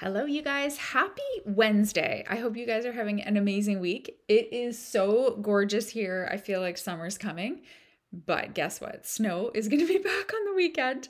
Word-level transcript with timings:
Hello, 0.00 0.26
you 0.26 0.42
guys. 0.42 0.76
Happy 0.76 1.22
Wednesday. 1.46 2.22
I 2.28 2.36
hope 2.36 2.54
you 2.54 2.66
guys 2.66 2.84
are 2.84 2.92
having 2.92 3.22
an 3.22 3.38
amazing 3.38 3.80
week. 3.80 4.18
It 4.28 4.52
is 4.52 4.78
so 4.78 5.38
gorgeous 5.40 5.88
here. 5.88 6.28
I 6.30 6.36
feel 6.36 6.60
like 6.60 6.76
summer's 6.76 7.16
coming. 7.16 7.62
But 8.12 8.52
guess 8.52 8.78
what? 8.78 9.06
Snow 9.06 9.50
is 9.54 9.68
going 9.68 9.80
to 9.80 9.88
be 9.88 9.96
back 10.04 10.34
on 10.34 10.44
the 10.44 10.52
weekend. 10.54 11.08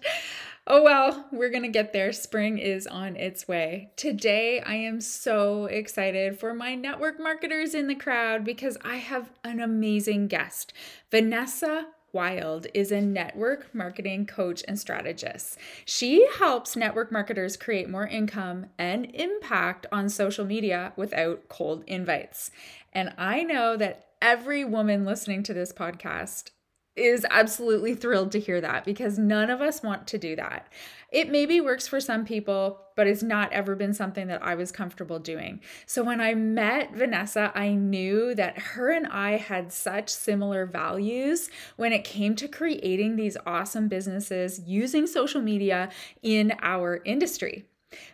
Oh 0.69 0.85
well, 0.85 1.27
we're 1.33 1.51
going 1.51 1.65
to 1.65 1.69
get 1.69 1.93
there. 1.93 2.13
Spring 2.13 2.59
is 2.59 2.87
on 2.87 3.17
its 3.17 3.49
way. 3.49 3.91
Today, 3.97 4.61
I 4.61 4.77
am 4.77 5.01
so 5.01 5.65
excited 5.65 6.39
for 6.39 6.55
my 6.55 6.77
network 6.77 7.19
marketers 7.19 7.75
in 7.75 7.89
the 7.89 7.97
crowd 7.97 8.45
because 8.45 8.79
I 8.85 8.99
have 8.99 9.33
an 9.43 9.59
amazing 9.59 10.29
guest, 10.29 10.73
Vanessa 11.11 11.89
Wilde 12.17 12.67
is 12.73 12.91
a 12.91 13.03
network 13.03 13.75
marketing 13.75 14.25
coach 14.25 14.65
and 14.67 14.79
strategist. 14.79 15.59
She 15.85 16.27
helps 16.39 16.75
network 16.75 17.13
marketers 17.13 17.59
create 17.59 17.91
more 17.91 18.07
income 18.07 18.71
and 18.79 19.15
impact 19.15 19.85
on 19.93 20.09
social 20.09 20.47
media 20.47 20.95
without 20.97 21.51
cold 21.51 21.85
invites. 21.87 22.51
And 22.95 23.13
I 23.19 23.43
know 23.43 23.77
that 23.77 24.07
every 24.23 24.65
woman 24.65 25.05
listening 25.05 25.43
to 25.43 25.53
this 25.53 25.75
podcast 25.75 26.53
is 26.97 27.27
absolutely 27.31 27.95
thrilled 27.95 28.33
to 28.33 28.41
hear 28.41 28.61
that 28.61 28.85
because 28.85 29.19
none 29.19 29.51
of 29.51 29.61
us 29.61 29.83
want 29.83 30.07
to 30.09 30.19
do 30.19 30.35
that. 30.37 30.67
It 31.13 31.31
maybe 31.31 31.61
works 31.61 31.87
for 31.87 32.01
some 32.01 32.25
people, 32.25 32.81
but 32.97 33.07
it's 33.07 33.23
not 33.23 33.53
ever 33.53 33.77
been 33.77 33.95
something 33.95 34.27
that 34.27 34.43
I 34.43 34.55
was 34.55 34.73
comfortable 34.73 35.19
doing. 35.19 35.61
So 35.87 36.03
when 36.03 36.21
I 36.21 36.35
met 36.35 36.95
Vanessa, 36.95 37.53
I 37.55 37.75
knew 37.75 38.35
that 38.35 38.59
her 38.59 38.91
and 38.91 39.07
I 39.07 39.37
had 39.37 39.73
such 39.73 40.09
similar 40.09 40.67
values 40.67 41.49
when 41.77 41.93
it 41.93 42.05
came 42.05 42.35
to 42.37 42.49
creating 42.49 43.17
these 43.17 43.37
awesome 43.47 43.89
businesses 43.89 44.61
using 44.67 45.07
social 45.07 45.41
media 45.41 45.91
in 46.23 46.55
our 46.61 47.03
industry. 47.05 47.67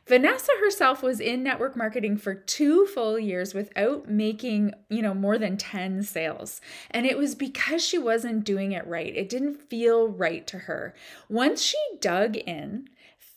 Vanessa 0.07 0.53
herself 0.61 1.03
was 1.03 1.19
in 1.21 1.43
network 1.43 1.77
marketing 1.77 2.17
for 2.17 2.35
2 2.35 2.87
full 2.87 3.19
years 3.19 3.55
without 3.55 4.09
making, 4.09 4.75
you 4.91 5.01
know, 5.01 5.15
more 5.15 5.39
than 5.39 5.57
10 5.57 6.03
sales. 6.03 6.61
And 6.91 7.07
it 7.07 7.17
was 7.17 7.35
because 7.35 7.83
she 7.85 7.99
wasn't 7.99 8.45
doing 8.45 8.73
it 8.73 8.87
right. 8.87 9.17
It 9.17 9.29
didn't 9.29 9.69
feel 9.71 10.09
right 10.09 10.47
to 10.49 10.59
her. 10.59 10.95
Once 11.29 11.63
she 11.63 11.79
dug 12.01 12.37
in, 12.37 12.89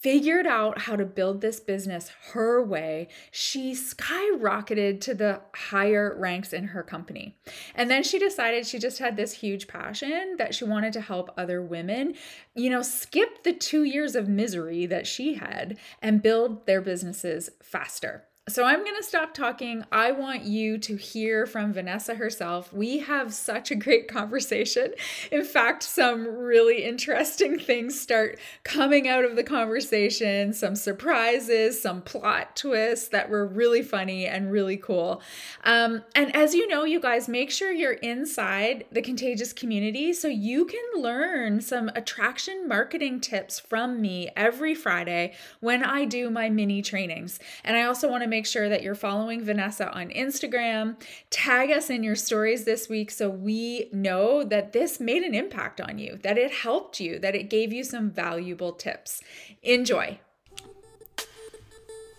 figured 0.05 0.45
out 0.45 0.81
how 0.81 0.95
to 0.95 1.03
build 1.03 1.41
this 1.41 1.59
business 1.59 2.11
her 2.33 2.63
way, 2.63 3.07
she 3.31 3.71
skyrocketed 3.71 5.01
to 5.01 5.15
the 5.15 5.41
higher 5.55 6.15
ranks 6.19 6.53
in 6.53 6.63
her 6.65 6.83
company. 6.83 7.35
And 7.73 7.89
then 7.89 8.03
she 8.03 8.19
decided 8.19 8.67
she 8.67 8.77
just 8.77 8.99
had 8.99 9.17
this 9.17 9.33
huge 9.33 9.67
passion 9.67 10.35
that 10.37 10.53
she 10.53 10.63
wanted 10.63 10.93
to 10.93 11.01
help 11.01 11.33
other 11.35 11.59
women, 11.59 12.13
you 12.53 12.69
know, 12.69 12.83
skip 12.83 13.41
the 13.41 13.53
two 13.53 13.83
years 13.83 14.15
of 14.15 14.29
misery 14.29 14.85
that 14.85 15.07
she 15.07 15.33
had 15.33 15.75
and 16.03 16.21
build 16.21 16.67
their 16.67 16.81
businesses 16.81 17.49
faster. 17.63 18.25
So 18.47 18.63
I'm 18.63 18.83
going 18.83 18.95
to 18.95 19.01
stop 19.01 19.33
talking. 19.33 19.83
I 19.91 20.11
want 20.11 20.43
you 20.43 20.77
to 20.77 20.97
hear 20.97 21.47
from 21.47 21.73
Vanessa 21.73 22.13
herself. 22.13 22.71
We 22.71 22.99
have 22.99 23.33
such 23.33 23.71
a 23.71 23.75
great 23.75 24.07
conversation. 24.11 24.93
In 25.31 25.43
fact, 25.43 25.81
some 25.81 26.27
really 26.27 26.83
interesting 26.83 27.57
things 27.57 27.99
start 27.99 28.37
coming 28.63 29.07
out 29.07 29.25
of 29.25 29.35
the 29.35 29.43
conversation, 29.43 30.53
some 30.53 30.75
surprises, 30.75 31.81
some 31.81 32.03
plot 32.03 32.55
twists 32.55 33.07
that 33.07 33.31
were 33.31 33.47
really 33.47 33.81
funny 33.81 34.27
and 34.27 34.51
really 34.51 34.77
cool. 34.77 35.23
Um, 35.63 36.03
and 36.13 36.35
as 36.35 36.53
you 36.53 36.67
know, 36.67 36.83
you 36.83 36.99
guys, 36.99 37.27
make 37.27 37.49
sure 37.49 37.71
you're 37.71 37.93
inside 37.93 38.85
the 38.91 39.01
contagious 39.01 39.53
community 39.53 40.13
so 40.13 40.27
you 40.27 40.65
can 40.65 41.01
learn 41.01 41.61
some 41.61 41.89
attraction 41.95 42.67
marketing 42.67 43.21
tips 43.21 43.59
from 43.59 43.99
me 43.99 44.29
every 44.35 44.75
Friday 44.75 45.33
when 45.61 45.83
I 45.83 46.05
do 46.05 46.29
my 46.29 46.51
mini 46.51 46.83
trainings. 46.83 47.39
And 47.63 47.75
I 47.75 47.85
also 47.85 48.07
want 48.07 48.21
to 48.21 48.34
make 48.35 48.45
sure 48.45 48.67
that 48.67 48.83
you're 48.83 48.95
following 48.95 49.41
Vanessa 49.41 49.89
on 49.93 50.09
Instagram. 50.09 50.97
Tag 51.29 51.71
us 51.71 51.89
in 51.89 52.03
your 52.03 52.17
stories 52.17 52.65
this 52.65 52.89
week 52.89 53.09
so 53.09 53.29
we 53.29 53.87
know 53.93 54.43
that 54.43 54.73
this 54.73 54.99
made 54.99 55.23
an 55.23 55.33
impact 55.33 55.79
on 55.79 55.97
you, 55.97 56.19
that 56.21 56.37
it 56.37 56.51
helped 56.51 56.99
you, 56.99 57.17
that 57.17 57.33
it 57.33 57.49
gave 57.49 57.71
you 57.71 57.81
some 57.81 58.11
valuable 58.11 58.73
tips. 58.73 59.21
Enjoy. 59.63 60.19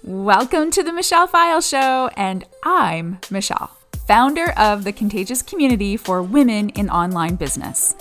Welcome 0.02 0.70
to 0.70 0.82
the 0.82 0.90
Michelle 0.90 1.28
Pfile 1.28 1.68
Show, 1.68 2.08
and 2.16 2.46
I'm 2.62 3.18
Michelle, 3.30 3.76
founder 4.06 4.52
of 4.52 4.84
the 4.84 4.94
Contagious 4.94 5.42
Community 5.42 5.98
for 5.98 6.22
Women 6.22 6.70
in 6.70 6.88
Online 6.88 7.36
Business. 7.36 7.94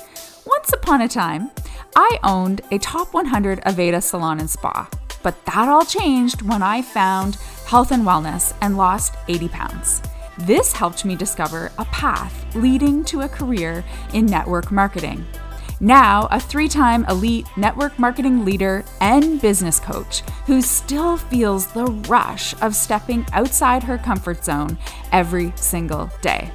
Once 0.46 0.72
upon 0.72 1.02
a 1.02 1.10
time, 1.10 1.52
I 1.98 2.18
owned 2.24 2.62
a 2.72 2.78
top 2.78 3.14
100 3.14 3.60
Aveda 3.64 4.02
salon 4.02 4.40
and 4.40 4.50
spa, 4.50 4.90
but 5.26 5.44
that 5.48 5.68
all 5.68 5.84
changed 5.84 6.44
when 6.44 6.62
I 6.62 6.84
found 6.84 7.40
health 7.66 7.92
and 7.92 8.06
wellness, 8.06 8.54
and 8.62 8.78
lost 8.78 9.16
80 9.28 9.50
pounds. 9.50 10.04
This 10.38 10.72
helped 10.72 11.04
me 11.04 11.16
discover 11.16 11.72
a 11.80 11.86
path 11.86 12.56
leading 12.56 13.04
to 13.06 13.22
a 13.22 13.28
career 13.28 13.84
in 14.14 14.28
network 14.28 14.72
marketing. 14.72 15.26
Now, 15.80 16.28
a 16.30 16.40
three 16.40 16.68
time 16.68 17.06
elite 17.06 17.48
network 17.58 17.98
marketing 17.98 18.46
leader 18.46 18.86
and 19.02 19.42
business 19.42 19.80
coach 19.80 20.22
who 20.46 20.62
still 20.62 21.18
feels 21.18 21.66
the 21.68 21.86
rush 22.08 22.54
of 22.62 22.76
stepping 22.76 23.26
outside 23.34 23.82
her 23.82 23.98
comfort 23.98 24.46
zone 24.46 24.78
every 25.12 25.54
single 25.56 26.12
day. 26.22 26.52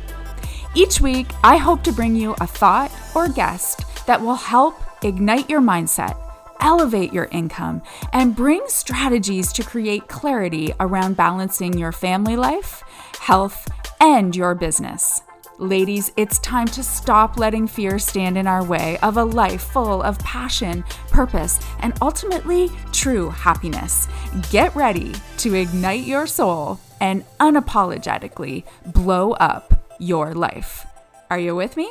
Each 0.76 1.00
week, 1.00 1.26
I 1.42 1.56
hope 1.56 1.82
to 1.82 1.92
bring 1.92 2.14
you 2.14 2.36
a 2.40 2.46
thought 2.46 2.92
or 3.16 3.28
guest 3.28 3.82
that 4.06 4.20
will 4.20 4.36
help 4.36 4.80
ignite 5.02 5.50
your 5.50 5.60
mindset 5.60 6.29
elevate 6.60 7.12
your 7.12 7.28
income, 7.32 7.82
and 8.12 8.36
bring 8.36 8.62
strategies 8.66 9.52
to 9.54 9.62
create 9.62 10.08
clarity 10.08 10.72
around 10.80 11.16
balancing 11.16 11.78
your 11.78 11.92
family 11.92 12.36
life, 12.36 12.82
health, 13.18 13.68
and 14.00 14.34
your 14.34 14.54
business. 14.54 15.22
Ladies, 15.58 16.10
it's 16.16 16.38
time 16.38 16.66
to 16.68 16.82
stop 16.82 17.36
letting 17.38 17.66
fear 17.66 17.98
stand 17.98 18.38
in 18.38 18.46
our 18.46 18.64
way 18.64 18.96
of 19.02 19.18
a 19.18 19.24
life 19.24 19.60
full 19.60 20.02
of 20.02 20.18
passion, 20.20 20.82
purpose, 21.10 21.60
and 21.80 21.92
ultimately 22.00 22.70
true 22.92 23.28
happiness. 23.28 24.08
Get 24.50 24.74
ready 24.74 25.12
to 25.36 25.54
ignite 25.54 26.06
your 26.06 26.26
soul 26.26 26.80
and 26.98 27.26
unapologetically 27.40 28.64
blow 28.86 29.32
up 29.32 29.84
your 29.98 30.32
life. 30.32 30.86
Are 31.28 31.38
you 31.38 31.54
with 31.54 31.76
me? 31.76 31.90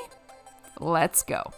Let's 0.79 1.21
go. 1.21 1.53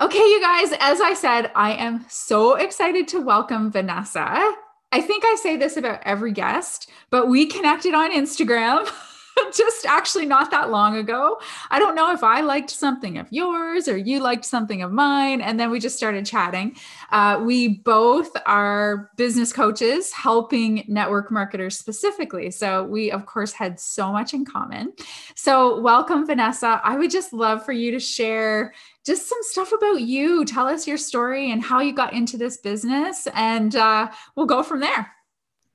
Okay, 0.00 0.18
you 0.18 0.40
guys, 0.40 0.72
as 0.78 1.00
I 1.00 1.12
said, 1.14 1.50
I 1.56 1.72
am 1.72 2.06
so 2.08 2.54
excited 2.54 3.08
to 3.08 3.20
welcome 3.20 3.72
Vanessa. 3.72 4.54
I 4.92 5.00
think 5.00 5.24
I 5.24 5.34
say 5.34 5.56
this 5.56 5.76
about 5.76 6.00
every 6.04 6.30
guest, 6.30 6.88
but 7.10 7.26
we 7.26 7.46
connected 7.46 7.94
on 7.94 8.12
Instagram. 8.12 8.88
just 9.56 9.86
actually 9.86 10.26
not 10.26 10.50
that 10.50 10.70
long 10.70 10.96
ago. 10.96 11.40
I 11.70 11.78
don't 11.78 11.94
know 11.94 12.12
if 12.12 12.22
I 12.22 12.40
liked 12.40 12.70
something 12.70 13.18
of 13.18 13.26
yours 13.30 13.88
or 13.88 13.96
you 13.96 14.20
liked 14.20 14.44
something 14.44 14.82
of 14.82 14.92
mine. 14.92 15.40
And 15.40 15.58
then 15.58 15.70
we 15.70 15.80
just 15.80 15.96
started 15.96 16.24
chatting. 16.26 16.76
Uh, 17.10 17.40
we 17.42 17.68
both 17.68 18.30
are 18.46 19.10
business 19.16 19.52
coaches 19.52 20.12
helping 20.12 20.84
network 20.88 21.30
marketers 21.30 21.78
specifically. 21.78 22.50
So 22.50 22.84
we, 22.84 23.10
of 23.10 23.26
course, 23.26 23.52
had 23.52 23.80
so 23.80 24.12
much 24.12 24.34
in 24.34 24.44
common. 24.44 24.92
So, 25.34 25.80
welcome, 25.80 26.26
Vanessa. 26.26 26.80
I 26.84 26.96
would 26.96 27.10
just 27.10 27.32
love 27.32 27.64
for 27.64 27.72
you 27.72 27.90
to 27.92 28.00
share 28.00 28.72
just 29.04 29.28
some 29.28 29.38
stuff 29.42 29.72
about 29.72 30.02
you. 30.02 30.44
Tell 30.44 30.66
us 30.66 30.86
your 30.86 30.98
story 30.98 31.50
and 31.50 31.62
how 31.62 31.80
you 31.80 31.94
got 31.94 32.12
into 32.12 32.36
this 32.36 32.58
business, 32.58 33.26
and 33.34 33.74
uh, 33.74 34.10
we'll 34.36 34.46
go 34.46 34.62
from 34.62 34.80
there. 34.80 35.14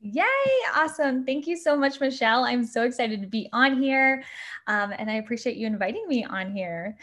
Yay! 0.05 0.23
Awesome. 0.75 1.23
Thank 1.25 1.47
you 1.47 1.55
so 1.55 1.77
much, 1.77 2.01
Michelle. 2.01 2.43
I'm 2.43 2.65
so 2.65 2.83
excited 2.83 3.21
to 3.21 3.27
be 3.27 3.47
on 3.53 3.81
here. 3.81 4.21
Um, 4.67 4.93
and 4.97 5.09
I 5.09 5.13
appreciate 5.13 5.55
you 5.55 5.65
inviting 5.65 6.05
me 6.09 6.25
on 6.25 6.51
here. 6.51 6.97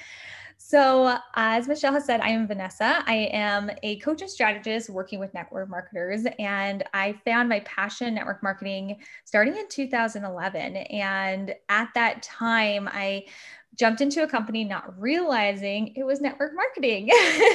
So, 0.59 1.17
as 1.35 1.67
Michelle 1.67 1.95
has 1.95 2.05
said, 2.05 2.21
I 2.21 2.29
am 2.29 2.47
Vanessa. 2.47 3.03
I 3.07 3.31
am 3.33 3.71
a 3.83 3.97
coach 4.01 4.21
and 4.21 4.31
strategist 4.31 4.91
working 4.91 5.19
with 5.19 5.33
network 5.33 5.71
marketers, 5.71 6.27
and 6.39 6.85
I 6.93 7.15
found 7.25 7.49
my 7.49 7.61
passion 7.61 8.15
network 8.15 8.43
marketing 8.43 8.99
starting 9.25 9.57
in 9.57 9.67
2011. 9.69 10.77
And 10.77 11.55
at 11.71 11.89
that 11.95 12.23
time, 12.23 12.87
I 12.93 13.25
jumped 13.77 14.01
into 14.01 14.23
a 14.23 14.27
company 14.27 14.65
not 14.65 14.99
realizing 15.01 15.95
it 15.97 16.05
was 16.05 16.21
network 16.21 16.53
marketing. 16.55 17.09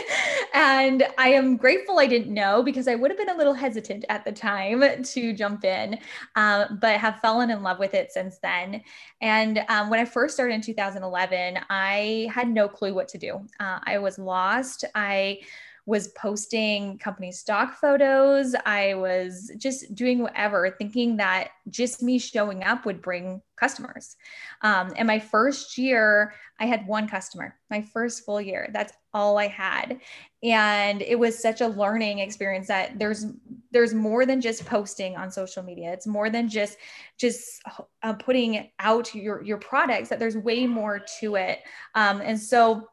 and 0.54 1.06
I 1.18 1.30
am 1.30 1.58
grateful 1.58 2.00
I 2.00 2.08
didn't 2.08 2.34
know 2.34 2.64
because 2.64 2.88
I 2.88 2.96
would 2.96 3.12
have 3.12 3.18
been 3.18 3.30
a 3.30 3.38
little 3.38 3.54
hesitant 3.54 4.06
at 4.10 4.26
the 4.26 4.32
time 4.32 5.04
to 5.04 5.34
jump 5.34 5.66
in, 5.66 6.00
um, 6.36 6.80
but 6.82 7.00
have 7.00 7.20
fallen 7.20 7.50
in 7.50 7.62
love 7.64 7.80
with 7.80 7.94
it 7.94 8.12
since 8.12 8.40
then. 8.40 8.82
And 9.22 9.64
um, 9.70 9.90
when 9.90 10.00
I 10.00 10.06
first 10.06 10.36
started 10.36 10.54
in 10.54 10.62
2011, 10.62 11.60
I 11.70 12.30
had 12.34 12.50
no 12.50 12.68
clue 12.68 12.94
what 12.94 13.08
to 13.10 13.18
do. 13.18 13.42
Uh, 13.60 13.80
I 13.84 14.00
was 14.00 14.18
lost. 14.18 14.86
I 14.96 15.40
was 15.86 16.08
posting 16.10 16.98
company 16.98 17.32
stock 17.32 17.80
photos. 17.80 18.56
I 18.66 18.96
was 18.96 19.52
just 19.58 19.94
doing 19.94 20.20
whatever, 20.20 20.76
thinking 20.78 21.18
that 21.18 21.50
just 21.70 22.02
me 22.02 22.18
showing 22.18 22.64
up 22.64 22.86
would 22.86 23.02
bring 23.02 23.42
customers. 23.56 24.16
Um, 24.62 24.94
and 24.98 25.08
my 25.08 25.20
first 25.20 25.78
year, 25.78 26.34
I 26.60 26.66
had 26.66 26.88
one 26.88 27.08
customer, 27.08 27.56
my 27.70 27.82
first 27.82 28.26
full 28.26 28.42
year. 28.42 28.70
That's 28.74 28.94
all 29.14 29.38
I 29.38 29.48
had. 29.48 30.00
And 30.42 31.02
it 31.02 31.20
was 31.20 31.40
such 31.40 31.62
a 31.62 31.68
learning 31.68 32.20
experience 32.20 32.68
that 32.68 32.98
there's 32.98 33.26
there's 33.72 33.94
more 33.94 34.26
than 34.26 34.40
just 34.40 34.66
posting 34.66 35.18
on 35.18 35.30
social 35.30 35.62
media 35.62 35.92
it's 35.92 36.08
more 36.08 36.30
than 36.30 36.48
just 36.48 36.78
just 37.18 37.62
uh, 38.04 38.14
putting 38.14 38.70
out 38.80 39.14
your 39.14 39.44
your 39.44 39.58
products 39.58 40.08
that 40.08 40.18
there's 40.18 40.38
way 40.38 40.66
more 40.66 41.02
to 41.20 41.36
it 41.36 41.60
um, 41.94 42.22
and 42.22 42.40
so 42.40 42.88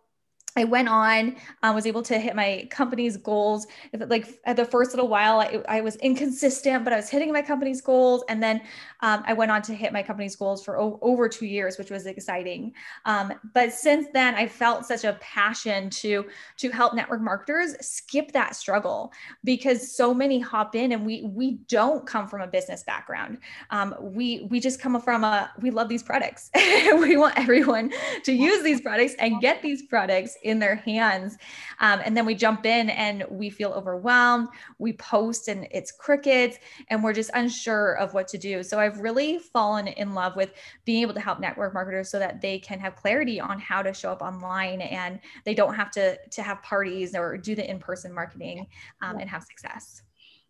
I 0.57 0.65
went 0.65 0.89
on, 0.89 1.37
um, 1.63 1.75
was 1.75 1.87
able 1.87 2.03
to 2.03 2.19
hit 2.19 2.37
my 2.37 2.67
company's 2.71 3.17
goals. 3.17 3.67
Like 3.95 4.39
at 4.45 4.57
the 4.57 4.65
first 4.65 4.91
little 4.93 5.09
while, 5.09 5.41
I, 5.41 5.63
I 5.69 5.81
was 5.81 5.97
inconsistent, 5.97 6.85
but 6.85 6.93
I 6.93 6.97
was 6.97 7.09
hitting 7.09 7.33
my 7.33 7.43
company's 7.43 7.81
goals. 7.81 8.23
And 8.29 8.43
then 8.43 8.61
um, 9.01 9.23
I 9.27 9.33
went 9.33 9.51
on 9.51 9.63
to 9.63 9.75
hit 9.75 9.93
my 9.93 10.03
company's 10.03 10.37
goals 10.37 10.63
for 10.63 10.79
o- 10.79 10.99
over 11.01 11.29
two 11.29 11.47
years, 11.47 11.79
which 11.79 11.91
was 11.91 12.07
exciting. 12.07 12.75
Um, 13.07 13.33
but 13.55 13.73
since 13.73 14.09
then, 14.13 14.35
I 14.35 14.47
felt 14.47 14.85
such 14.85 15.05
a 15.05 15.15
passion 15.21 15.89
to 15.91 16.27
to 16.59 16.71
help 16.71 16.95
network 16.95 17.23
marketers 17.23 17.75
skip 17.81 18.33
that 18.33 18.55
struggle 18.55 19.13
because 19.45 19.95
so 19.97 20.13
many 20.13 20.39
hop 20.39 20.75
in 20.75 20.93
and 20.93 21.07
we 21.07 21.23
we 21.23 21.53
don't 21.69 22.07
come 22.07 22.29
from 22.29 22.43
a 22.43 22.47
business 22.47 22.83
background. 22.83 23.39
Um, 23.71 23.95
we 24.01 24.47
we 24.51 24.61
just 24.61 24.81
come 24.81 25.01
from 25.01 25.25
a 25.25 25.51
we 25.61 25.71
love 25.71 25.89
these 25.89 26.03
products. 26.03 26.51
we 26.55 27.17
want 27.17 27.39
everyone 27.39 27.91
to 28.25 28.33
use 28.33 28.63
these 28.63 28.83
products 28.83 29.15
and 29.19 29.41
get 29.41 29.63
these 29.63 29.83
products 29.83 30.37
in 30.43 30.59
their 30.59 30.77
hands. 30.77 31.37
Um, 31.81 32.01
and 32.05 32.17
then 32.17 32.27
we 32.27 32.35
jump 32.35 32.67
in 32.67 32.91
and 32.91 33.25
we 33.31 33.51
feel 33.51 33.71
overwhelmed. 33.71 34.49
We 34.79 34.93
post 34.95 35.49
and 35.49 35.67
it's 35.71 35.93
crickets 35.93 36.59
and 36.89 37.03
we're 37.03 37.13
just 37.13 37.31
unsure 37.35 37.95
of 37.95 38.15
what 38.15 38.29
to 38.29 38.39
do. 38.39 38.63
So 38.63 38.79
I've 38.79 38.99
really 39.01 39.39
fallen 39.39 39.89
in 39.89 40.15
love 40.15 40.37
with 40.37 40.53
being 40.85 41.03
able 41.03 41.15
to 41.15 41.21
help 41.21 41.41
network 41.41 41.75
marketers 41.75 42.11
so 42.11 42.19
that 42.19 42.41
they 42.41 42.59
can 42.59 42.79
have 42.81 42.97
clarity 42.97 43.41
on 43.41 43.59
how 43.59 43.83
to 43.83 43.95
show 43.95 44.11
up 44.11 44.23
online 44.23 44.81
and 44.81 45.21
they 45.45 45.55
don't 45.55 45.75
have 45.75 45.91
to, 45.93 46.19
to 46.31 46.43
have 46.43 46.63
parties 46.63 47.15
or 47.15 47.37
do 47.37 47.55
the 47.55 47.69
in-person 47.69 48.13
marketing 48.13 48.67
um, 49.01 49.19
and 49.19 49.29
have 49.29 49.43
success. 49.43 50.03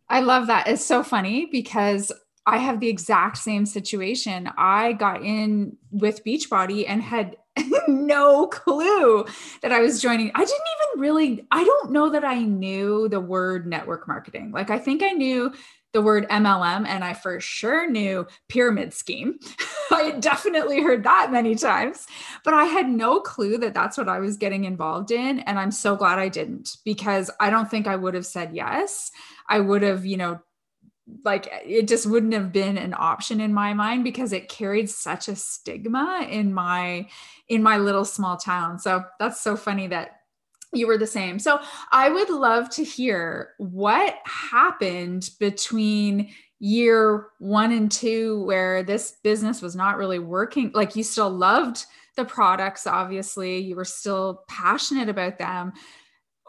I 0.08 0.20
love 0.20 0.48
that. 0.48 0.68
It's 0.68 0.84
so 0.84 1.02
funny 1.02 1.46
because 1.50 2.12
I 2.46 2.58
have 2.58 2.80
the 2.80 2.88
exact 2.88 3.38
same 3.38 3.66
situation. 3.66 4.50
I 4.56 4.94
got 4.94 5.22
in 5.22 5.76
with 5.90 6.24
Beachbody 6.24 6.84
and 6.88 7.02
had 7.02 7.36
no 7.88 8.46
clue 8.46 9.24
that 9.62 9.72
I 9.72 9.80
was 9.80 10.00
joining. 10.00 10.30
I 10.34 10.40
didn't 10.40 10.50
even 10.50 11.00
really, 11.00 11.46
I 11.50 11.64
don't 11.64 11.92
know 11.92 12.10
that 12.10 12.24
I 12.24 12.40
knew 12.42 13.08
the 13.08 13.20
word 13.20 13.66
network 13.66 14.08
marketing. 14.08 14.50
Like, 14.52 14.70
I 14.70 14.78
think 14.78 15.02
I 15.02 15.10
knew 15.10 15.52
the 15.92 16.02
word 16.02 16.26
MLM 16.30 16.86
and 16.86 17.04
I 17.04 17.12
for 17.12 17.38
sure 17.38 17.88
knew 17.88 18.26
pyramid 18.48 18.94
scheme. 18.94 19.38
I 19.90 20.02
had 20.04 20.20
definitely 20.20 20.82
heard 20.82 21.04
that 21.04 21.30
many 21.30 21.54
times, 21.54 22.06
but 22.44 22.54
I 22.54 22.64
had 22.64 22.88
no 22.88 23.20
clue 23.20 23.58
that 23.58 23.74
that's 23.74 23.98
what 23.98 24.08
I 24.08 24.18
was 24.18 24.38
getting 24.38 24.64
involved 24.64 25.10
in. 25.10 25.40
And 25.40 25.58
I'm 25.58 25.70
so 25.70 25.94
glad 25.94 26.18
I 26.18 26.28
didn't 26.28 26.76
because 26.84 27.30
I 27.38 27.50
don't 27.50 27.70
think 27.70 27.86
I 27.86 27.96
would 27.96 28.14
have 28.14 28.26
said 28.26 28.54
yes. 28.54 29.10
I 29.48 29.60
would 29.60 29.82
have, 29.82 30.06
you 30.06 30.16
know, 30.16 30.40
like 31.24 31.48
it 31.64 31.88
just 31.88 32.06
wouldn't 32.06 32.32
have 32.32 32.52
been 32.52 32.78
an 32.78 32.94
option 32.96 33.40
in 33.40 33.52
my 33.52 33.74
mind 33.74 34.04
because 34.04 34.32
it 34.32 34.48
carried 34.48 34.88
such 34.88 35.28
a 35.28 35.36
stigma 35.36 36.26
in 36.30 36.54
my 36.54 37.08
in 37.48 37.62
my 37.62 37.76
little 37.76 38.04
small 38.04 38.36
town. 38.36 38.78
So 38.78 39.04
that's 39.18 39.40
so 39.40 39.56
funny 39.56 39.88
that 39.88 40.20
you 40.72 40.86
were 40.86 40.98
the 40.98 41.06
same. 41.06 41.38
So 41.38 41.60
i 41.90 42.08
would 42.08 42.30
love 42.30 42.70
to 42.70 42.84
hear 42.84 43.50
what 43.58 44.16
happened 44.24 45.30
between 45.38 46.30
year 46.60 47.26
one 47.40 47.72
and 47.72 47.90
two 47.90 48.44
where 48.44 48.82
this 48.82 49.16
business 49.22 49.60
was 49.60 49.74
not 49.74 49.98
really 49.98 50.20
working. 50.20 50.70
Like 50.72 50.96
you 50.96 51.02
still 51.02 51.30
loved 51.30 51.84
the 52.16 52.24
products 52.24 52.86
obviously. 52.86 53.58
You 53.58 53.76
were 53.76 53.84
still 53.84 54.44
passionate 54.48 55.08
about 55.08 55.38
them. 55.38 55.72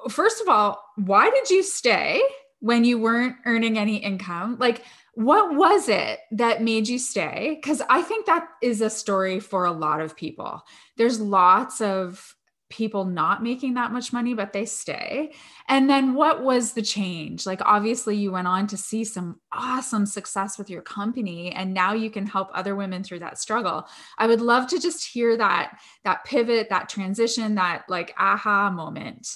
First 0.10 0.42
of 0.42 0.48
all 0.48 0.84
why 0.96 1.30
did 1.32 1.50
you 1.50 1.64
stay 1.64 2.22
when 2.64 2.86
you 2.86 2.98
weren't 2.98 3.36
earning 3.46 3.78
any 3.78 3.98
income? 3.98 4.56
Like, 4.58 4.86
what 5.16 5.54
was 5.54 5.90
it 5.90 6.22
that 6.32 6.64
made 6.64 6.88
you 6.88 6.98
stay? 6.98 7.60
Because 7.62 7.82
I 7.90 8.02
think 8.02 8.26
that 8.26 8.48
is 8.62 8.80
a 8.80 8.90
story 8.90 9.42
for 9.42 9.66
a 9.66 9.72
lot 9.74 10.00
of 10.00 10.16
people. 10.16 10.64
There's 10.96 11.20
lots 11.20 11.82
of 11.82 12.34
people 12.70 13.04
not 13.04 13.44
making 13.44 13.74
that 13.74 13.92
much 13.92 14.14
money, 14.14 14.34
but 14.34 14.54
they 14.54 14.64
stay. 14.64 15.34
And 15.68 15.90
then 15.90 16.14
what 16.14 16.42
was 16.42 16.72
the 16.72 16.82
change? 16.82 17.46
Like, 17.46 17.60
obviously, 17.66 18.16
you 18.16 18.32
went 18.32 18.48
on 18.48 18.66
to 18.68 18.78
see 18.78 19.04
some 19.04 19.42
awesome 19.52 20.06
success 20.06 20.58
with 20.58 20.70
your 20.70 20.82
company, 20.82 21.52
and 21.52 21.74
now 21.74 21.92
you 21.92 22.10
can 22.10 22.26
help 22.26 22.48
other 22.54 22.78
women 22.78 23.04
through 23.04 23.20
that 23.20 23.38
struggle. 23.38 23.86
I 24.18 24.26
would 24.26 24.42
love 24.42 24.68
to 24.70 24.80
just 24.80 25.06
hear 25.06 25.36
that 25.36 25.78
that 26.06 26.24
pivot, 26.24 26.70
that 26.70 26.88
transition, 26.88 27.56
that 27.56 27.84
like 27.90 28.16
aha 28.18 28.70
moment. 28.70 29.28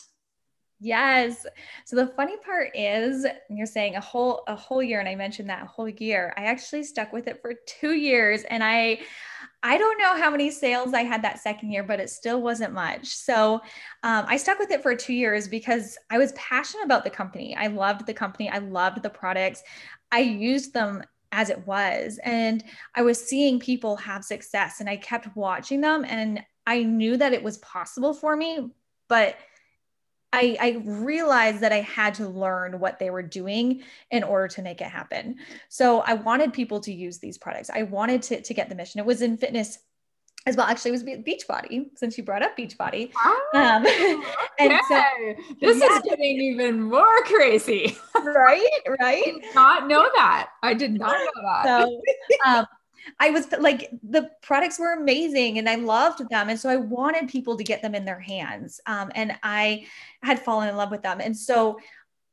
Yes. 0.80 1.46
So 1.86 1.96
the 1.96 2.08
funny 2.08 2.38
part 2.38 2.70
is 2.76 3.26
you're 3.50 3.66
saying 3.66 3.96
a 3.96 4.02
whole 4.02 4.44
a 4.48 4.56
whole 4.56 4.84
year 4.84 5.00
and 5.00 5.10
I 5.10 5.16
mentioned 5.16 5.50
that 5.50 5.66
whole 5.66 5.90
year. 5.90 6.34
I 6.38 6.46
actually 6.46 6.84
stuck 6.84 7.12
with 7.12 7.28
it 7.28 7.42
for 7.42 7.54
2 7.66 7.94
years 7.94 8.44
and 8.44 8.64
I 8.64 9.00
I 9.64 9.78
don't 9.80 9.98
know 9.98 10.16
how 10.16 10.30
many 10.30 10.52
sales 10.52 10.94
I 10.94 11.02
had 11.02 11.24
that 11.24 11.40
second 11.40 11.72
year, 11.72 11.84
but 11.84 12.00
it 12.00 12.12
still 12.12 12.42
wasn't 12.42 12.74
much. 12.74 13.08
So 13.08 13.56
um, 14.04 14.26
I 14.28 14.38
stuck 14.38 14.60
with 14.60 14.70
it 14.70 14.84
for 14.84 14.96
two 14.96 15.14
years 15.14 15.48
because 15.48 15.98
I 16.12 16.20
was 16.20 16.32
passionate 16.34 16.86
about 16.86 17.04
the 17.04 17.10
company. 17.10 17.56
I 17.56 17.68
loved 17.68 18.06
the 18.06 18.14
company. 18.14 18.50
I 18.50 18.60
loved 18.60 19.02
the 19.02 19.10
products. 19.10 19.64
I 20.12 20.20
used 20.20 20.74
them 20.74 21.04
as 21.32 21.50
it 21.50 21.66
was. 21.66 22.20
And 22.24 22.64
I 22.94 23.02
was 23.02 23.20
seeing 23.24 23.60
people 23.60 23.96
have 23.98 24.24
success 24.24 24.80
and 24.80 24.90
I 24.90 24.98
kept 24.98 25.36
watching 25.36 25.82
them. 25.82 26.06
And 26.08 26.44
I 26.68 26.84
knew 26.84 27.18
that 27.18 27.34
it 27.34 27.44
was 27.44 27.58
possible 27.58 28.14
for 28.14 28.36
me, 28.36 28.70
but 29.08 29.36
I, 30.38 30.58
I 30.62 30.82
realized 30.86 31.62
that 31.62 31.72
I 31.72 31.82
had 31.82 32.14
to 32.16 32.28
learn 32.28 32.80
what 32.80 33.00
they 33.00 33.10
were 33.10 33.24
doing 33.24 33.82
in 34.12 34.24
order 34.24 34.48
to 34.50 34.62
make 34.62 34.82
it 34.82 34.88
happen. 34.88 35.38
So 35.68 36.02
I 36.02 36.14
wanted 36.14 36.54
people 36.54 36.80
to 36.82 36.94
use 36.94 37.18
these 37.18 37.40
products. 37.40 37.72
I 37.72 37.84
wanted 37.84 38.22
to, 38.24 38.42
to 38.42 38.54
get 38.54 38.70
the 38.70 38.76
mission. 38.76 39.00
It 39.00 39.06
was 39.06 39.24
in 39.24 39.38
fitness 39.38 39.80
as 40.46 40.56
well. 40.56 40.68
Actually, 40.68 40.90
it 40.90 40.92
was 40.92 41.04
Beachbody, 41.04 41.90
since 41.96 42.18
you 42.18 42.24
brought 42.24 42.44
up 42.44 42.56
Beachbody. 42.56 43.12
Oh, 43.18 43.50
um, 43.56 43.86
and 44.60 44.80
so 44.88 45.02
this 45.60 45.80
yeah. 45.80 45.88
is 45.88 46.02
getting 46.04 46.40
even 46.40 46.84
more 46.84 47.24
crazy. 47.24 47.98
right, 48.16 48.70
right. 49.00 49.24
I 49.28 49.32
did 49.42 49.56
not 49.56 49.88
know 49.88 50.08
that. 50.16 50.50
I 50.62 50.74
did 50.76 50.94
not 50.94 51.18
know 51.18 51.42
that. 51.44 51.66
So, 51.66 52.02
um, 52.46 52.66
I 53.20 53.32
was 53.32 53.52
like, 53.60 53.90
the 54.04 54.30
products 54.42 54.80
were 54.80 54.94
amazing 54.94 55.58
and 55.58 55.70
I 55.70 55.76
loved 55.76 56.28
them. 56.30 56.50
And 56.50 56.60
so 56.60 56.70
I 56.70 56.78
wanted 56.78 57.30
people 57.30 57.58
to 57.58 57.64
get 57.64 57.82
them 57.82 57.96
in 57.96 58.06
their 58.06 58.20
hands. 58.20 58.80
Um, 58.86 59.12
and 59.16 59.36
I 59.44 59.86
had 60.24 60.40
fallen 60.40 60.70
in 60.70 60.76
love 60.76 60.92
with 60.92 61.04
them. 61.04 61.20
And 61.22 61.36
so 61.36 61.80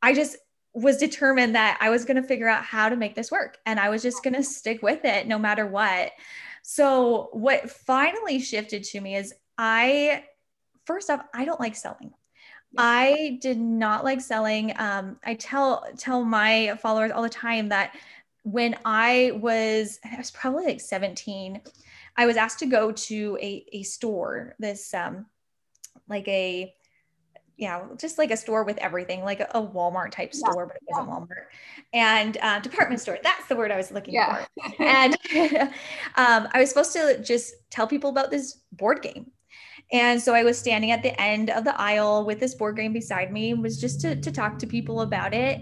I 0.03 0.15
just 0.15 0.37
was 0.73 0.97
determined 0.97 1.55
that 1.55 1.79
I 1.81 1.91
was 1.91 2.05
going 2.05 2.21
to 2.21 2.26
figure 2.26 2.49
out 2.49 2.65
how 2.65 2.88
to 2.88 2.97
make 2.97 3.15
this 3.15 3.31
work. 3.31 3.59
And 3.64 3.78
I 3.78 3.88
was 3.88 4.02
just 4.02 4.23
going 4.23 4.35
to 4.35 4.43
stick 4.43 4.83
with 4.83 5.04
it 5.04 5.26
no 5.26 5.38
matter 5.38 5.66
what. 5.66 6.12
So 6.62 7.28
what 7.33 7.71
finally 7.71 8.40
shifted 8.40 8.85
to 8.85 9.00
me 9.00 9.16
is 9.16 9.35
I, 9.57 10.25
first 10.87 11.11
off, 11.11 11.21
I 11.33 11.45
don't 11.45 11.61
like 11.61 11.76
selling. 11.76 12.12
I 12.76 13.38
did 13.40 13.59
not 13.59 14.04
like 14.04 14.21
selling. 14.21 14.73
Um, 14.78 15.19
I 15.25 15.35
tell 15.35 15.87
tell 15.97 16.25
my 16.25 16.76
followers 16.83 17.12
all 17.12 17.23
the 17.23 17.28
time 17.28 17.69
that 17.69 17.95
when 18.44 18.76
I 18.84 19.32
was, 19.34 19.98
I 20.04 20.16
was 20.16 20.30
probably 20.30 20.66
like 20.66 20.80
17, 20.80 21.60
I 22.16 22.26
was 22.26 22.36
asked 22.36 22.60
to 22.60 22.66
go 22.66 22.92
to 22.92 23.38
a, 23.40 23.66
a 23.72 23.82
store, 23.82 24.54
this, 24.58 24.94
um, 24.94 25.26
like 26.08 26.28
a, 26.28 26.72
yeah, 27.56 27.84
just 27.98 28.18
like 28.18 28.30
a 28.30 28.36
store 28.36 28.64
with 28.64 28.76
everything, 28.78 29.24
like 29.24 29.40
a, 29.40 29.48
a 29.54 29.62
Walmart 29.62 30.10
type 30.10 30.34
store, 30.34 30.62
yeah. 30.62 30.66
but 30.66 30.76
it 30.76 30.82
wasn't 30.88 31.08
Walmart. 31.08 31.44
And 31.92 32.36
uh, 32.42 32.60
department 32.60 33.00
store, 33.00 33.18
that's 33.22 33.46
the 33.46 33.56
word 33.56 33.70
I 33.70 33.76
was 33.76 33.90
looking 33.90 34.14
yeah. 34.14 34.44
for. 34.44 34.74
and 34.82 35.14
um, 36.16 36.48
I 36.52 36.58
was 36.58 36.68
supposed 36.68 36.92
to 36.92 37.22
just 37.22 37.54
tell 37.70 37.86
people 37.86 38.10
about 38.10 38.30
this 38.30 38.58
board 38.72 39.02
game. 39.02 39.30
And 39.92 40.20
so 40.20 40.34
I 40.34 40.42
was 40.42 40.58
standing 40.58 40.90
at 40.90 41.02
the 41.02 41.18
end 41.20 41.50
of 41.50 41.64
the 41.64 41.78
aisle 41.80 42.24
with 42.24 42.40
this 42.40 42.54
board 42.54 42.76
game 42.76 42.92
beside 42.92 43.32
me, 43.32 43.54
was 43.54 43.80
just 43.80 44.00
to, 44.00 44.16
to 44.16 44.32
talk 44.32 44.58
to 44.58 44.66
people 44.66 45.02
about 45.02 45.32
it. 45.32 45.60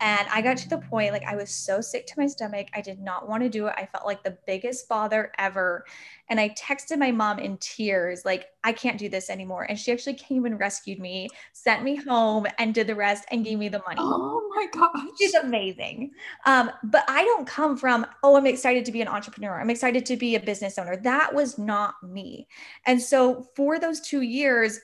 And 0.00 0.28
I 0.30 0.40
got 0.42 0.56
to 0.58 0.68
the 0.68 0.78
point 0.78 1.12
like 1.12 1.24
I 1.24 1.36
was 1.36 1.50
so 1.50 1.80
sick 1.80 2.06
to 2.06 2.14
my 2.16 2.26
stomach. 2.26 2.68
I 2.74 2.80
did 2.80 3.00
not 3.00 3.28
want 3.28 3.42
to 3.42 3.48
do 3.48 3.66
it. 3.66 3.74
I 3.76 3.86
felt 3.86 4.06
like 4.06 4.22
the 4.22 4.38
biggest 4.46 4.88
bother 4.88 5.32
ever. 5.38 5.84
And 6.28 6.38
I 6.38 6.50
texted 6.50 6.98
my 6.98 7.10
mom 7.10 7.38
in 7.38 7.56
tears, 7.56 8.24
like, 8.24 8.48
I 8.62 8.72
can't 8.72 8.98
do 8.98 9.08
this 9.08 9.30
anymore. 9.30 9.62
And 9.62 9.78
she 9.78 9.92
actually 9.92 10.14
came 10.14 10.44
and 10.44 10.60
rescued 10.60 10.98
me, 10.98 11.28
sent 11.52 11.82
me 11.82 11.96
home, 11.96 12.46
and 12.58 12.74
did 12.74 12.86
the 12.86 12.94
rest 12.94 13.24
and 13.30 13.44
gave 13.44 13.58
me 13.58 13.68
the 13.68 13.82
money. 13.86 13.98
Oh 13.98 14.46
my 14.54 14.66
gosh. 14.72 15.08
She's 15.18 15.34
amazing. 15.34 16.10
Um, 16.44 16.70
but 16.84 17.04
I 17.08 17.24
don't 17.24 17.46
come 17.46 17.76
from, 17.76 18.06
oh, 18.22 18.36
I'm 18.36 18.46
excited 18.46 18.84
to 18.84 18.92
be 18.92 19.00
an 19.00 19.08
entrepreneur. 19.08 19.58
I'm 19.58 19.70
excited 19.70 20.04
to 20.06 20.16
be 20.16 20.34
a 20.34 20.40
business 20.40 20.78
owner. 20.78 20.96
That 20.96 21.34
was 21.34 21.56
not 21.56 21.94
me. 22.02 22.46
And 22.84 23.00
so 23.00 23.46
for 23.56 23.78
those 23.78 24.00
two 24.00 24.20
years, 24.20 24.80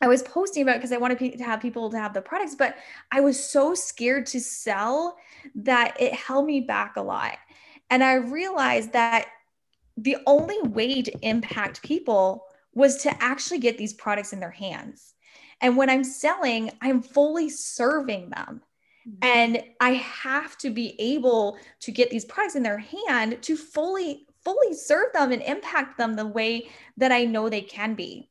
I 0.00 0.08
was 0.08 0.22
posting 0.22 0.62
about 0.62 0.76
because 0.76 0.92
I 0.92 0.98
wanted 0.98 1.18
to 1.18 1.44
have 1.44 1.60
people 1.60 1.90
to 1.90 1.98
have 1.98 2.12
the 2.12 2.20
products, 2.20 2.54
but 2.54 2.76
I 3.10 3.20
was 3.20 3.42
so 3.42 3.74
scared 3.74 4.26
to 4.26 4.40
sell 4.40 5.16
that 5.54 5.98
it 6.00 6.12
held 6.12 6.46
me 6.46 6.60
back 6.60 6.96
a 6.96 7.02
lot. 7.02 7.38
And 7.88 8.04
I 8.04 8.14
realized 8.14 8.92
that 8.92 9.28
the 9.96 10.18
only 10.26 10.60
way 10.62 11.02
to 11.02 11.18
impact 11.22 11.82
people 11.82 12.44
was 12.74 12.98
to 12.98 13.22
actually 13.22 13.58
get 13.58 13.78
these 13.78 13.94
products 13.94 14.32
in 14.32 14.40
their 14.40 14.50
hands. 14.50 15.14
And 15.62 15.76
when 15.76 15.88
I'm 15.88 16.04
selling, 16.04 16.70
I'm 16.82 17.00
fully 17.00 17.48
serving 17.48 18.30
them. 18.30 18.60
Mm-hmm. 19.08 19.18
And 19.22 19.64
I 19.80 19.94
have 19.94 20.58
to 20.58 20.70
be 20.70 21.00
able 21.00 21.56
to 21.80 21.92
get 21.92 22.10
these 22.10 22.26
products 22.26 22.56
in 22.56 22.62
their 22.62 22.78
hand 22.78 23.40
to 23.42 23.56
fully, 23.56 24.26
fully 24.44 24.74
serve 24.74 25.12
them 25.14 25.32
and 25.32 25.40
impact 25.42 25.96
them 25.96 26.14
the 26.14 26.26
way 26.26 26.68
that 26.98 27.12
I 27.12 27.24
know 27.24 27.48
they 27.48 27.62
can 27.62 27.94
be. 27.94 28.28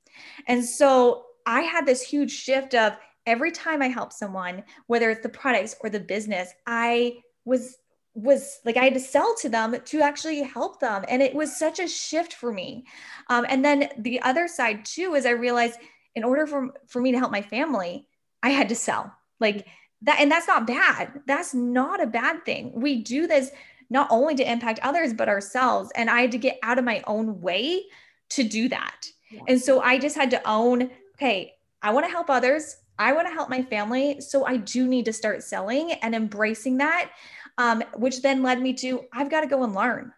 And 0.48 0.63
so 0.63 1.25
I 1.45 1.61
had 1.61 1.85
this 1.85 2.01
huge 2.01 2.31
shift 2.31 2.73
of 2.73 2.97
every 3.25 3.51
time 3.51 3.81
I 3.81 3.87
help 3.87 4.13
someone, 4.13 4.63
whether 4.87 5.09
it's 5.09 5.23
the 5.23 5.29
products 5.29 5.75
or 5.81 5.89
the 5.89 5.99
business, 5.99 6.53
I 6.65 7.17
was 7.43 7.77
was 8.13 8.59
like 8.63 8.77
I 8.77 8.85
had 8.85 8.93
to 8.93 8.99
sell 8.99 9.35
to 9.41 9.49
them 9.49 9.75
to 9.83 10.01
actually 10.01 10.41
help 10.41 10.79
them. 10.79 11.03
And 11.09 11.21
it 11.21 11.35
was 11.35 11.59
such 11.59 11.79
a 11.79 11.87
shift 11.87 12.33
for 12.33 12.53
me. 12.53 12.85
Um, 13.29 13.45
and 13.49 13.63
then 13.63 13.89
the 13.97 14.21
other 14.21 14.47
side 14.47 14.85
too 14.85 15.15
is 15.15 15.25
I 15.25 15.31
realized 15.31 15.79
in 16.15 16.23
order 16.23 16.47
for, 16.47 16.69
for 16.87 17.01
me 17.01 17.11
to 17.11 17.19
help 17.19 17.31
my 17.31 17.41
family, 17.41 18.07
I 18.41 18.51
had 18.51 18.69
to 18.69 18.75
sell. 18.75 19.13
Like 19.41 19.67
that, 20.03 20.19
and 20.21 20.31
that's 20.31 20.47
not 20.47 20.65
bad. 20.65 21.11
That's 21.27 21.53
not 21.53 22.01
a 22.01 22.07
bad 22.07 22.45
thing. 22.45 22.71
We 22.73 23.03
do 23.03 23.27
this 23.27 23.51
not 23.89 24.07
only 24.09 24.33
to 24.35 24.49
impact 24.49 24.79
others, 24.81 25.13
but 25.13 25.27
ourselves. 25.27 25.91
And 25.95 26.09
I 26.09 26.21
had 26.21 26.31
to 26.31 26.37
get 26.37 26.57
out 26.63 26.79
of 26.79 26.85
my 26.85 27.03
own 27.05 27.41
way 27.41 27.83
to 28.29 28.43
do 28.43 28.69
that. 28.69 29.07
Yeah. 29.29 29.41
And 29.49 29.61
so 29.61 29.81
I 29.81 29.99
just 29.99 30.15
had 30.15 30.31
to 30.31 30.41
own, 30.47 30.89
okay, 31.15 31.55
I 31.81 31.91
want 31.91 32.05
to 32.05 32.12
help 32.12 32.29
others. 32.29 32.77
I 32.98 33.12
want 33.12 33.27
to 33.27 33.34
help 33.34 33.50
my 33.50 33.62
family. 33.62 34.22
So 34.22 34.45
I 34.45 34.57
do 34.57 34.88
need 34.88 35.05
to 35.05 35.13
start 35.13 35.43
selling 35.43 35.91
and 35.91 36.15
embracing 36.15 36.77
that 36.77 37.12
um, 37.57 37.84
which 37.95 38.22
then 38.22 38.43
led 38.43 38.62
me 38.62 38.74
to 38.74 39.05
I've 39.13 39.29
got 39.29 39.41
to 39.41 39.48
go 39.48 39.63
and 39.63 39.74
learn. 39.74 40.12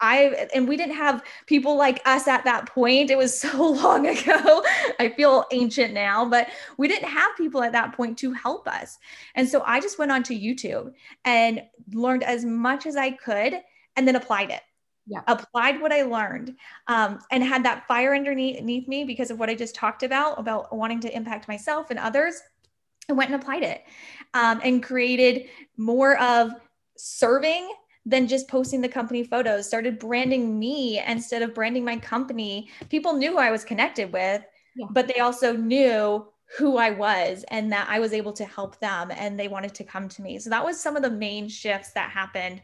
I 0.00 0.48
and 0.52 0.68
we 0.68 0.76
didn't 0.76 0.96
have 0.96 1.22
people 1.46 1.76
like 1.76 2.02
us 2.04 2.28
at 2.28 2.44
that 2.44 2.66
point. 2.66 3.10
It 3.10 3.18
was 3.18 3.38
so 3.40 3.70
long 3.70 4.06
ago. 4.06 4.62
I 4.98 5.12
feel 5.16 5.44
ancient 5.52 5.94
now, 5.94 6.24
but 6.28 6.48
we 6.76 6.88
didn't 6.88 7.08
have 7.08 7.36
people 7.36 7.62
at 7.62 7.72
that 7.72 7.94
point 7.94 8.18
to 8.18 8.32
help 8.32 8.68
us. 8.68 8.98
And 9.34 9.48
so 9.48 9.62
I 9.64 9.80
just 9.80 9.98
went 9.98 10.12
onto 10.12 10.34
YouTube 10.34 10.92
and 11.24 11.62
learned 11.92 12.22
as 12.22 12.44
much 12.44 12.86
as 12.86 12.96
I 12.96 13.10
could 13.12 13.60
and 13.96 14.06
then 14.06 14.16
applied 14.16 14.50
it. 14.50 14.62
Yeah. 15.06 15.20
Applied 15.26 15.80
what 15.80 15.92
I 15.92 16.02
learned 16.02 16.56
um, 16.86 17.18
and 17.30 17.44
had 17.44 17.64
that 17.64 17.86
fire 17.86 18.14
underneath 18.14 18.88
me 18.88 19.04
because 19.04 19.30
of 19.30 19.38
what 19.38 19.50
I 19.50 19.54
just 19.54 19.74
talked 19.74 20.02
about, 20.02 20.38
about 20.38 20.74
wanting 20.74 21.00
to 21.00 21.14
impact 21.14 21.46
myself 21.46 21.90
and 21.90 21.98
others. 21.98 22.40
I 23.10 23.12
went 23.12 23.30
and 23.30 23.40
applied 23.40 23.62
it 23.62 23.84
um, 24.32 24.60
and 24.64 24.82
created 24.82 25.46
more 25.76 26.18
of 26.18 26.52
serving 26.96 27.70
than 28.06 28.26
just 28.26 28.48
posting 28.48 28.80
the 28.80 28.88
company 28.88 29.24
photos, 29.24 29.66
started 29.66 29.98
branding 29.98 30.58
me 30.58 31.02
instead 31.06 31.42
of 31.42 31.54
branding 31.54 31.84
my 31.84 31.96
company. 31.98 32.68
People 32.88 33.14
knew 33.14 33.32
who 33.32 33.38
I 33.38 33.50
was 33.50 33.64
connected 33.64 34.12
with, 34.12 34.42
yeah. 34.76 34.86
but 34.90 35.08
they 35.08 35.20
also 35.20 35.54
knew 35.54 36.26
who 36.58 36.76
I 36.76 36.90
was 36.90 37.44
and 37.48 37.72
that 37.72 37.88
I 37.88 37.98
was 37.98 38.12
able 38.12 38.32
to 38.34 38.44
help 38.44 38.78
them 38.78 39.10
and 39.10 39.38
they 39.38 39.48
wanted 39.48 39.74
to 39.74 39.84
come 39.84 40.08
to 40.10 40.22
me. 40.22 40.38
So 40.38 40.50
that 40.50 40.64
was 40.64 40.80
some 40.80 40.96
of 40.96 41.02
the 41.02 41.10
main 41.10 41.48
shifts 41.48 41.92
that 41.92 42.10
happened 42.10 42.60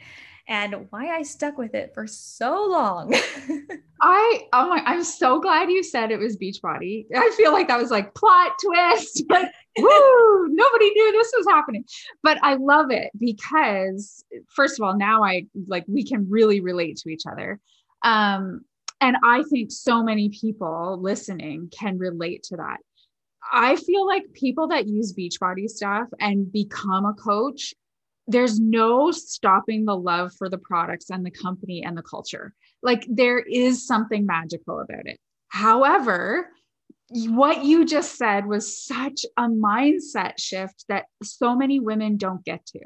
and 0.51 0.89
why 0.91 1.07
I 1.17 1.23
stuck 1.23 1.57
with 1.57 1.77
it 1.77 1.95
for 1.95 2.09
so 2.09 2.67
long. 2.69 3.15
I 4.03 4.49
oh 4.53 4.69
my 4.69 4.83
I'm 4.85 5.05
so 5.05 5.41
glad 5.41 5.71
you 5.71 5.85
said 5.85 6.11
it 6.11 6.19
was 6.19 6.37
Beachbody. 6.37 7.07
I 7.15 7.31
feel 7.37 7.53
like 7.53 7.69
that 7.69 7.79
was 7.79 7.91
like 7.91 8.15
plot 8.15 8.53
twist. 8.63 9.23
But 9.29 9.53
woo, 9.79 10.49
nobody 10.49 10.91
knew 10.91 11.13
this 11.13 11.33
was 11.37 11.47
happening. 11.49 11.85
But 12.25 12.39
I 12.43 12.57
love 12.57 12.91
it 12.91 13.13
because 13.17 14.25
first 14.49 14.79
of 14.79 14.85
all, 14.85 14.97
now 14.97 15.23
I 15.23 15.47
like 15.69 15.85
we 15.87 16.05
can 16.05 16.29
really 16.29 16.61
relate 16.61 16.97
to 16.99 17.11
each 17.11 17.23
other. 17.31 17.61
Um, 18.03 18.63
and 19.01 19.17
I 19.25 19.45
think 19.51 19.71
so 19.71 20.03
many 20.03 20.31
people 20.31 20.99
listening 21.01 21.71
can 21.71 21.97
relate 21.97 22.43
to 22.45 22.57
that. 22.57 22.79
I 23.53 23.77
feel 23.77 24.07
like 24.07 24.25
people 24.33 24.69
that 24.69 24.89
use 24.89 25.15
Beachbody 25.15 25.69
stuff 25.69 26.09
and 26.19 26.51
become 26.53 27.07
a 27.07 27.15
coach 27.15 27.75
there's 28.31 28.61
no 28.61 29.11
stopping 29.11 29.85
the 29.85 29.97
love 29.97 30.33
for 30.39 30.49
the 30.49 30.59
products 30.59 31.11
and 31.11 31.25
the 31.25 31.31
company 31.31 31.83
and 31.85 31.97
the 31.97 32.03
culture. 32.03 32.55
Like 32.83 33.07
there 33.09 33.39
is 33.39 33.87
something 33.87 34.27
magical 34.27 34.81
about 34.81 35.07
it. 35.07 35.19
However, 35.49 36.49
what 37.09 37.65
you 37.65 37.85
just 37.85 38.17
said 38.17 38.47
was 38.47 38.85
such 38.85 39.25
a 39.37 39.43
mindset 39.43 40.35
shift 40.39 40.85
that 40.89 41.07
so 41.23 41.57
many 41.57 41.81
women 41.81 42.17
don't 42.17 42.45
get 42.45 42.65
to 42.67 42.79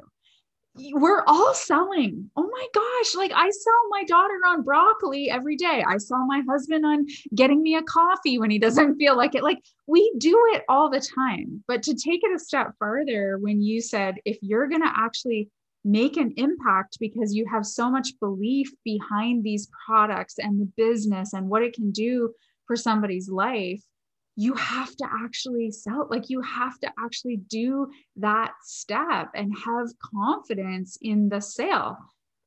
we're 0.76 1.22
all 1.26 1.54
selling. 1.54 2.30
Oh 2.36 2.48
my 2.50 2.66
gosh. 2.74 3.14
Like 3.14 3.32
I 3.34 3.48
sell 3.50 3.88
my 3.90 4.04
daughter 4.04 4.40
on 4.46 4.62
broccoli 4.62 5.30
every 5.30 5.56
day. 5.56 5.84
I 5.86 5.98
sell 5.98 6.26
my 6.26 6.42
husband 6.48 6.84
on 6.84 7.06
getting 7.34 7.62
me 7.62 7.76
a 7.76 7.82
coffee 7.82 8.38
when 8.38 8.50
he 8.50 8.58
doesn't 8.64 8.96
feel 8.96 9.16
like 9.16 9.34
it. 9.34 9.42
Like 9.42 9.60
we 9.86 10.12
do 10.18 10.36
it 10.52 10.64
all 10.68 10.90
the 10.90 11.00
time. 11.00 11.62
But 11.68 11.82
to 11.84 11.94
take 11.94 12.20
it 12.24 12.34
a 12.34 12.38
step 12.38 12.72
further, 12.78 13.38
when 13.38 13.62
you 13.62 13.80
said, 13.80 14.16
if 14.24 14.38
you're 14.42 14.68
going 14.68 14.82
to 14.82 14.92
actually 14.94 15.48
make 15.84 16.16
an 16.16 16.32
impact 16.36 16.96
because 16.98 17.34
you 17.34 17.46
have 17.52 17.66
so 17.66 17.90
much 17.90 18.18
belief 18.18 18.72
behind 18.84 19.44
these 19.44 19.68
products 19.86 20.36
and 20.38 20.58
the 20.58 20.72
business 20.76 21.34
and 21.34 21.48
what 21.48 21.62
it 21.62 21.74
can 21.74 21.90
do 21.90 22.32
for 22.66 22.74
somebody's 22.74 23.28
life, 23.28 23.82
you 24.36 24.54
have 24.54 24.94
to 24.96 25.06
actually 25.24 25.70
sell 25.70 26.08
like 26.10 26.28
you 26.28 26.40
have 26.42 26.78
to 26.80 26.90
actually 26.98 27.36
do 27.36 27.88
that 28.16 28.52
step 28.62 29.30
and 29.34 29.54
have 29.64 29.86
confidence 30.14 30.98
in 31.00 31.28
the 31.28 31.40
sale. 31.40 31.96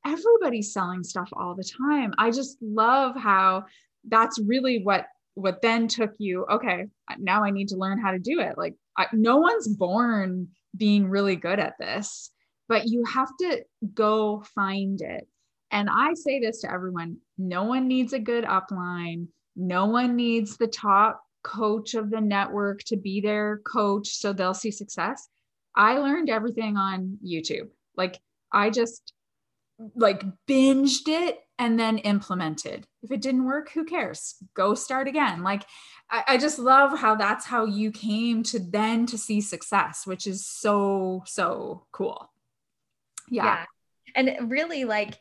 Everybody's 0.05 0.73
selling 0.73 1.03
stuff 1.03 1.29
all 1.33 1.55
the 1.55 1.63
time. 1.63 2.13
I 2.17 2.31
just 2.31 2.57
love 2.61 3.15
how 3.15 3.65
that's 4.07 4.39
really 4.39 4.83
what 4.83 5.05
what 5.35 5.61
then 5.61 5.87
took 5.87 6.13
you 6.17 6.45
okay 6.49 6.87
now 7.19 7.43
i 7.43 7.51
need 7.51 7.67
to 7.67 7.77
learn 7.77 7.99
how 7.99 8.11
to 8.11 8.19
do 8.19 8.39
it. 8.39 8.57
Like 8.57 8.75
I, 8.97 9.07
no 9.13 9.37
one's 9.37 9.67
born 9.67 10.49
being 10.75 11.09
really 11.09 11.35
good 11.35 11.59
at 11.59 11.77
this 11.79 12.31
but 12.67 12.85
you 12.85 13.05
have 13.05 13.29
to 13.39 13.63
go 13.93 14.43
find 14.55 15.01
it. 15.01 15.27
And 15.71 15.89
i 15.91 16.13
say 16.15 16.39
this 16.39 16.61
to 16.61 16.71
everyone 16.71 17.17
no 17.37 17.63
one 17.63 17.87
needs 17.87 18.13
a 18.13 18.19
good 18.19 18.43
upline. 18.43 19.27
No 19.55 19.85
one 19.85 20.15
needs 20.15 20.57
the 20.57 20.67
top 20.67 21.21
coach 21.47 21.93
of 21.93 22.09
the 22.09 22.19
network 22.19 22.83
to 22.83 22.97
be 22.97 23.21
their 23.21 23.59
coach 23.59 24.09
so 24.09 24.33
they'll 24.33 24.53
see 24.53 24.71
success. 24.71 25.29
I 25.75 25.99
learned 25.99 26.29
everything 26.29 26.75
on 26.75 27.17
YouTube. 27.25 27.69
Like 27.95 28.19
I 28.51 28.69
just 28.69 29.13
like 29.95 30.23
binged 30.47 31.07
it 31.07 31.39
and 31.57 31.79
then 31.79 31.99
implemented. 31.99 32.85
If 33.01 33.11
it 33.11 33.21
didn't 33.21 33.45
work, 33.45 33.71
who 33.71 33.85
cares? 33.85 34.35
Go 34.53 34.73
start 34.73 35.07
again. 35.07 35.41
Like 35.41 35.63
I, 36.09 36.23
I 36.27 36.37
just 36.37 36.59
love 36.59 36.99
how 36.99 37.15
that's 37.15 37.45
how 37.45 37.65
you 37.65 37.91
came 37.91 38.43
to 38.43 38.59
then 38.59 39.05
to 39.07 39.17
see 39.17 39.39
success, 39.39 40.05
which 40.05 40.27
is 40.27 40.45
so, 40.45 41.23
so 41.25 41.85
cool. 41.91 42.29
yeah. 43.29 43.45
yeah. 43.45 43.65
And 44.15 44.51
really 44.51 44.83
like 44.83 45.17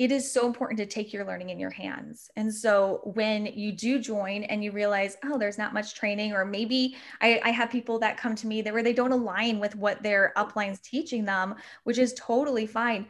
it 0.00 0.10
is 0.10 0.32
so 0.32 0.46
important 0.46 0.78
to 0.78 0.86
take 0.86 1.12
your 1.12 1.26
learning 1.26 1.50
in 1.50 1.60
your 1.60 1.68
hands. 1.68 2.30
And 2.34 2.52
so 2.52 3.02
when 3.04 3.44
you 3.44 3.70
do 3.70 3.98
join 3.98 4.44
and 4.44 4.64
you 4.64 4.72
realize, 4.72 5.18
oh, 5.22 5.36
there's 5.36 5.58
not 5.58 5.74
much 5.74 5.94
training, 5.94 6.32
or 6.32 6.46
maybe 6.46 6.96
I, 7.20 7.38
I 7.44 7.50
have 7.50 7.68
people 7.68 7.98
that 7.98 8.16
come 8.16 8.34
to 8.36 8.46
me 8.46 8.62
that 8.62 8.72
where 8.72 8.82
they 8.82 8.94
don't 8.94 9.12
align 9.12 9.60
with 9.60 9.76
what 9.76 10.02
their 10.02 10.32
upline's 10.36 10.80
teaching 10.80 11.26
them, 11.26 11.54
which 11.84 11.98
is 11.98 12.14
totally 12.14 12.66
fine 12.66 13.08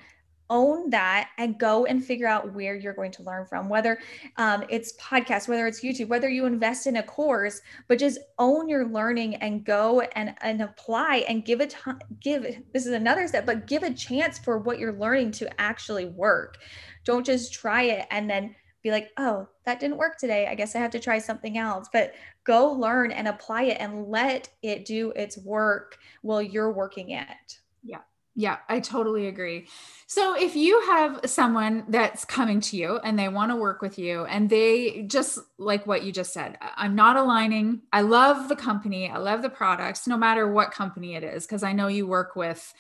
own 0.51 0.91
that 0.91 1.31
and 1.39 1.59
go 1.59 1.87
and 1.87 2.05
figure 2.05 2.27
out 2.27 2.53
where 2.53 2.75
you're 2.75 2.93
going 2.93 3.13
to 3.13 3.23
learn 3.23 3.47
from 3.47 3.69
whether 3.69 3.99
um, 4.37 4.65
it's 4.69 4.93
podcasts 5.01 5.49
whether 5.49 5.67
it's 5.67 5.83
youtube 5.83 6.09
whether 6.09 6.29
you 6.29 6.45
invest 6.45 6.87
in 6.87 6.97
a 6.97 7.03
course 7.03 7.63
but 7.89 7.99
just 7.99 8.19
own 8.39 8.69
your 8.69 8.87
learning 8.87 9.37
and 9.37 9.65
go 9.65 10.01
and, 10.01 10.35
and 10.43 10.61
apply 10.61 11.25
and 11.29 11.45
give 11.45 11.61
it 11.61 11.77
give 12.21 12.43
this 12.73 12.87
is 12.87 12.93
another 12.93 13.27
step 13.27 13.47
but 13.47 13.67
give 13.67 13.83
a 13.83 13.95
chance 13.95 14.39
for 14.39 14.59
what 14.59 14.79
you're 14.79 14.93
learning 14.93 15.31
to 15.33 15.61
actually 15.61 16.07
work. 16.07 16.59
Don't 17.05 17.25
just 17.25 17.53
try 17.53 17.83
it 17.83 18.07
and 18.11 18.29
then 18.29 18.55
be 18.83 18.91
like 18.91 19.11
oh 19.19 19.47
that 19.65 19.81
didn't 19.81 19.99
work 19.99 20.19
today. 20.19 20.47
I 20.47 20.55
guess 20.55 20.75
i 20.75 20.79
have 20.79 20.91
to 20.93 20.99
try 20.99 21.19
something 21.19 21.59
else. 21.59 21.89
But 21.93 22.15
go 22.45 22.73
learn 22.73 23.13
and 23.13 23.29
apply 23.29 23.65
it 23.65 23.79
and 23.81 24.09
let 24.09 24.49
it 24.63 24.85
do 24.85 25.13
its 25.17 25.39
work 25.39 25.99
while 26.23 26.43
you're 26.43 26.73
working 26.73 27.11
it. 27.11 27.61
Yeah 27.83 28.01
yeah, 28.41 28.57
I 28.71 28.81
totally 28.81 29.27
agree. 29.27 29.69
So 30.07 30.35
if 30.35 30.57
you 30.57 30.81
have 30.87 31.21
someone 31.27 31.85
that's 31.89 32.25
coming 32.25 32.61
to 32.63 32.77
you 32.77 32.99
and 33.05 33.19
they 33.19 33.29
want 33.29 33.53
to 33.53 33.57
work 33.57 33.83
with 33.83 33.99
you 33.99 34.25
and 34.25 34.49
they 34.49 35.03
just 35.03 35.39
like 35.59 35.87
what 35.87 36.05
you 36.05 36.11
just 36.11 36.33
said, 36.33 36.57
I'm 36.77 36.95
not 36.95 37.17
aligning. 37.17 37.83
I 37.93 38.01
love 38.01 38.49
the 38.49 38.57
company. 38.57 39.11
I 39.11 39.19
love 39.19 39.43
the 39.43 39.51
products, 39.51 40.07
no 40.07 40.17
matter 40.17 40.51
what 40.51 40.73
company 40.73 41.17
it 41.17 41.23
is, 41.23 41.47
because 41.47 41.63
I 41.63 41.75
know 41.75 41.89
you 41.89 42.07
work 42.07 42.35
with 42.35 42.73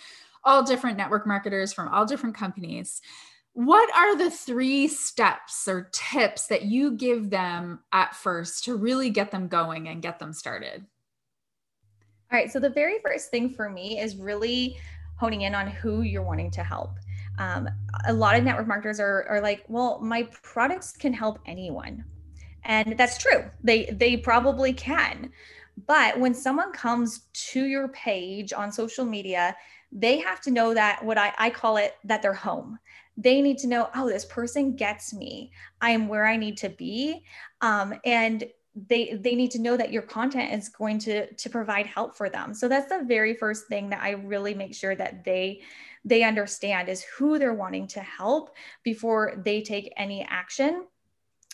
all 0.45 0.62
different 0.62 0.97
network 0.97 1.26
marketers 1.26 1.75
from 1.75 1.88
all 1.88 2.07
different 2.07 2.35
companies. 2.35 3.02
What 3.52 3.95
are 3.95 4.17
the 4.17 4.31
three 4.31 4.88
steps 4.88 5.69
or 5.69 5.90
tips 5.93 6.47
that 6.47 6.62
you 6.62 6.93
give 6.93 7.29
them 7.29 7.81
at 7.93 8.17
first 8.17 8.64
to 8.64 8.76
really 8.76 9.11
get 9.11 9.31
them 9.31 9.47
going 9.47 9.88
and 9.88 10.00
get 10.00 10.19
them 10.19 10.33
started? 10.33 10.87
All 12.33 12.38
right. 12.38 12.50
So, 12.50 12.61
the 12.61 12.71
very 12.71 13.00
first 13.00 13.31
thing 13.31 13.50
for 13.50 13.69
me 13.69 13.99
is 13.99 14.17
really 14.17 14.79
honing 15.20 15.42
in 15.42 15.54
on 15.54 15.68
who 15.68 16.00
you're 16.00 16.22
wanting 16.22 16.50
to 16.52 16.64
help. 16.64 16.92
Um, 17.38 17.68
a 18.06 18.12
lot 18.12 18.36
of 18.36 18.42
network 18.42 18.66
marketers 18.66 18.98
are, 18.98 19.26
are 19.28 19.40
like, 19.40 19.64
well, 19.68 20.00
my 20.00 20.22
products 20.42 20.92
can 20.92 21.12
help 21.12 21.38
anyone. 21.46 22.04
And 22.64 22.96
that's 22.98 23.18
true. 23.18 23.44
They 23.62 23.86
they 23.86 24.16
probably 24.16 24.72
can. 24.72 25.30
But 25.86 26.18
when 26.18 26.34
someone 26.34 26.72
comes 26.72 27.26
to 27.50 27.64
your 27.64 27.88
page 27.88 28.52
on 28.52 28.72
social 28.72 29.04
media, 29.04 29.56
they 29.92 30.18
have 30.18 30.40
to 30.42 30.50
know 30.50 30.74
that 30.74 31.04
what 31.04 31.18
I, 31.18 31.32
I 31.38 31.50
call 31.50 31.76
it 31.76 31.96
that 32.04 32.22
they're 32.22 32.34
home 32.34 32.78
they 33.16 33.42
need 33.42 33.58
to 33.58 33.66
know 33.66 33.88
oh 33.94 34.08
this 34.08 34.24
person 34.24 34.74
gets 34.74 35.12
me 35.12 35.50
i 35.80 35.90
am 35.90 36.08
where 36.08 36.26
i 36.26 36.36
need 36.36 36.56
to 36.56 36.68
be 36.70 37.22
um, 37.60 37.92
and 38.04 38.44
they 38.74 39.18
they 39.20 39.34
need 39.34 39.50
to 39.50 39.60
know 39.60 39.76
that 39.76 39.92
your 39.92 40.02
content 40.02 40.52
is 40.52 40.68
going 40.68 40.98
to 41.00 41.32
to 41.34 41.50
provide 41.50 41.86
help 41.86 42.16
for 42.16 42.28
them. 42.28 42.54
So 42.54 42.68
that's 42.68 42.88
the 42.88 43.04
very 43.04 43.34
first 43.34 43.66
thing 43.66 43.90
that 43.90 44.02
i 44.02 44.10
really 44.10 44.54
make 44.54 44.74
sure 44.74 44.94
that 44.94 45.24
they 45.24 45.62
they 46.04 46.22
understand 46.22 46.88
is 46.88 47.02
who 47.02 47.38
they're 47.38 47.54
wanting 47.54 47.86
to 47.88 48.00
help 48.00 48.54
before 48.84 49.42
they 49.44 49.60
take 49.60 49.92
any 49.96 50.26
action. 50.28 50.86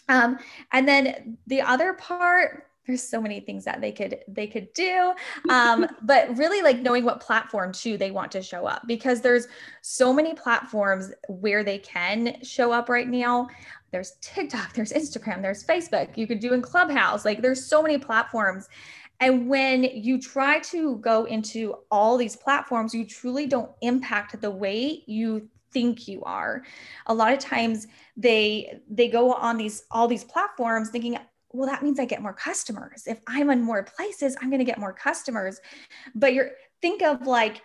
Um, 0.08 0.38
and 0.72 0.86
then 0.86 1.38
the 1.48 1.62
other 1.62 1.94
part 1.94 2.66
there's 2.86 3.02
so 3.02 3.20
many 3.20 3.40
things 3.40 3.64
that 3.64 3.80
they 3.80 3.92
could 3.92 4.18
they 4.28 4.46
could 4.46 4.72
do 4.72 5.12
um, 5.48 5.86
but 6.02 6.36
really 6.36 6.62
like 6.62 6.80
knowing 6.80 7.04
what 7.04 7.20
platform 7.20 7.72
too 7.72 7.96
they 7.96 8.10
want 8.10 8.30
to 8.32 8.42
show 8.42 8.66
up 8.66 8.82
because 8.86 9.20
there's 9.20 9.48
so 9.82 10.12
many 10.12 10.34
platforms 10.34 11.12
where 11.28 11.64
they 11.64 11.78
can 11.78 12.42
show 12.42 12.72
up 12.72 12.88
right 12.88 13.08
now. 13.08 13.48
There's 13.92 14.16
tiktok 14.20 14.74
there's 14.74 14.92
instagram 14.92 15.40
there's 15.40 15.64
facebook 15.64 16.16
you 16.16 16.26
could 16.26 16.40
do 16.40 16.52
in 16.52 16.60
clubhouse 16.60 17.24
like 17.24 17.40
there's 17.40 17.64
so 17.64 17.82
many 17.82 17.98
platforms. 17.98 18.68
And 19.20 19.48
when 19.48 19.84
you 19.84 20.20
try 20.20 20.58
to 20.58 20.96
go 20.96 21.24
into 21.24 21.76
all 21.90 22.18
these 22.18 22.36
platforms 22.36 22.92
you 22.92 23.06
truly 23.06 23.46
don't 23.46 23.70
impact 23.80 24.38
the 24.40 24.50
way 24.50 25.02
you 25.06 25.48
think 25.72 26.08
you 26.08 26.22
are. 26.24 26.62
A 27.06 27.14
lot 27.14 27.32
of 27.32 27.38
times 27.38 27.86
they 28.16 28.80
they 28.90 29.08
go 29.08 29.32
on 29.32 29.56
these 29.56 29.84
all 29.90 30.08
these 30.08 30.24
platforms 30.24 30.90
thinking 30.90 31.18
well, 31.56 31.68
that 31.68 31.82
means 31.82 31.98
I 31.98 32.04
get 32.04 32.22
more 32.22 32.32
customers. 32.34 33.04
If 33.06 33.20
I'm 33.26 33.50
in 33.50 33.62
more 33.62 33.82
places, 33.82 34.36
I'm 34.40 34.50
going 34.50 34.58
to 34.58 34.64
get 34.64 34.78
more 34.78 34.92
customers. 34.92 35.60
But 36.14 36.34
you're 36.34 36.50
think 36.82 37.02
of 37.02 37.26
like 37.26 37.62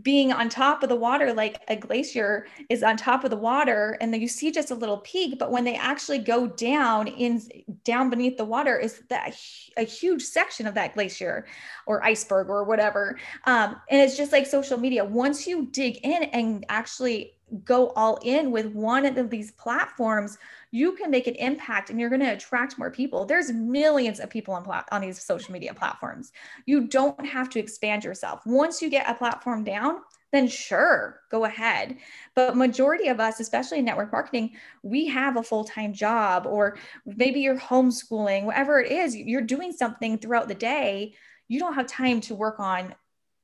being 0.00 0.32
on 0.32 0.48
top 0.48 0.82
of 0.82 0.88
the 0.88 0.96
water, 0.96 1.34
like 1.34 1.60
a 1.68 1.76
glacier 1.76 2.46
is 2.70 2.82
on 2.82 2.96
top 2.96 3.24
of 3.24 3.30
the 3.30 3.36
water, 3.36 3.98
and 4.00 4.12
then 4.12 4.22
you 4.22 4.28
see 4.28 4.50
just 4.50 4.70
a 4.70 4.74
little 4.74 4.98
peak. 4.98 5.38
But 5.38 5.50
when 5.50 5.64
they 5.64 5.74
actually 5.74 6.18
go 6.18 6.46
down 6.46 7.08
in 7.08 7.42
down 7.84 8.08
beneath 8.08 8.38
the 8.38 8.44
water, 8.44 8.78
is 8.78 9.02
that 9.10 9.36
a 9.76 9.82
huge 9.82 10.22
section 10.22 10.66
of 10.66 10.74
that 10.74 10.94
glacier 10.94 11.46
or 11.86 12.02
iceberg 12.02 12.48
or 12.48 12.64
whatever. 12.64 13.18
Um, 13.44 13.76
and 13.90 14.00
it's 14.00 14.16
just 14.16 14.32
like 14.32 14.46
social 14.46 14.78
media. 14.78 15.04
Once 15.04 15.46
you 15.46 15.66
dig 15.66 15.98
in 16.02 16.22
and 16.24 16.64
actually 16.70 17.34
go 17.64 17.88
all 17.90 18.18
in 18.22 18.50
with 18.50 18.66
one 18.66 19.04
of 19.04 19.28
these 19.28 19.50
platforms, 19.52 20.38
you 20.72 20.92
can 20.92 21.10
make 21.10 21.26
an 21.26 21.34
impact 21.34 21.90
and 21.90 22.00
you're 22.00 22.08
going 22.08 22.20
to 22.22 22.32
attract 22.32 22.78
more 22.78 22.90
people. 22.90 23.26
There's 23.26 23.52
millions 23.52 24.18
of 24.18 24.30
people 24.30 24.54
on 24.54 24.64
plat- 24.64 24.88
on 24.90 25.02
these 25.02 25.22
social 25.22 25.52
media 25.52 25.74
platforms. 25.74 26.32
You 26.66 26.88
don't 26.88 27.24
have 27.24 27.50
to 27.50 27.60
expand 27.60 28.04
yourself. 28.04 28.40
Once 28.46 28.82
you 28.82 28.88
get 28.88 29.08
a 29.08 29.14
platform 29.14 29.64
down, 29.64 30.00
then 30.32 30.48
sure, 30.48 31.20
go 31.30 31.44
ahead. 31.44 31.98
But 32.34 32.56
majority 32.56 33.08
of 33.08 33.20
us, 33.20 33.38
especially 33.38 33.80
in 33.80 33.84
network 33.84 34.10
marketing, 34.10 34.56
we 34.82 35.06
have 35.08 35.36
a 35.36 35.42
full-time 35.42 35.92
job 35.92 36.46
or 36.46 36.78
maybe 37.04 37.40
you're 37.40 37.58
homeschooling, 37.58 38.44
whatever 38.44 38.80
it 38.80 38.90
is, 38.90 39.14
you're 39.14 39.42
doing 39.42 39.72
something 39.72 40.16
throughout 40.16 40.48
the 40.48 40.54
day. 40.54 41.14
You 41.48 41.58
don't 41.58 41.74
have 41.74 41.86
time 41.86 42.22
to 42.22 42.34
work 42.34 42.58
on 42.60 42.94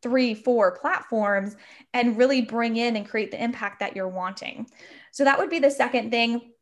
three, 0.03 0.33
four 0.33 0.79
platforms 0.79 1.57
and 1.93 2.17
really 2.17 2.41
bring 2.41 2.77
in 2.77 2.97
and 2.97 3.07
create 3.07 3.33
the 3.33 3.43
impact 3.43 3.81
that 3.81 3.95
you're 3.95 4.09
wanting. 4.09 4.67
So 5.13 5.25
that 5.25 5.39
would 5.39 5.51
be 5.51 5.59
the 5.59 5.71
second 5.71 6.11
thing. 6.11 6.53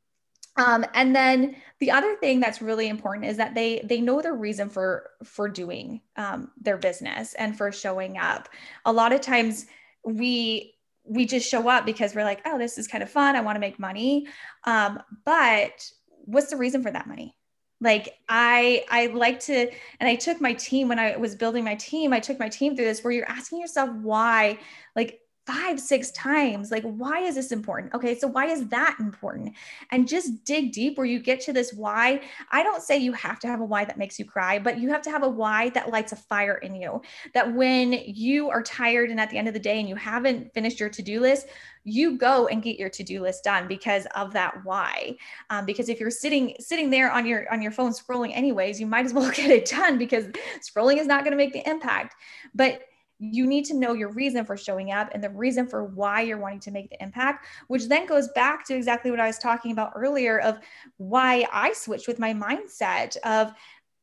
Um, 0.56 0.86
and 0.94 1.14
then 1.14 1.56
the 1.80 1.90
other 1.90 2.16
thing 2.16 2.40
that's 2.40 2.62
really 2.62 2.88
important 2.88 3.26
is 3.26 3.36
that 3.36 3.54
they 3.54 3.82
they 3.84 4.00
know 4.00 4.22
the 4.22 4.32
reason 4.32 4.70
for 4.70 5.10
for 5.24 5.48
doing 5.48 6.00
um, 6.16 6.50
their 6.60 6.78
business 6.78 7.34
and 7.34 7.56
for 7.56 7.70
showing 7.72 8.16
up. 8.18 8.48
A 8.84 8.92
lot 8.92 9.12
of 9.12 9.20
times 9.20 9.66
we 10.04 10.74
we 11.04 11.26
just 11.26 11.48
show 11.48 11.68
up 11.68 11.86
because 11.86 12.14
we're 12.14 12.24
like, 12.24 12.40
oh, 12.46 12.58
this 12.58 12.78
is 12.78 12.88
kind 12.88 13.02
of 13.02 13.10
fun. 13.10 13.36
I 13.36 13.40
want 13.40 13.56
to 13.56 13.60
make 13.60 13.78
money. 13.78 14.26
Um, 14.64 15.00
but 15.24 15.88
what's 16.24 16.50
the 16.50 16.56
reason 16.56 16.82
for 16.82 16.90
that 16.90 17.06
money? 17.06 17.36
Like 17.80 18.14
I 18.28 18.84
I 18.90 19.08
like 19.08 19.40
to, 19.40 19.70
and 20.00 20.08
I 20.08 20.14
took 20.14 20.40
my 20.40 20.54
team 20.54 20.88
when 20.88 20.98
I 20.98 21.16
was 21.16 21.34
building 21.34 21.64
my 21.64 21.74
team. 21.74 22.14
I 22.14 22.20
took 22.20 22.38
my 22.38 22.48
team 22.48 22.74
through 22.74 22.86
this 22.86 23.04
where 23.04 23.12
you're 23.12 23.30
asking 23.30 23.60
yourself 23.60 23.90
why. 23.90 24.58
Like 24.94 25.20
five, 25.46 25.78
six 25.78 26.10
times. 26.10 26.72
Like, 26.72 26.82
why 26.82 27.20
is 27.20 27.36
this 27.36 27.52
important? 27.52 27.94
Okay, 27.94 28.18
so 28.18 28.26
why 28.26 28.46
is 28.46 28.66
that 28.68 28.96
important? 28.98 29.54
And 29.92 30.08
just 30.08 30.44
dig 30.44 30.72
deep 30.72 30.98
where 30.98 31.06
you 31.06 31.20
get 31.20 31.40
to 31.42 31.52
this 31.52 31.72
why. 31.72 32.20
I 32.50 32.64
don't 32.64 32.82
say 32.82 32.98
you 32.98 33.12
have 33.12 33.38
to 33.40 33.46
have 33.46 33.60
a 33.60 33.64
why 33.64 33.84
that 33.84 33.96
makes 33.96 34.18
you 34.18 34.24
cry, 34.24 34.58
but 34.58 34.80
you 34.80 34.88
have 34.88 35.02
to 35.02 35.10
have 35.10 35.22
a 35.22 35.28
why 35.28 35.70
that 35.70 35.90
lights 35.90 36.12
a 36.12 36.16
fire 36.16 36.56
in 36.56 36.74
you. 36.74 37.00
That 37.32 37.54
when 37.54 37.92
you 37.92 38.50
are 38.50 38.62
tired 38.62 39.10
and 39.10 39.20
at 39.20 39.30
the 39.30 39.38
end 39.38 39.46
of 39.46 39.54
the 39.54 39.60
day 39.60 39.78
and 39.78 39.88
you 39.88 39.94
haven't 39.94 40.52
finished 40.52 40.80
your 40.80 40.88
to 40.88 41.02
do 41.02 41.20
list, 41.20 41.46
you 41.84 42.18
go 42.18 42.48
and 42.48 42.64
get 42.64 42.80
your 42.80 42.88
to-do 42.88 43.22
list 43.22 43.44
done 43.44 43.68
because 43.68 44.08
of 44.16 44.32
that 44.32 44.52
why 44.64 45.14
um, 45.50 45.64
because 45.64 45.88
if 45.88 46.00
you're 46.00 46.10
sitting 46.10 46.52
sitting 46.58 46.90
there 46.90 47.12
on 47.12 47.24
your 47.24 47.50
on 47.52 47.62
your 47.62 47.70
phone 47.70 47.92
scrolling 47.92 48.32
anyways 48.34 48.80
you 48.80 48.86
might 48.88 49.06
as 49.06 49.14
well 49.14 49.30
get 49.34 49.50
it 49.50 49.66
done 49.66 49.96
because 49.96 50.26
scrolling 50.60 50.96
is 50.96 51.06
not 51.06 51.22
going 51.22 51.30
to 51.30 51.36
make 51.36 51.52
the 51.52 51.68
impact 51.70 52.16
but 52.56 52.82
you 53.18 53.46
need 53.46 53.64
to 53.64 53.74
know 53.74 53.92
your 53.94 54.10
reason 54.10 54.44
for 54.44 54.56
showing 54.56 54.92
up 54.92 55.08
and 55.12 55.24
the 55.24 55.30
reason 55.30 55.66
for 55.66 55.84
why 55.84 56.20
you're 56.20 56.38
wanting 56.38 56.60
to 56.60 56.70
make 56.70 56.90
the 56.90 57.02
impact 57.02 57.46
which 57.68 57.88
then 57.88 58.06
goes 58.06 58.28
back 58.28 58.64
to 58.64 58.74
exactly 58.74 59.10
what 59.10 59.20
i 59.20 59.26
was 59.26 59.38
talking 59.38 59.72
about 59.72 59.92
earlier 59.94 60.38
of 60.40 60.58
why 60.98 61.46
i 61.52 61.72
switched 61.72 62.08
with 62.08 62.18
my 62.18 62.34
mindset 62.34 63.16
of 63.18 63.52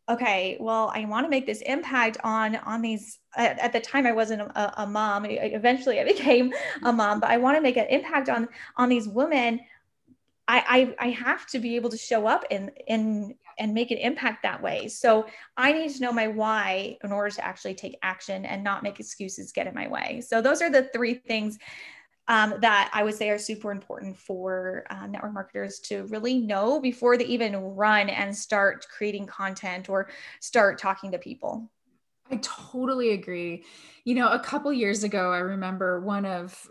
okay 0.10 0.58
well 0.60 0.92
i 0.96 1.06
want 1.06 1.26
to 1.26 1.30
make 1.30 1.46
this 1.46 1.62
impact 1.62 2.18
on 2.24 2.56
on 2.58 2.82
these 2.82 3.20
at, 3.36 3.60
at 3.60 3.72
the 3.72 3.80
time 3.80 4.06
i 4.08 4.12
wasn't 4.12 4.42
a, 4.42 4.82
a 4.82 4.88
mom 4.88 5.26
eventually 5.28 6.00
i 6.00 6.04
became 6.16 6.52
a 6.84 6.92
mom 6.92 7.20
but 7.20 7.30
i 7.30 7.38
want 7.38 7.56
to 7.56 7.62
make 7.62 7.78
an 7.78 7.88
impact 7.90 8.30
on 8.30 8.48
on 8.76 8.90
these 8.90 9.08
women. 9.08 9.60
I, 10.46 10.94
I, 11.00 11.08
I 11.08 11.10
have 11.12 11.48
to 11.48 11.60
be 11.60 11.78
able 11.78 11.90
to 11.90 11.98
show 11.98 12.28
up 12.28 12.44
in 12.50 12.70
in 12.86 13.36
and 13.60 13.74
make 13.74 13.92
an 13.92 13.98
impact 13.98 14.44
that 14.44 14.62
way. 14.62 14.88
So 14.88 15.26
I 15.58 15.72
need 15.72 15.94
to 15.96 16.02
know 16.02 16.12
my 16.12 16.28
why 16.28 16.98
in 17.04 17.12
order 17.12 17.30
to 17.32 17.46
actually 17.46 17.76
take 17.76 17.98
action 18.02 18.46
and 18.46 18.64
not 18.64 18.84
make 18.84 19.00
excuses 19.00 19.52
get 19.52 19.68
in 19.68 19.74
my 19.74 19.88
way. 19.88 20.22
So 20.22 20.42
those 20.42 20.62
are 20.62 20.70
the 20.70 20.90
three 20.94 21.16
things 21.16 21.60
um, 22.28 22.56
that 22.62 22.90
I 22.94 23.04
would 23.04 23.16
say 23.16 23.30
are 23.30 23.38
super 23.38 23.72
important 23.72 24.18
for 24.18 24.86
uh, 24.90 25.08
network 25.08 25.34
marketers 25.34 25.80
to 25.80 26.04
really 26.06 26.40
know 26.40 26.80
before 26.80 27.18
they 27.18 27.26
even 27.26 27.56
run 27.56 28.10
and 28.10 28.36
start 28.36 28.86
creating 28.90 29.28
content 29.28 29.90
or 29.90 30.10
start 30.40 30.80
talking 30.80 31.12
to 31.12 31.18
people. 31.18 31.70
I 32.34 32.38
totally 32.42 33.12
agree. 33.12 33.64
You 34.06 34.16
know, 34.16 34.28
a 34.30 34.40
couple 34.40 34.74
years 34.74 35.04
ago, 35.04 35.32
I 35.32 35.38
remember 35.38 36.02
one 36.02 36.26
of 36.26 36.68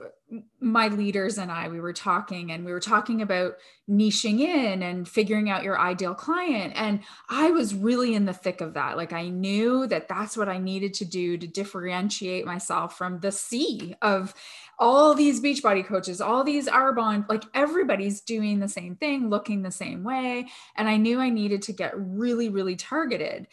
my 0.60 0.88
leaders 0.88 1.38
and 1.38 1.52
I, 1.52 1.68
we 1.68 1.78
were 1.78 1.92
talking 1.92 2.50
and 2.50 2.64
we 2.64 2.72
were 2.72 2.80
talking 2.80 3.22
about 3.22 3.54
niching 3.88 4.40
in 4.40 4.82
and 4.82 5.08
figuring 5.08 5.48
out 5.48 5.62
your 5.62 5.78
ideal 5.78 6.14
client. 6.14 6.72
And 6.74 7.00
I 7.30 7.52
was 7.52 7.76
really 7.76 8.14
in 8.14 8.24
the 8.24 8.32
thick 8.32 8.60
of 8.60 8.74
that. 8.74 8.96
Like, 8.96 9.12
I 9.12 9.28
knew 9.28 9.86
that 9.86 10.08
that's 10.08 10.36
what 10.36 10.48
I 10.48 10.58
needed 10.58 10.94
to 10.94 11.04
do 11.04 11.38
to 11.38 11.46
differentiate 11.46 12.44
myself 12.44 12.98
from 12.98 13.20
the 13.20 13.32
sea 13.32 13.94
of 14.02 14.34
all 14.80 15.14
these 15.14 15.40
Beachbody 15.40 15.86
coaches, 15.86 16.20
all 16.20 16.42
these 16.42 16.66
Arbonne, 16.66 17.28
like 17.28 17.44
everybody's 17.54 18.20
doing 18.20 18.58
the 18.58 18.68
same 18.68 18.96
thing, 18.96 19.30
looking 19.30 19.62
the 19.62 19.70
same 19.70 20.02
way. 20.02 20.48
And 20.76 20.88
I 20.88 20.96
knew 20.96 21.20
I 21.20 21.30
needed 21.30 21.62
to 21.62 21.72
get 21.72 21.92
really, 21.96 22.48
really 22.48 22.74
targeted. 22.74 23.46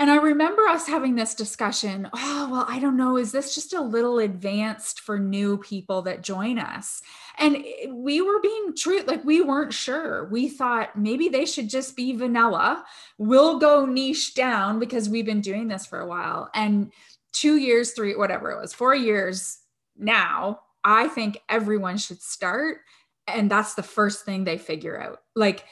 And 0.00 0.12
I 0.12 0.16
remember 0.16 0.62
us 0.62 0.86
having 0.86 1.16
this 1.16 1.34
discussion. 1.34 2.08
Oh, 2.14 2.48
well, 2.50 2.66
I 2.68 2.78
don't 2.78 2.96
know. 2.96 3.16
Is 3.16 3.32
this 3.32 3.52
just 3.54 3.72
a 3.72 3.80
little 3.80 4.20
advanced 4.20 5.00
for 5.00 5.18
new 5.18 5.58
people 5.58 6.02
that 6.02 6.22
join 6.22 6.58
us? 6.60 7.02
And 7.36 7.64
we 7.90 8.20
were 8.20 8.40
being 8.40 8.74
true, 8.76 9.02
like 9.06 9.24
we 9.24 9.42
weren't 9.42 9.72
sure. 9.72 10.28
We 10.30 10.48
thought 10.48 10.96
maybe 10.96 11.28
they 11.28 11.44
should 11.44 11.68
just 11.68 11.96
be 11.96 12.16
vanilla. 12.16 12.84
We'll 13.18 13.58
go 13.58 13.86
niche 13.86 14.34
down 14.34 14.78
because 14.78 15.08
we've 15.08 15.26
been 15.26 15.40
doing 15.40 15.66
this 15.66 15.84
for 15.84 16.00
a 16.00 16.06
while. 16.06 16.48
And 16.54 16.92
two 17.32 17.56
years, 17.56 17.92
three, 17.92 18.14
whatever 18.14 18.52
it 18.52 18.60
was, 18.60 18.72
four 18.72 18.94
years 18.94 19.58
now, 19.96 20.60
I 20.84 21.08
think 21.08 21.40
everyone 21.48 21.98
should 21.98 22.22
start. 22.22 22.78
And 23.26 23.50
that's 23.50 23.74
the 23.74 23.82
first 23.82 24.24
thing 24.24 24.44
they 24.44 24.58
figure 24.58 25.00
out. 25.00 25.20
Like, 25.34 25.64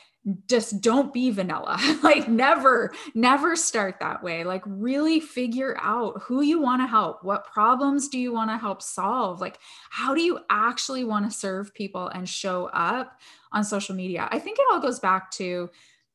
just 0.48 0.80
don't 0.80 1.12
be 1.12 1.30
vanilla. 1.30 1.78
like 2.02 2.28
never, 2.28 2.92
never 3.14 3.54
start 3.54 3.96
that 4.00 4.22
way. 4.22 4.44
Like 4.44 4.62
really 4.66 5.20
figure 5.20 5.76
out 5.80 6.20
who 6.22 6.42
you 6.42 6.60
want 6.60 6.82
to 6.82 6.86
help. 6.86 7.22
What 7.22 7.46
problems 7.46 8.08
do 8.08 8.18
you 8.18 8.32
want 8.32 8.50
to 8.50 8.58
help 8.58 8.82
solve? 8.82 9.40
Like 9.40 9.58
how 9.90 10.14
do 10.14 10.22
you 10.22 10.40
actually 10.50 11.04
want 11.04 11.30
to 11.30 11.36
serve 11.36 11.74
people 11.74 12.08
and 12.08 12.28
show 12.28 12.66
up 12.66 13.18
on 13.52 13.62
social 13.64 13.94
media? 13.94 14.28
I 14.30 14.38
think 14.38 14.58
it 14.58 14.66
all 14.72 14.80
goes 14.80 14.98
back 14.98 15.30
to 15.32 15.70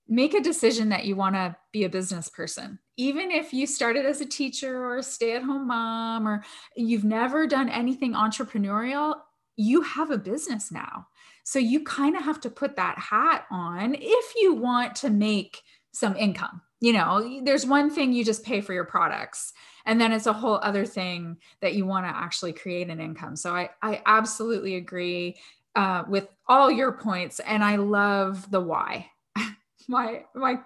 make 0.08 0.34
a 0.34 0.42
decision 0.42 0.90
that 0.90 1.06
you 1.06 1.16
want 1.16 1.36
to 1.36 1.56
be 1.72 1.86
a 1.86 1.90
business 1.90 2.28
person. 2.28 2.80
Even 2.98 3.32
if 3.32 3.54
you 3.54 3.66
started 3.66 4.06
as 4.06 4.20
a 4.20 4.26
teacher 4.26 4.84
or 4.84 4.98
a 4.98 5.04
stay-at-home 5.04 5.68
mom 5.68 6.28
or 6.28 6.44
you've 6.76 7.06
never 7.06 7.48
done 7.48 7.70
anything 7.70 8.14
entrepreneurial, 8.14 9.16
you 9.56 9.82
have 9.82 10.12
a 10.12 10.18
business 10.18 10.70
now 10.70 11.08
so 11.44 11.60
you 11.60 11.84
kind 11.84 12.16
of 12.16 12.24
have 12.24 12.40
to 12.42 12.50
put 12.50 12.76
that 12.76 12.98
hat 12.98 13.46
on 13.52 13.96
if 14.00 14.34
you 14.36 14.54
want 14.54 14.96
to 14.96 15.10
make 15.10 15.62
some 15.92 16.16
income. 16.16 16.62
you 16.84 16.94
know, 16.94 17.42
there's 17.44 17.66
one 17.66 17.92
thing 17.92 18.12
you 18.12 18.26
just 18.26 18.44
pay 18.44 18.60
for 18.60 18.74
your 18.74 18.86
products, 18.86 19.54
and 19.86 20.02
then 20.02 20.12
it's 20.12 20.26
a 20.26 20.34
whole 20.34 20.60
other 20.64 20.84
thing 20.86 21.38
that 21.62 21.76
you 21.76 21.86
want 21.86 22.08
to 22.08 22.10
actually 22.10 22.54
create 22.54 22.90
an 22.90 23.00
income. 23.00 23.36
So 23.36 23.56
I, 23.56 23.70
I 23.84 24.02
absolutely 24.08 24.76
agree 24.76 25.38
uh, 25.76 26.04
with 26.08 26.28
all 26.48 26.72
your 26.72 26.92
points, 26.92 27.40
and 27.40 27.64
I 27.64 27.76
love 27.76 28.50
the 28.50 28.62
why. 28.62 29.12
my 29.88 30.24
my 30.34 30.60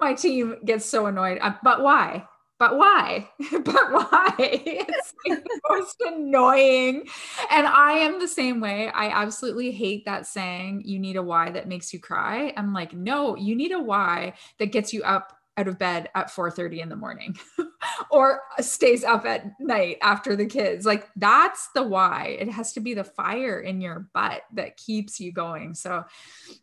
my 0.00 0.14
team 0.14 0.56
gets 0.64 0.84
so 0.84 1.06
annoyed, 1.06 1.38
uh, 1.40 1.54
but 1.62 1.82
why? 1.82 2.26
But 2.58 2.76
why? 2.76 3.28
but 3.52 3.92
why? 3.92 4.34
It's 4.94 5.14
like 5.28 5.44
the 5.44 5.60
most 5.70 5.96
annoying. 6.00 7.04
And 7.50 7.66
I 7.66 7.92
am 7.92 8.20
the 8.20 8.28
same 8.28 8.60
way. 8.60 8.88
I 8.88 9.08
absolutely 9.08 9.70
hate 9.70 10.04
that 10.04 10.26
saying, 10.26 10.82
you 10.84 10.98
need 10.98 11.16
a 11.16 11.22
why 11.22 11.50
that 11.50 11.68
makes 11.68 11.92
you 11.92 12.00
cry. 12.00 12.52
I'm 12.56 12.72
like, 12.72 12.92
no, 12.92 13.36
you 13.36 13.56
need 13.56 13.72
a 13.72 13.78
why 13.78 14.34
that 14.58 14.72
gets 14.72 14.92
you 14.92 15.02
up 15.02 15.38
out 15.56 15.68
of 15.68 15.78
bed 15.78 16.08
at 16.14 16.30
4:30 16.30 16.80
in 16.80 16.88
the 16.88 16.96
morning 16.96 17.36
or 18.10 18.40
stays 18.60 19.04
up 19.04 19.24
at 19.24 19.52
night 19.60 19.98
after 20.02 20.34
the 20.36 20.46
kids. 20.46 20.84
Like 20.84 21.08
that's 21.16 21.68
the 21.74 21.82
why. 21.82 22.36
It 22.38 22.50
has 22.50 22.72
to 22.74 22.80
be 22.80 22.94
the 22.94 23.04
fire 23.04 23.60
in 23.60 23.80
your 23.80 24.08
butt 24.12 24.42
that 24.54 24.76
keeps 24.76 25.20
you 25.20 25.32
going. 25.32 25.74
So 25.74 26.04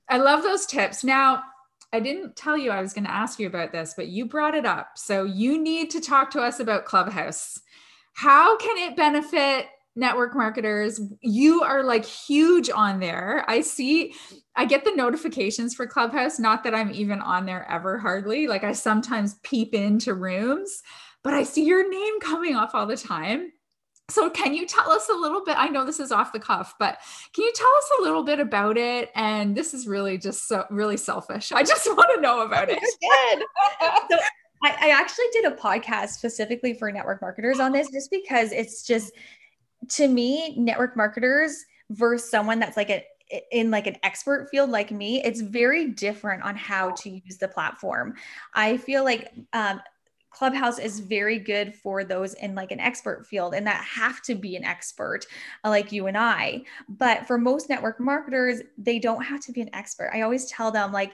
I 0.09 0.17
love 0.17 0.43
those 0.43 0.65
tips. 0.65 1.03
Now, 1.03 1.43
I 1.93 1.99
didn't 1.99 2.35
tell 2.35 2.57
you 2.57 2.71
I 2.71 2.81
was 2.81 2.93
going 2.93 3.05
to 3.05 3.11
ask 3.11 3.39
you 3.39 3.47
about 3.47 3.71
this, 3.71 3.93
but 3.95 4.07
you 4.07 4.25
brought 4.25 4.55
it 4.55 4.65
up. 4.65 4.91
So 4.95 5.23
you 5.23 5.61
need 5.61 5.89
to 5.91 6.01
talk 6.01 6.31
to 6.31 6.41
us 6.41 6.59
about 6.59 6.85
Clubhouse. 6.85 7.59
How 8.13 8.57
can 8.57 8.77
it 8.77 8.95
benefit 8.95 9.67
network 9.95 10.35
marketers? 10.35 11.01
You 11.21 11.63
are 11.63 11.83
like 11.83 12.05
huge 12.05 12.69
on 12.69 12.99
there. 12.99 13.43
I 13.47 13.61
see, 13.61 14.13
I 14.55 14.65
get 14.65 14.85
the 14.85 14.95
notifications 14.95 15.73
for 15.75 15.87
Clubhouse, 15.87 16.39
not 16.39 16.63
that 16.63 16.75
I'm 16.75 16.91
even 16.91 17.19
on 17.19 17.45
there 17.45 17.69
ever 17.69 17.97
hardly. 17.97 18.47
Like 18.47 18.63
I 18.63 18.71
sometimes 18.71 19.35
peep 19.43 19.73
into 19.73 20.13
rooms, 20.13 20.81
but 21.23 21.33
I 21.33 21.43
see 21.43 21.65
your 21.65 21.89
name 21.89 22.19
coming 22.21 22.55
off 22.55 22.73
all 22.73 22.87
the 22.87 22.97
time. 22.97 23.51
So, 24.11 24.29
can 24.29 24.53
you 24.53 24.65
tell 24.65 24.91
us 24.91 25.09
a 25.09 25.13
little 25.13 25.43
bit? 25.43 25.55
I 25.57 25.67
know 25.67 25.85
this 25.85 25.99
is 25.99 26.11
off 26.11 26.33
the 26.33 26.39
cuff, 26.39 26.75
but 26.79 26.99
can 27.33 27.43
you 27.43 27.51
tell 27.55 27.69
us 27.77 27.91
a 27.99 28.01
little 28.03 28.23
bit 28.23 28.39
about 28.39 28.77
it? 28.77 29.09
And 29.15 29.55
this 29.55 29.73
is 29.73 29.87
really 29.87 30.17
just 30.17 30.47
so 30.47 30.65
really 30.69 30.97
selfish. 30.97 31.51
I 31.51 31.63
just 31.63 31.87
want 31.97 32.09
to 32.15 32.21
know 32.21 32.41
about 32.41 32.69
it. 32.69 32.79
So, 34.09 34.17
I, 34.63 34.75
I 34.79 34.89
actually 34.89 35.25
did 35.31 35.45
a 35.45 35.55
podcast 35.55 36.09
specifically 36.09 36.75
for 36.75 36.91
network 36.91 37.21
marketers 37.21 37.59
on 37.59 37.71
this, 37.71 37.89
just 37.89 38.11
because 38.11 38.51
it's 38.51 38.85
just 38.85 39.11
to 39.91 40.07
me, 40.07 40.55
network 40.57 40.95
marketers 40.95 41.65
versus 41.89 42.29
someone 42.29 42.59
that's 42.59 42.77
like 42.77 42.89
a 42.89 43.03
in 43.51 43.71
like 43.71 43.87
an 43.87 43.95
expert 44.03 44.49
field 44.51 44.69
like 44.69 44.91
me 44.91 45.23
it's 45.23 45.39
very 45.39 45.87
different 45.87 46.43
on 46.43 46.53
how 46.53 46.91
to 46.91 47.09
use 47.09 47.37
the 47.37 47.47
platform 47.47 48.13
i 48.53 48.75
feel 48.75 49.05
like 49.05 49.31
um, 49.53 49.79
Clubhouse 50.31 50.79
is 50.79 50.99
very 50.99 51.37
good 51.37 51.75
for 51.75 52.03
those 52.03 52.33
in 52.35 52.55
like 52.55 52.71
an 52.71 52.79
expert 52.79 53.27
field 53.27 53.53
and 53.53 53.67
that 53.67 53.83
have 53.83 54.21
to 54.23 54.33
be 54.33 54.55
an 54.55 54.63
expert 54.63 55.25
uh, 55.63 55.69
like 55.69 55.91
you 55.91 56.07
and 56.07 56.17
I. 56.17 56.63
But 56.87 57.27
for 57.27 57.37
most 57.37 57.69
network 57.69 57.99
marketers, 57.99 58.61
they 58.77 58.97
don't 58.97 59.23
have 59.23 59.41
to 59.41 59.51
be 59.51 59.61
an 59.61 59.69
expert. 59.75 60.09
I 60.13 60.21
always 60.21 60.45
tell 60.45 60.71
them, 60.71 60.91
like, 60.91 61.11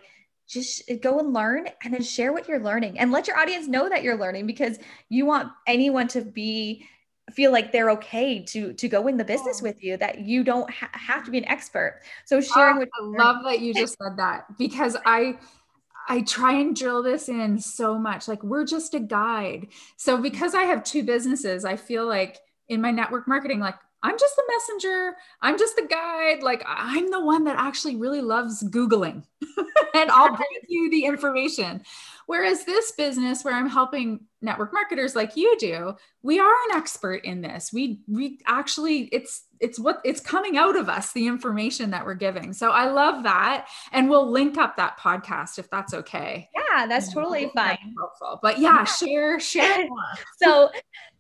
just 0.47 0.89
go 1.01 1.19
and 1.19 1.34
learn 1.34 1.67
and 1.84 1.93
then 1.93 2.01
share 2.01 2.32
what 2.32 2.47
you're 2.47 2.63
learning 2.63 2.97
and 2.99 3.12
let 3.12 3.27
your 3.27 3.38
audience 3.38 3.67
know 3.67 3.89
that 3.89 4.01
you're 4.01 4.17
learning 4.17 4.47
because 4.47 4.80
you 5.10 5.25
want 5.25 5.51
anyone 5.67 6.08
to 6.08 6.21
be 6.21 6.88
feel 7.34 7.51
like 7.51 7.73
they're 7.73 7.89
okay 7.89 8.41
to 8.41 8.71
to 8.73 8.88
go 8.88 9.08
in 9.08 9.17
the 9.17 9.25
business 9.25 9.62
with 9.62 9.84
you 9.84 9.97
that 9.97 10.21
you 10.21 10.45
don't 10.45 10.69
ha- 10.71 10.89
have 10.93 11.25
to 11.25 11.32
be 11.32 11.38
an 11.38 11.45
expert 11.49 12.01
so 12.23 12.39
sharing 12.39 12.77
oh, 12.77 13.17
i 13.17 13.23
love 13.23 13.43
that 13.43 13.60
you 13.60 13.73
just 13.73 13.97
said 14.01 14.15
that 14.15 14.45
because 14.58 14.95
i 15.06 15.38
I 16.07 16.21
try 16.21 16.53
and 16.53 16.75
drill 16.75 17.03
this 17.03 17.29
in 17.29 17.59
so 17.59 17.97
much. 17.99 18.27
Like, 18.27 18.43
we're 18.43 18.65
just 18.65 18.93
a 18.93 18.99
guide. 18.99 19.67
So, 19.97 20.17
because 20.21 20.55
I 20.55 20.63
have 20.63 20.83
two 20.83 21.03
businesses, 21.03 21.65
I 21.65 21.75
feel 21.75 22.07
like 22.07 22.39
in 22.69 22.81
my 22.81 22.91
network 22.91 23.27
marketing, 23.27 23.59
like, 23.59 23.75
I'm 24.03 24.17
just 24.17 24.35
the 24.35 24.43
messenger. 24.47 25.15
I'm 25.41 25.57
just 25.57 25.75
the 25.75 25.87
guide. 25.87 26.43
Like, 26.43 26.63
I'm 26.65 27.09
the 27.09 27.23
one 27.23 27.43
that 27.45 27.57
actually 27.57 27.95
really 27.95 28.21
loves 28.21 28.63
Googling 28.63 29.23
and 29.93 30.12
I'll 30.12 30.36
bring 30.36 30.47
you 30.67 30.89
the 30.89 31.06
information. 31.06 31.84
Whereas 32.28 32.65
this 32.65 32.91
business, 32.91 33.45
where 33.45 33.54
I'm 33.54 33.69
helping 33.69 34.19
network 34.41 34.73
marketers 34.73 35.15
like 35.15 35.38
you 35.38 35.56
do, 35.60 35.95
we 36.21 36.39
are 36.39 36.54
an 36.69 36.76
expert 36.76 37.23
in 37.23 37.41
this. 37.41 37.71
We 37.71 38.02
we 38.08 38.39
actually 38.45 39.04
it's 39.13 39.45
it's 39.60 39.80
what 39.80 40.02
it's 40.04 40.19
coming 40.19 40.58
out 40.58 40.76
of 40.76 40.89
us 40.89 41.13
the 41.13 41.26
information 41.26 41.91
that 41.91 42.06
we're 42.06 42.15
giving. 42.15 42.52
So 42.52 42.71
I 42.71 42.89
love 42.89 43.23
that, 43.23 43.67
and 43.93 44.10
we'll 44.10 44.30
link 44.30 44.58
up 44.58 44.76
that 44.76 45.00
podcast 45.00 45.58
if 45.58 45.69
that's 45.69 45.93
okay. 45.93 46.50
Yeah, 46.54 46.86
that's 46.86 47.13
totally 47.13 47.50
fine. 47.56 47.78
helpful, 47.97 48.39
but 48.41 48.60
yeah, 48.60 48.84
share 48.84 49.39
share. 49.39 49.88
so 50.43 50.69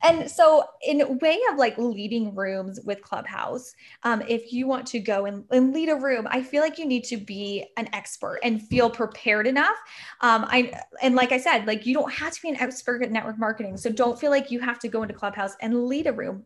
and 0.03 0.29
so 0.29 0.63
in 0.83 1.17
way 1.19 1.39
of 1.51 1.57
like 1.57 1.77
leading 1.77 2.35
rooms 2.35 2.79
with 2.83 3.01
clubhouse 3.01 3.73
um, 4.03 4.21
if 4.27 4.51
you 4.53 4.67
want 4.67 4.85
to 4.85 4.99
go 4.99 5.25
and, 5.25 5.43
and, 5.51 5.73
lead 5.73 5.89
a 5.89 5.95
room 5.95 6.27
i 6.29 6.41
feel 6.41 6.61
like 6.61 6.77
you 6.77 6.85
need 6.85 7.03
to 7.03 7.17
be 7.17 7.65
an 7.77 7.89
expert 7.93 8.06
and 8.43 8.61
feel 8.61 8.89
prepared 8.89 9.47
enough. 9.47 9.75
Um, 10.21 10.45
i 10.49 10.71
and 11.01 11.15
like 11.15 11.31
i 11.31 11.37
said 11.37 11.65
like 11.67 11.85
you 11.85 11.93
don't 11.93 12.11
have 12.11 12.33
to 12.33 12.41
be 12.41 12.49
an 12.49 12.57
expert 12.57 13.03
at 13.03 13.11
network 13.11 13.37
marketing. 13.37 13.77
So 13.77 13.91
don't 13.91 14.19
feel 14.19 14.31
like 14.31 14.51
you 14.51 14.59
have 14.59 14.79
to 14.79 14.87
go 14.87 15.01
into 15.01 15.13
clubhouse 15.13 15.55
and 15.61 15.85
lead 15.85 16.07
a 16.07 16.13
room. 16.13 16.43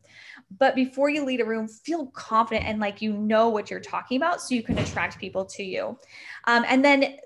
But 0.58 0.76
before 0.76 1.10
you 1.10 1.26
lead 1.26 1.42
a 1.42 1.46
room 1.46 1.68
feel 1.68 2.08
confident 2.08 2.66
and 2.66 2.80
like 2.80 3.02
you 3.02 3.14
know 3.14 3.50
what 3.50 3.70
you're 3.70 3.80
talking 3.80 4.18
about 4.18 4.42
so 4.42 4.56
you 4.56 4.64
can 4.64 4.78
attract 4.78 5.20
people 5.20 5.46
to 5.46 5.64
you. 5.64 5.98
Um, 6.46 6.66
and 6.68 6.84
then 6.84 7.18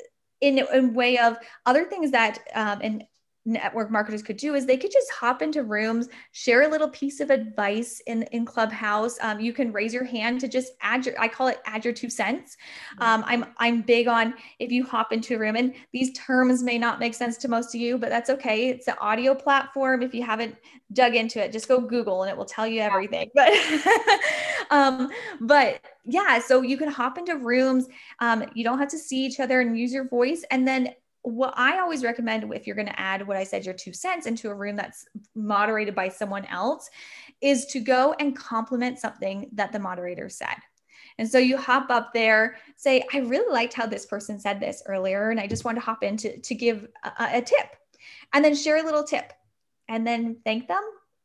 in 0.42 0.66
a 0.72 0.88
way 0.88 1.18
of 1.18 1.38
other 1.66 1.86
things 1.86 2.12
that 2.12 2.40
um, 2.54 2.80
and 2.82 3.04
network 3.46 3.92
marketers 3.92 4.24
could 4.24 4.38
do 4.38 4.56
is 4.56 4.66
they 4.66 4.78
could 4.78 4.92
just 4.92 5.12
hop 5.12 5.42
into 5.42 5.64
rooms, 5.64 6.10
share 6.32 6.64
a 6.64 6.68
little 6.68 6.90
piece 6.90 7.20
of 7.20 7.30
advice 7.30 8.02
in, 8.08 8.24
in 8.32 8.44
Clubhouse. 8.44 9.18
Um, 9.22 9.40
you 9.40 9.54
can 9.54 9.72
raise 9.72 9.94
your 9.94 10.04
hand 10.04 10.42
to 10.42 10.48
just 10.48 10.74
add 10.82 11.06
your, 11.06 11.20
I 11.20 11.28
call 11.28 11.48
it 11.48 11.60
add 11.66 11.86
your 11.86 11.94
two 11.94 12.10
cents. 12.10 12.58
Mm-hmm. 12.94 13.04
Um, 13.04 13.24
I'm, 13.28 13.46
I'm 13.58 13.82
big 13.84 14.08
on 14.08 14.34
if 14.60 14.72
you 14.72 14.84
hop 14.84 15.14
into 15.14 15.36
a 15.36 15.40
room 15.40 15.56
and 15.56 15.76
these 15.94 16.12
terms 16.14 16.64
may 16.64 16.78
not 16.80 17.00
make 17.00 17.14
sense 17.14 17.38
to 17.38 17.48
most 17.48 17.76
of 17.76 17.82
you, 17.82 17.98
but 17.98 18.10
that's 18.10 18.30
okay. 18.32 18.70
It's 18.70 18.88
an 18.88 18.96
audio 19.00 19.36
platform. 19.36 20.02
If 20.02 20.14
you 20.14 20.24
haven't 20.24 20.56
dug 20.92 21.16
into 21.16 21.44
it, 21.44 21.52
just 21.52 21.68
go 21.68 21.80
Google 21.80 22.24
and 22.24 22.32
it 22.32 22.38
will 22.38 22.46
tell 22.46 22.68
you 22.68 22.82
everything. 22.82 23.30
But, 23.36 23.52
um, 24.72 25.10
but 25.42 25.82
yeah, 26.06 26.40
so 26.40 26.62
you 26.62 26.78
can 26.78 26.90
hop 26.90 27.18
into 27.18 27.36
rooms. 27.36 27.88
Um, 28.20 28.46
you 28.54 28.64
don't 28.64 28.80
have 28.80 28.88
to 28.90 28.98
see 28.98 29.26
each 29.26 29.40
other 29.40 29.60
and 29.60 29.78
use 29.78 29.94
your 29.94 30.08
voice. 30.08 30.44
And 30.50 30.68
then 30.68 30.96
what 31.26 31.54
I 31.58 31.80
always 31.80 32.04
recommend 32.04 32.52
if 32.54 32.68
you're 32.68 32.76
going 32.76 32.88
to 32.88 33.00
add 33.00 33.28
what 33.28 33.38
I 33.38 33.44
said, 33.44 33.66
your 33.66 33.74
two 33.74 33.94
cents 33.94 34.28
into 34.28 34.50
a 34.50 34.56
room 34.56 34.76
that's 34.76 35.08
moderated 35.34 35.96
by 35.96 36.10
someone 36.10 36.46
else, 36.46 36.90
is 37.42 37.66
to 37.68 37.80
go 37.80 38.16
and 38.20 38.36
compliment 38.36 39.00
something 39.00 39.50
that 39.54 39.72
the 39.72 39.80
moderator 39.80 40.30
said. 40.30 40.56
And 41.18 41.30
so 41.30 41.38
you 41.38 41.58
hop 41.58 41.90
up 41.90 42.14
there, 42.14 42.58
say, 42.76 43.04
I 43.14 43.20
really 43.20 43.52
liked 43.52 43.74
how 43.74 43.86
this 43.86 44.06
person 44.06 44.40
said 44.40 44.60
this 44.60 44.84
earlier, 44.86 45.30
and 45.30 45.40
I 45.40 45.48
just 45.48 45.66
want 45.66 45.78
to 45.78 45.82
hop 45.82 46.04
in 46.04 46.18
to, 46.18 46.38
to 46.40 46.56
give 46.56 46.88
a, 47.04 47.12
a 47.34 47.42
tip, 47.42 47.76
and 48.34 48.44
then 48.44 48.56
share 48.56 48.78
a 48.78 48.84
little 48.84 49.04
tip, 49.04 49.34
and 49.88 50.06
then 50.06 50.38
thank 50.44 50.68
them, 50.68 50.84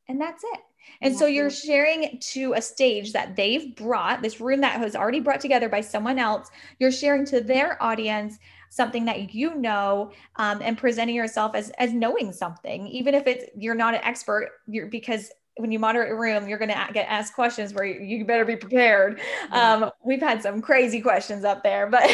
and 0.09 0.21
that's 0.21 0.43
it. 0.45 0.61
And 1.03 1.17
so 1.17 1.27
you're 1.27 1.51
sharing 1.51 2.19
to 2.21 2.55
a 2.55 2.63
stage 2.63 3.13
that 3.13 3.37
they've 3.37 3.77
brought, 3.77 4.23
this 4.23 4.41
room 4.41 4.63
that 4.63 4.81
was 4.81 4.97
already 4.97 5.21
brought 5.21 5.41
together 5.41 5.69
by 5.69 5.83
someone 5.83 6.19
else. 6.19 6.51
You're 6.79 6.91
sharing 6.91 7.27
to 7.27 7.41
their 7.41 7.81
audience 7.83 8.39
something 8.71 9.05
that 9.05 9.35
you 9.35 9.55
know 9.55 10.11
um, 10.37 10.61
and 10.63 10.79
presenting 10.79 11.15
yourself 11.15 11.55
as 11.55 11.71
as 11.71 11.93
knowing 11.93 12.33
something 12.33 12.89
even 12.89 13.15
if 13.15 13.27
it's 13.27 13.45
you're 13.57 13.75
not 13.75 13.95
an 13.95 14.01
expert 14.03 14.51
you're 14.67 14.87
because 14.87 15.31
when 15.61 15.71
you 15.71 15.79
moderate 15.79 16.11
a 16.11 16.15
room, 16.15 16.49
you're 16.49 16.59
going 16.59 16.71
to 16.71 16.89
get 16.93 17.07
asked 17.09 17.35
questions 17.35 17.75
where 17.75 17.85
you, 17.85 18.25
better 18.25 18.45
be 18.45 18.57
prepared. 18.57 19.21
Um, 19.51 19.91
we've 20.05 20.21
had 20.21 20.43
some 20.43 20.63
crazy 20.63 21.01
questions 21.01 21.45
up 21.45 21.63
there, 21.63 21.87
but 21.87 22.05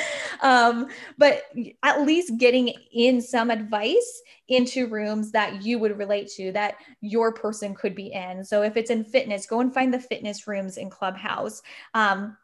um, 0.40 0.88
but 1.18 1.42
at 1.82 2.02
least 2.02 2.38
getting 2.38 2.68
in 2.92 3.20
some 3.20 3.50
advice 3.50 4.22
into 4.48 4.86
rooms 4.86 5.30
that 5.32 5.62
you 5.62 5.78
would 5.78 5.96
relate 5.98 6.30
to, 6.36 6.52
that 6.52 6.76
your 7.00 7.32
person 7.32 7.74
could 7.74 7.94
be 7.94 8.12
in. 8.12 8.44
So 8.44 8.62
if 8.62 8.76
it's 8.76 8.90
in 8.90 9.04
fitness, 9.04 9.46
go 9.46 9.60
and 9.60 9.72
find 9.72 9.92
the 9.92 10.00
fitness 10.00 10.46
rooms 10.46 10.76
in 10.76 10.90
Clubhouse. 10.90 11.62
Um, 11.94 12.36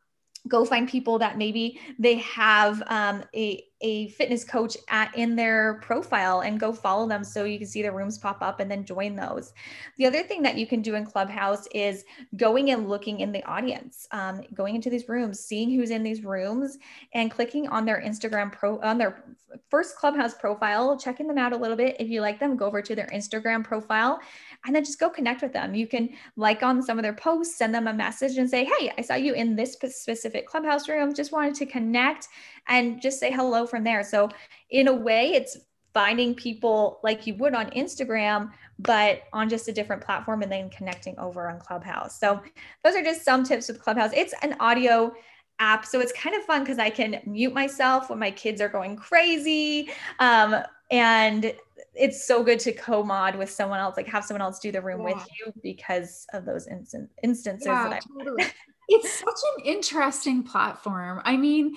go 0.49 0.65
find 0.65 0.89
people 0.89 1.19
that 1.19 1.39
maybe 1.39 1.81
they 1.99 2.17
have 2.17 2.83
um, 2.87 3.25
a, 3.35 3.63
a 3.83 4.09
fitness 4.11 4.45
coach 4.45 4.77
at, 4.89 5.15
in 5.17 5.37
their 5.37 5.81
profile 5.83 6.41
and 6.41 6.59
go 6.59 6.73
follow 6.73 7.07
them 7.09 7.23
so 7.23 7.45
you 7.45 7.59
can 7.59 7.67
see 7.67 7.83
the 7.83 7.93
rooms 7.93 8.17
pop 8.19 8.39
up 8.41 8.61
and 8.61 8.71
then 8.71 8.85
join 8.85 9.15
those. 9.15 9.53
The 9.99 10.07
other 10.07 10.23
thing 10.23 10.43
that 10.43 10.57
you 10.57 10.67
can 10.67 10.81
do 10.81 10.95
in 10.95 11.05
Clubhouse 11.05 11.67
is 11.75 12.05
going 12.37 12.71
and 12.71 12.89
looking 12.89 13.21
in 13.21 13.33
the 13.33 13.45
audience, 13.45 14.09
um, 14.13 14.43
going 14.55 14.75
into 14.77 14.89
these 14.89 15.09
rooms, 15.09 15.41
seeing 15.41 15.71
who's 15.71 15.91
in 15.91 16.03
these 16.03 16.25
rooms 16.25 16.79
and 17.13 17.31
clicking 17.31 17.69
on 17.69 17.85
their 17.85 18.01
Instagram 18.01 18.51
pro 18.51 18.81
on 18.81 18.99
their 18.99 19.25
first 19.71 19.97
Clubhouse 19.97 20.35
profile, 20.35 20.99
checking 20.99 21.27
them 21.27 21.39
out 21.39 21.53
a 21.53 21.57
little 21.57 21.77
bit. 21.77 21.97
If 22.01 22.09
you 22.09 22.21
like 22.21 22.41
them, 22.41 22.57
go 22.57 22.67
over 22.67 22.83
to 22.83 22.95
their 22.95 23.09
Instagram 23.09 23.63
profile 23.63 24.19
and 24.65 24.75
then 24.75 24.85
just 24.85 24.99
go 24.99 25.11
connect 25.11 25.43
with 25.43 25.53
them. 25.53 25.75
You 25.75 25.87
can 25.87 26.11
like 26.37 26.63
on 26.63 26.83
some 26.83 26.99
of 26.99 27.03
their 27.03 27.15
posts, 27.15 27.57
send 27.57 27.75
them 27.75 27.87
a 27.87 27.93
message 27.93 28.39
and 28.39 28.49
say, 28.49 28.65
Hey, 28.65 28.93
I 28.97 29.03
saw 29.03 29.15
you 29.15 29.35
in 29.35 29.57
this 29.57 29.75
specific 29.75 30.47
Clubhouse 30.47 30.89
room. 30.89 31.15
Just 31.15 31.33
wanted 31.33 31.55
to 31.57 31.67
connect 31.67 32.29
and 32.69 33.01
just 33.01 33.21
say 33.21 33.31
hello 33.31 33.66
from 33.67 33.85
there. 33.85 34.03
So, 34.03 34.29
in 34.71 34.89
a 34.89 34.95
way, 34.95 35.33
it's 35.33 35.59
finding 35.97 36.35
people 36.35 37.01
like 37.03 37.27
you 37.27 37.35
would 37.37 37.55
on 37.55 37.71
Instagram, 37.71 38.51
but 38.79 39.23
on 39.33 39.49
just 39.49 39.67
a 39.69 39.73
different 39.73 40.05
platform 40.05 40.43
and 40.43 40.53
then 40.53 40.69
connecting 40.69 41.19
over 41.19 41.49
on 41.49 41.59
Clubhouse. 41.59 42.21
So 42.21 42.43
those 42.85 42.95
are 42.95 43.03
just 43.03 43.25
some 43.25 43.45
tips 43.45 43.69
with 43.69 43.81
Clubhouse. 43.81 44.11
It's 44.15 44.35
an 44.43 44.57
audio 44.61 45.15
app. 45.59 45.87
So 45.87 46.01
it's 46.01 46.13
kind 46.13 46.37
of 46.37 46.43
fun 46.43 46.65
because 46.65 46.79
I 46.79 46.91
can 46.91 47.23
mute 47.25 47.55
myself 47.55 48.11
when 48.11 48.19
my 48.19 48.31
kids 48.31 48.61
are 48.61 48.69
going 48.69 48.97
crazy. 48.97 49.89
Um, 50.19 50.57
and 50.91 51.55
it's 51.95 52.27
so 52.27 52.45
good 52.45 52.59
to 52.61 52.73
co-mod 52.73 53.37
with 53.37 53.51
someone 53.51 53.81
else, 53.81 53.97
like 53.97 54.07
have 54.09 54.23
someone 54.23 54.43
else 54.43 54.59
do 54.59 54.71
the 54.71 54.83
room 54.83 55.01
yeah. 55.01 55.15
with 55.15 55.27
you 55.39 55.53
because 55.63 56.27
of 56.35 56.45
those 56.45 56.67
instant 56.69 57.09
instances 57.23 57.69
yeah, 57.69 57.89
that 57.89 58.03
I 58.05 58.23
totally. 58.23 58.45
it's 58.91 59.19
such 59.19 59.41
an 59.57 59.65
interesting 59.65 60.43
platform. 60.43 61.23
I 61.25 61.39
mean, 61.39 61.75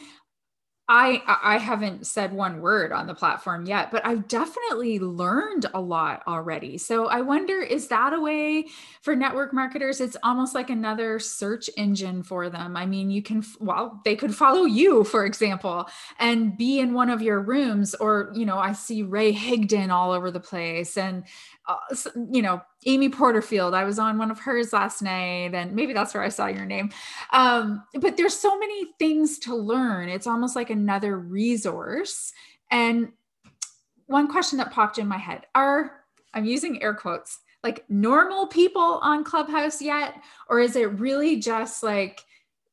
I 0.92 1.22
I 1.28 1.60
haven't 1.60 2.08
said 2.08 2.34
one 2.34 2.62
word 2.62 2.92
on 2.92 3.06
the 3.06 3.14
platform 3.14 3.68
yet, 3.68 3.92
but 3.92 4.04
I've 4.04 4.28
definitely 4.28 4.98
learned 4.98 5.68
a 5.76 5.80
lot 5.80 6.24
already. 6.26 6.80
So 6.80 7.06
I 7.06 7.22
wonder 7.22 7.62
is 7.62 7.90
that 7.90 8.12
a 8.12 8.20
way 8.20 8.66
for 9.04 9.16
network 9.16 9.54
marketers 9.54 10.02
it's 10.02 10.18
almost 10.24 10.56
like 10.56 10.72
another 10.72 11.20
search 11.20 11.70
engine 11.78 12.24
for 12.24 12.50
them. 12.50 12.76
I 12.76 12.88
mean, 12.88 13.12
you 13.12 13.22
can 13.22 13.44
well, 13.60 14.02
they 14.04 14.16
could 14.16 14.34
follow 14.34 14.64
you 14.66 15.04
for 15.04 15.28
example 15.28 15.88
and 16.18 16.58
be 16.58 16.80
in 16.80 16.96
one 16.96 17.12
of 17.12 17.22
your 17.22 17.40
rooms 17.40 17.94
or, 17.94 18.32
you 18.34 18.48
know, 18.48 18.58
I 18.58 18.74
see 18.74 19.04
Ray 19.04 19.32
Higdon 19.32 19.92
all 19.92 20.12
over 20.12 20.32
the 20.32 20.40
place 20.40 20.98
and 20.98 21.24
uh, 21.68 21.76
you 22.32 22.42
know, 22.42 22.62
Amy 22.86 23.10
Porterfield. 23.10 23.74
I 23.74 23.84
was 23.84 24.00
on 24.00 24.18
one 24.18 24.32
of 24.32 24.40
hers 24.40 24.72
last 24.74 25.02
night, 25.02 25.54
and 25.54 25.76
maybe 25.76 25.94
that's 25.94 26.14
where 26.14 26.24
I 26.24 26.30
saw 26.30 26.48
your 26.48 26.66
name. 26.66 26.92
Um, 27.32 27.84
but 28.00 28.18
there's 28.18 28.36
so 28.36 28.58
many 28.58 28.94
things 29.00 29.40
to 29.40 29.56
learn. 29.56 30.10
It's 30.10 30.28
almost 30.28 30.56
like 30.56 30.70
another 30.70 31.18
resource. 31.18 32.32
And 32.72 33.12
one 34.08 34.28
question 34.28 34.58
that 34.58 34.72
popped 34.72 34.98
in 34.98 35.08
my 35.08 35.18
head 35.18 35.46
are 35.56 36.04
I'm 36.34 36.46
using 36.46 36.82
air 36.82 36.94
quotes 36.94 37.40
like 37.64 37.86
normal 37.90 38.48
people 38.48 39.00
on 39.02 39.24
Clubhouse 39.24 39.82
yet? 39.82 40.16
Or 40.48 40.60
is 40.60 40.76
it 40.76 41.00
really 41.00 41.38
just 41.38 41.84
like 41.84 42.22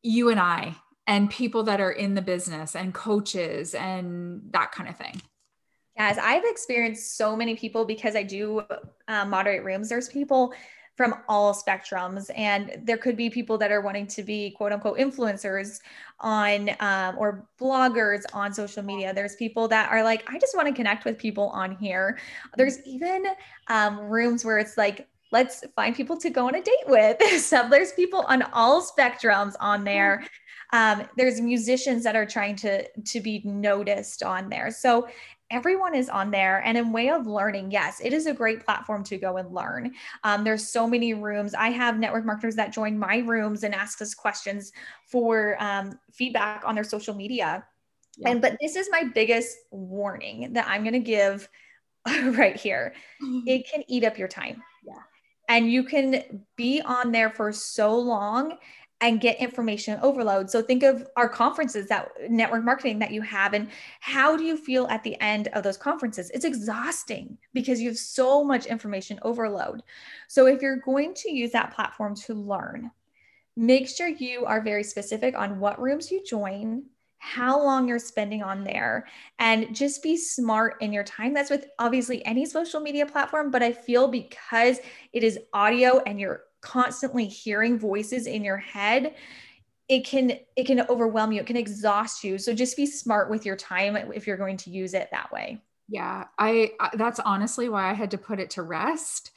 you 0.03 0.31
and 0.31 0.41
I 0.41 0.77
and 1.07 1.31
people 1.31 1.65
that 1.65 1.81
are 1.81 1.91
in 1.91 2.15
the 2.15 2.23
business 2.23 2.77
and 2.77 2.95
coaches 2.95 3.75
and 3.75 4.43
that 4.53 4.73
kind 4.73 4.89
of 4.89 4.97
thing? 4.97 5.21
Yes, 5.97 6.19
I've 6.21 6.45
experienced 6.45 7.17
so 7.17 7.35
many 7.35 7.57
people 7.57 7.85
because 7.85 8.15
I 8.17 8.23
do 8.23 8.63
um, 9.09 9.31
moderate 9.31 9.65
rooms. 9.65 9.89
There's 9.89 10.09
people 10.09 10.53
from 10.97 11.15
all 11.29 11.55
spectrums, 11.55 12.31
and 12.35 12.81
there 12.83 12.97
could 12.97 13.17
be 13.17 13.29
people 13.29 13.59
that 13.59 13.71
are 13.71 13.83
wanting 13.83 14.07
to 14.07 14.23
be 14.23 14.51
quote 14.51 14.73
unquote 14.73 14.99
influencers 14.99 15.81
on 16.21 16.71
um, 16.81 17.17
or 17.19 17.47
bloggers 17.61 18.23
on 18.33 18.53
social 18.53 18.83
media. 18.83 19.13
There's 19.15 19.37
people 19.37 19.69
that 19.69 19.91
are 19.91 20.03
like, 20.03 20.25
I 20.29 20.39
just 20.39 20.57
want 20.57 20.69
to 20.69 20.75
connect 20.75 21.05
with 21.05 21.19
people 21.19 21.49
on 21.49 21.77
here. 21.77 22.19
There's 22.57 22.81
even 22.87 23.27
um, 23.69 23.99
rooms 24.01 24.45
where 24.45 24.59
it's 24.59 24.77
like, 24.77 25.07
let's 25.33 25.65
find 25.75 25.95
people 25.95 26.17
to 26.19 26.31
go 26.31 26.47
on 26.47 26.55
a 26.55 26.63
date 26.63 26.75
with. 26.87 27.23
so 27.43 27.69
there's 27.71 27.93
people 27.93 28.25
on 28.29 28.43
all 28.53 28.83
spectrums 28.83 29.55
on 29.61 29.85
there. 29.85 30.27
Um, 30.73 31.05
there's 31.17 31.41
musicians 31.41 32.03
that 32.05 32.17
are 32.17 32.27
trying 32.27 32.57
to 32.57 32.89
to 32.89 33.21
be 33.21 33.41
noticed 33.45 34.25
on 34.25 34.49
there 34.49 34.71
so 34.73 35.07
everyone 35.51 35.95
is 35.95 36.09
on 36.09 36.31
there. 36.31 36.63
And 36.65 36.77
in 36.77 36.93
way 36.93 37.11
of 37.11 37.27
learning 37.27 37.71
yes 37.71 38.01
it 38.03 38.13
is 38.13 38.27
a 38.27 38.33
great 38.33 38.65
platform 38.65 39.05
to 39.05 39.17
go 39.17 39.37
and 39.37 39.55
learn. 39.55 39.93
Um, 40.25 40.45
there's 40.45 40.69
so 40.69 40.87
many 40.87 41.15
rooms. 41.15 41.55
I 41.55 41.69
have 41.69 41.99
network 41.99 42.25
marketers 42.25 42.57
that 42.57 42.73
join 42.73 42.99
my 42.99 43.19
rooms 43.19 43.63
and 43.63 43.75
ask 43.75 44.01
us 44.03 44.15
questions 44.15 44.73
for 45.07 45.57
um, 45.61 45.99
feedback 46.13 46.63
on 46.67 46.75
their 46.75 46.85
social 46.85 47.15
media. 47.15 47.65
Yeah. 48.19 48.31
and 48.31 48.41
but 48.41 48.57
this 48.63 48.77
is 48.77 48.89
my 48.91 49.05
biggest 49.05 49.59
warning 49.71 50.55
that 50.55 50.67
i'm 50.67 50.85
going 50.85 50.95
to 50.95 51.01
give 51.01 51.51
right 52.37 52.57
here. 52.57 52.95
It 53.47 53.69
can 53.71 53.83
eat 53.89 54.05
up 54.05 54.19
your 54.19 54.29
time. 54.29 54.63
Yeah. 54.85 54.95
And 55.49 55.71
you 55.71 55.85
can 55.85 56.45
be 56.57 56.81
on 56.81 57.13
there 57.13 57.31
for 57.31 57.53
so 57.53 57.97
long 57.97 58.59
and 59.01 59.21
get 59.21 59.39
information 59.39 59.99
overload. 60.03 60.51
So 60.51 60.63
think 60.63 60.83
of 60.83 61.07
our 61.17 61.29
conferences 61.29 61.87
that 61.89 62.11
network 62.31 62.65
marketing 62.65 62.99
that 63.01 63.13
you 63.13 63.21
have 63.23 63.53
and 63.53 63.69
how 64.01 64.37
do 64.37 64.45
you 64.45 64.57
feel 64.57 64.87
at 64.89 65.03
the 65.03 65.21
end 65.21 65.49
of 65.49 65.63
those 65.63 65.77
conferences? 65.77 66.31
It's 66.31 66.47
exhausting 66.47 67.37
because 67.53 67.81
you 67.81 67.89
have 67.89 67.99
so 67.99 68.43
much 68.43 68.67
information 68.67 69.19
overload. 69.23 69.83
So 70.29 70.47
if 70.47 70.63
you're 70.63 70.79
going 70.79 71.13
to 71.15 71.31
use 71.31 71.53
that 71.53 71.75
platform 71.75 72.15
to 72.27 72.35
learn, 72.35 72.91
make 73.55 73.87
sure 73.87 74.09
you 74.09 74.47
are 74.47 74.63
very 74.63 74.83
specific 74.83 75.37
on 75.37 75.61
what 75.61 75.81
rooms 75.81 76.11
you 76.11 76.25
join, 76.25 76.85
how 77.19 77.63
long 77.63 77.89
you're 77.89 77.99
spending 77.99 78.43
on 78.43 78.65
there, 78.65 79.07
and 79.39 79.75
just 79.75 80.03
be 80.03 80.17
smart 80.17 80.77
in 80.81 80.93
your 80.93 81.05
time. 81.05 81.35
That's 81.35 81.51
with 81.51 81.67
obviously 81.79 82.25
any 82.25 82.47
social 82.47 82.81
media 82.81 83.05
platform, 83.05 83.51
but 83.51 83.63
I 83.63 83.73
feel 83.73 84.09
because 84.09 84.79
it 85.13 85.23
is 85.23 85.39
audio 85.53 86.03
and 86.07 86.19
you're 86.19 86.46
constantly 86.67 87.27
hearing 87.27 87.79
voices 87.79 88.27
in 88.27 88.45
your 88.45 88.57
head 88.57 89.15
it 89.89 90.05
can 90.05 90.33
it 90.57 90.67
can 90.67 90.81
overwhelm 90.89 91.31
you. 91.31 91.41
It 91.41 91.47
can 91.47 91.57
exhaust 91.57 92.25
you. 92.25 92.39
So 92.39 92.53
just 92.53 92.77
be 92.77 92.87
smart 92.87 93.31
with 93.31 93.47
your 93.47 93.55
time 93.55 93.97
if 94.13 94.27
you're 94.27 94.37
going 94.37 94.57
to 94.59 94.71
use 94.71 94.95
it 94.95 95.09
that 95.13 95.31
way. 95.31 95.63
Yeah 95.89 96.25
i 96.37 96.73
that's 96.95 97.21
honestly 97.21 97.69
why 97.69 97.89
i 97.89 97.93
had 97.93 98.11
to 98.11 98.19
put 98.19 98.41
it 98.41 98.51
to 98.51 98.63
rest 98.63 99.31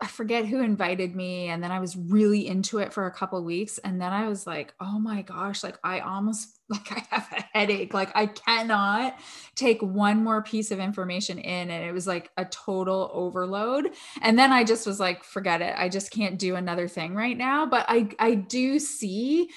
I 0.00 0.06
forget 0.06 0.44
who 0.44 0.60
invited 0.60 1.14
me 1.14 1.48
and 1.48 1.62
then 1.62 1.70
I 1.70 1.78
was 1.78 1.96
really 1.96 2.46
into 2.46 2.78
it 2.78 2.92
for 2.92 3.06
a 3.06 3.12
couple 3.12 3.42
weeks 3.44 3.78
and 3.78 4.00
then 4.00 4.12
I 4.12 4.28
was 4.28 4.46
like, 4.46 4.74
"Oh 4.80 4.98
my 4.98 5.22
gosh, 5.22 5.62
like 5.62 5.78
I 5.84 6.00
almost 6.00 6.58
like 6.68 6.90
I 6.90 7.06
have 7.10 7.28
a 7.32 7.44
headache. 7.58 7.94
Like 7.94 8.10
I 8.14 8.26
cannot 8.26 9.16
take 9.54 9.80
one 9.82 10.22
more 10.24 10.42
piece 10.42 10.70
of 10.70 10.80
information 10.80 11.38
in 11.38 11.70
and 11.70 11.84
it 11.84 11.92
was 11.92 12.06
like 12.06 12.30
a 12.36 12.44
total 12.44 13.10
overload." 13.14 13.90
And 14.20 14.38
then 14.38 14.52
I 14.52 14.64
just 14.64 14.86
was 14.86 14.98
like, 14.98 15.22
"Forget 15.24 15.62
it. 15.62 15.74
I 15.78 15.88
just 15.88 16.10
can't 16.10 16.38
do 16.38 16.56
another 16.56 16.88
thing 16.88 17.14
right 17.14 17.36
now." 17.38 17.64
But 17.64 17.86
I 17.88 18.08
I 18.18 18.34
do 18.34 18.78
see 18.78 19.48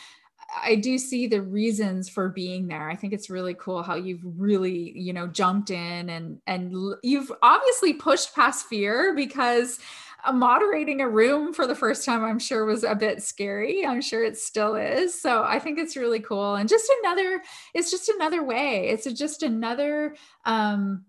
I 0.63 0.75
do 0.75 0.97
see 0.97 1.27
the 1.27 1.41
reasons 1.41 2.07
for 2.09 2.29
being 2.29 2.67
there. 2.67 2.89
I 2.89 2.95
think 2.95 3.13
it's 3.13 3.29
really 3.29 3.53
cool 3.53 3.83
how 3.83 3.95
you've 3.95 4.21
really, 4.23 4.97
you 4.97 5.13
know, 5.13 5.27
jumped 5.27 5.69
in 5.69 6.09
and 6.09 6.39
and 6.47 6.73
you've 7.03 7.31
obviously 7.41 7.93
pushed 7.93 8.33
past 8.33 8.67
fear 8.67 9.13
because 9.15 9.79
moderating 10.33 11.01
a 11.01 11.09
room 11.09 11.53
for 11.53 11.67
the 11.67 11.75
first 11.75 12.05
time, 12.05 12.23
I'm 12.23 12.39
sure 12.39 12.65
was 12.65 12.83
a 12.83 12.95
bit 12.95 13.21
scary. 13.21 13.85
I'm 13.85 14.01
sure 14.01 14.23
it 14.23 14.37
still 14.37 14.75
is. 14.75 15.19
So 15.19 15.43
I 15.43 15.59
think 15.59 15.79
it's 15.79 15.97
really 15.97 16.19
cool. 16.19 16.55
And 16.55 16.67
just 16.67 16.91
another, 17.03 17.41
it's 17.73 17.91
just 17.91 18.09
another 18.09 18.43
way. 18.43 18.89
It's 18.89 19.05
just 19.13 19.43
another, 19.43 20.15
um, 20.45 21.05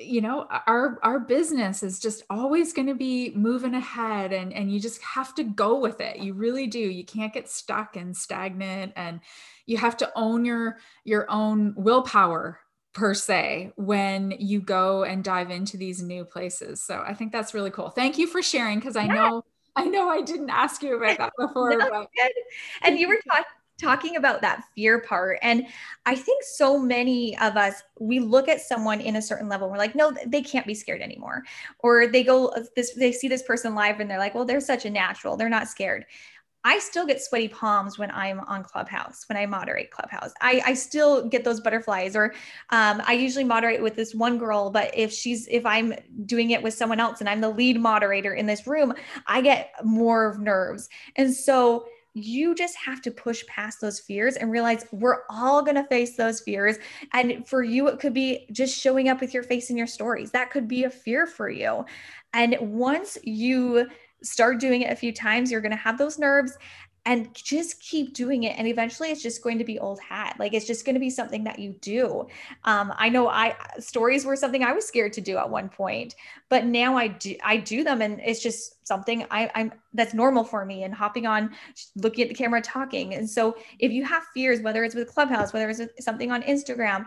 you 0.00 0.20
know 0.20 0.46
our 0.66 0.98
our 1.02 1.20
business 1.20 1.82
is 1.82 1.98
just 1.98 2.22
always 2.30 2.72
going 2.72 2.86
to 2.86 2.94
be 2.94 3.32
moving 3.34 3.74
ahead 3.74 4.32
and 4.32 4.52
and 4.52 4.72
you 4.72 4.80
just 4.80 5.02
have 5.02 5.34
to 5.34 5.42
go 5.42 5.78
with 5.78 6.00
it 6.00 6.18
you 6.18 6.32
really 6.32 6.66
do 6.66 6.78
you 6.78 7.04
can't 7.04 7.34
get 7.34 7.48
stuck 7.48 7.96
and 7.96 8.16
stagnant 8.16 8.92
and 8.96 9.20
you 9.66 9.76
have 9.76 9.96
to 9.96 10.10
own 10.16 10.44
your 10.44 10.78
your 11.04 11.30
own 11.30 11.74
willpower 11.76 12.60
per 12.92 13.14
se 13.14 13.72
when 13.76 14.32
you 14.38 14.60
go 14.60 15.04
and 15.04 15.22
dive 15.22 15.50
into 15.50 15.76
these 15.76 16.02
new 16.02 16.24
places. 16.24 16.82
So 16.82 17.02
I 17.06 17.14
think 17.14 17.32
that's 17.32 17.54
really 17.54 17.70
cool. 17.70 17.90
Thank 17.90 18.18
you 18.18 18.26
for 18.26 18.42
sharing 18.42 18.78
because 18.78 18.96
I 18.96 19.04
yeah. 19.04 19.14
know 19.14 19.44
I 19.76 19.84
know 19.84 20.08
I 20.08 20.20
didn't 20.20 20.50
ask 20.50 20.82
you 20.82 20.96
about 20.96 21.18
that 21.18 21.32
before. 21.38 21.76
no, 21.76 21.88
but- 21.88 22.08
and 22.82 22.98
you 22.98 23.08
were 23.08 23.18
talking 23.30 23.44
talking 23.80 24.16
about 24.16 24.42
that 24.42 24.62
fear 24.74 25.00
part 25.00 25.38
and 25.42 25.66
i 26.04 26.14
think 26.14 26.42
so 26.44 26.78
many 26.78 27.36
of 27.38 27.56
us 27.56 27.82
we 27.98 28.20
look 28.20 28.46
at 28.46 28.60
someone 28.60 29.00
in 29.00 29.16
a 29.16 29.22
certain 29.22 29.48
level 29.48 29.70
we're 29.70 29.78
like 29.78 29.94
no 29.94 30.12
they 30.26 30.42
can't 30.42 30.66
be 30.66 30.74
scared 30.74 31.00
anymore 31.00 31.42
or 31.78 32.06
they 32.06 32.22
go 32.22 32.48
uh, 32.48 32.62
this 32.76 32.92
they 32.94 33.10
see 33.10 33.26
this 33.26 33.42
person 33.42 33.74
live 33.74 33.98
and 34.00 34.10
they're 34.10 34.18
like 34.18 34.34
well 34.34 34.44
they're 34.44 34.60
such 34.60 34.84
a 34.84 34.90
natural 34.90 35.36
they're 35.36 35.48
not 35.48 35.66
scared 35.66 36.04
I 36.64 36.78
still 36.78 37.06
get 37.06 37.22
sweaty 37.22 37.48
palms 37.48 37.98
when 37.98 38.10
I'm 38.10 38.40
on 38.40 38.64
Clubhouse, 38.64 39.24
when 39.28 39.38
I 39.38 39.46
moderate 39.46 39.90
Clubhouse. 39.90 40.32
I, 40.42 40.62
I 40.66 40.74
still 40.74 41.26
get 41.26 41.42
those 41.44 41.60
butterflies, 41.60 42.14
or 42.14 42.34
um, 42.70 43.02
I 43.06 43.14
usually 43.14 43.44
moderate 43.44 43.82
with 43.82 43.96
this 43.96 44.14
one 44.14 44.36
girl, 44.38 44.70
but 44.70 44.90
if 44.94 45.12
she's, 45.12 45.48
if 45.50 45.64
I'm 45.64 45.94
doing 46.26 46.50
it 46.50 46.62
with 46.62 46.74
someone 46.74 47.00
else 47.00 47.20
and 47.20 47.28
I'm 47.28 47.40
the 47.40 47.48
lead 47.48 47.80
moderator 47.80 48.34
in 48.34 48.46
this 48.46 48.66
room, 48.66 48.92
I 49.26 49.40
get 49.40 49.72
more 49.84 50.36
nerves. 50.40 50.88
And 51.16 51.32
so 51.32 51.86
you 52.14 52.54
just 52.54 52.76
have 52.76 53.00
to 53.02 53.10
push 53.10 53.46
past 53.46 53.80
those 53.80 54.00
fears 54.00 54.36
and 54.36 54.50
realize 54.50 54.84
we're 54.92 55.22
all 55.30 55.62
going 55.62 55.76
to 55.76 55.84
face 55.84 56.16
those 56.16 56.40
fears. 56.40 56.76
And 57.12 57.46
for 57.46 57.62
you, 57.62 57.88
it 57.88 58.00
could 58.00 58.12
be 58.12 58.48
just 58.52 58.76
showing 58.76 59.08
up 59.08 59.20
with 59.20 59.32
your 59.32 59.44
face 59.44 59.70
in 59.70 59.76
your 59.76 59.86
stories. 59.86 60.32
That 60.32 60.50
could 60.50 60.66
be 60.66 60.84
a 60.84 60.90
fear 60.90 61.26
for 61.26 61.48
you. 61.48 61.84
And 62.32 62.56
once 62.60 63.16
you, 63.22 63.88
start 64.22 64.60
doing 64.60 64.82
it 64.82 64.92
a 64.92 64.96
few 64.96 65.12
times, 65.12 65.50
you're 65.50 65.60
going 65.60 65.70
to 65.70 65.76
have 65.76 65.98
those 65.98 66.18
nerves 66.18 66.56
and 67.06 67.34
just 67.34 67.80
keep 67.80 68.12
doing 68.14 68.42
it 68.42 68.58
and 68.58 68.68
eventually 68.68 69.10
it's 69.10 69.22
just 69.22 69.42
going 69.42 69.56
to 69.56 69.64
be 69.64 69.78
old 69.78 69.98
hat 70.00 70.36
like 70.38 70.52
it's 70.52 70.66
just 70.66 70.84
going 70.84 70.94
to 70.94 71.00
be 71.00 71.08
something 71.08 71.44
that 71.44 71.58
you 71.58 71.74
do. 71.80 72.26
Um, 72.64 72.92
i 72.96 73.08
know 73.08 73.28
i 73.28 73.56
stories 73.78 74.24
were 74.24 74.36
something 74.36 74.62
i 74.62 74.72
was 74.72 74.86
scared 74.86 75.12
to 75.14 75.20
do 75.20 75.36
at 75.38 75.48
one 75.48 75.68
point 75.68 76.14
but 76.48 76.66
now 76.66 76.96
i 76.96 77.08
do 77.08 77.36
i 77.42 77.56
do 77.56 77.82
them 77.84 78.02
and 78.02 78.20
it's 78.20 78.42
just 78.42 78.86
something 78.86 79.24
I, 79.30 79.50
i'm 79.54 79.72
that's 79.94 80.14
normal 80.14 80.44
for 80.44 80.64
me 80.64 80.82
and 80.82 80.94
hopping 80.94 81.26
on 81.26 81.50
looking 81.96 82.22
at 82.22 82.28
the 82.28 82.34
camera 82.34 82.60
talking 82.60 83.14
and 83.14 83.28
so 83.28 83.56
if 83.78 83.92
you 83.92 84.04
have 84.04 84.22
fears 84.34 84.60
whether 84.60 84.84
it's 84.84 84.94
with 84.94 85.08
clubhouse 85.08 85.52
whether 85.52 85.70
it's 85.70 86.04
something 86.04 86.30
on 86.30 86.42
instagram 86.42 87.06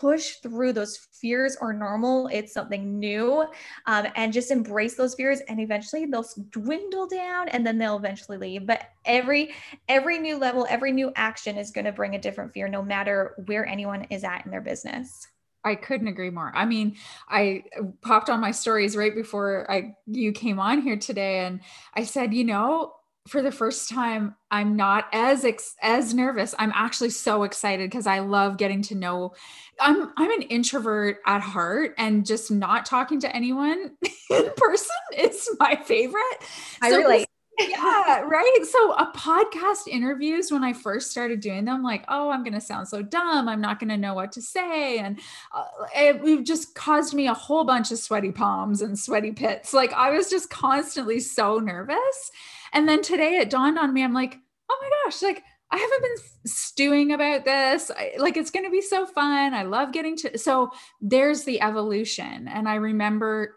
push 0.00 0.36
through 0.36 0.72
those 0.72 0.96
fears 0.96 1.56
are 1.56 1.72
normal. 1.72 2.28
It's 2.32 2.52
something 2.52 2.98
new. 2.98 3.46
Um, 3.86 4.06
and 4.14 4.32
just 4.32 4.50
embrace 4.50 4.94
those 4.94 5.14
fears 5.14 5.40
and 5.48 5.60
eventually 5.60 6.06
they'll 6.06 6.26
dwindle 6.50 7.06
down 7.06 7.48
and 7.48 7.66
then 7.66 7.78
they'll 7.78 7.96
eventually 7.96 8.38
leave. 8.38 8.66
But 8.66 8.90
every 9.04 9.54
every 9.88 10.18
new 10.18 10.38
level, 10.38 10.66
every 10.68 10.92
new 10.92 11.12
action 11.16 11.56
is 11.56 11.70
going 11.70 11.84
to 11.84 11.92
bring 11.92 12.14
a 12.14 12.20
different 12.20 12.52
fear 12.52 12.68
no 12.68 12.82
matter 12.82 13.34
where 13.46 13.66
anyone 13.66 14.06
is 14.10 14.24
at 14.24 14.44
in 14.44 14.50
their 14.50 14.60
business. 14.60 15.26
I 15.64 15.74
couldn't 15.74 16.06
agree 16.06 16.30
more. 16.30 16.52
I 16.54 16.64
mean, 16.64 16.96
I 17.28 17.64
popped 18.00 18.30
on 18.30 18.40
my 18.40 18.52
stories 18.52 18.96
right 18.96 19.12
before 19.12 19.68
I 19.68 19.96
you 20.06 20.30
came 20.30 20.60
on 20.60 20.80
here 20.80 20.96
today 20.96 21.40
and 21.40 21.60
I 21.92 22.04
said, 22.04 22.32
you 22.32 22.44
know, 22.44 22.92
for 23.26 23.42
the 23.42 23.52
first 23.52 23.88
time 23.88 24.34
i'm 24.50 24.76
not 24.76 25.06
as 25.12 25.44
ex- 25.44 25.74
as 25.82 26.14
nervous 26.14 26.54
i'm 26.58 26.72
actually 26.74 27.10
so 27.10 27.42
excited 27.42 27.90
because 27.90 28.06
i 28.06 28.18
love 28.18 28.56
getting 28.56 28.82
to 28.82 28.94
know 28.94 29.34
i'm 29.80 30.12
i'm 30.16 30.30
an 30.30 30.42
introvert 30.42 31.18
at 31.26 31.40
heart 31.40 31.94
and 31.98 32.26
just 32.26 32.50
not 32.50 32.86
talking 32.86 33.20
to 33.20 33.34
anyone 33.34 33.92
in 34.30 34.50
person 34.56 34.96
is 35.16 35.48
my 35.58 35.76
favorite 35.76 36.38
i 36.82 36.90
so 36.90 36.98
relate 36.98 37.26
yeah, 37.68 38.20
right. 38.20 38.58
So 38.70 38.92
a 38.92 39.10
podcast 39.12 39.88
interviews 39.88 40.52
when 40.52 40.62
I 40.62 40.74
first 40.74 41.10
started 41.10 41.40
doing 41.40 41.64
them, 41.64 41.82
like, 41.82 42.04
oh, 42.08 42.30
I'm 42.30 42.42
going 42.42 42.52
to 42.52 42.60
sound 42.60 42.86
so 42.86 43.00
dumb. 43.00 43.48
I'm 43.48 43.62
not 43.62 43.78
going 43.78 43.88
to 43.88 43.96
know 43.96 44.12
what 44.12 44.32
to 44.32 44.42
say. 44.42 44.98
And 44.98 45.18
uh, 45.54 45.64
it, 45.94 46.22
it 46.22 46.44
just 46.44 46.74
caused 46.74 47.14
me 47.14 47.28
a 47.28 47.34
whole 47.34 47.64
bunch 47.64 47.90
of 47.90 47.98
sweaty 47.98 48.30
palms 48.30 48.82
and 48.82 48.98
sweaty 48.98 49.32
pits. 49.32 49.72
Like 49.72 49.92
I 49.94 50.10
was 50.10 50.28
just 50.28 50.50
constantly 50.50 51.18
so 51.18 51.58
nervous. 51.58 52.30
And 52.76 52.86
then 52.86 53.00
today 53.00 53.38
it 53.38 53.48
dawned 53.48 53.78
on 53.78 53.94
me, 53.94 54.04
I'm 54.04 54.12
like, 54.12 54.36
oh 54.70 54.78
my 54.82 54.90
gosh, 55.04 55.22
like 55.22 55.42
I 55.70 55.78
haven't 55.78 56.02
been 56.02 56.16
stewing 56.44 57.12
about 57.12 57.46
this. 57.46 57.90
I, 57.90 58.12
like 58.18 58.36
it's 58.36 58.50
going 58.50 58.66
to 58.66 58.70
be 58.70 58.82
so 58.82 59.06
fun. 59.06 59.54
I 59.54 59.62
love 59.62 59.92
getting 59.92 60.14
to. 60.18 60.36
So 60.36 60.70
there's 61.00 61.44
the 61.44 61.62
evolution. 61.62 62.46
And 62.46 62.68
I 62.68 62.74
remember 62.74 63.56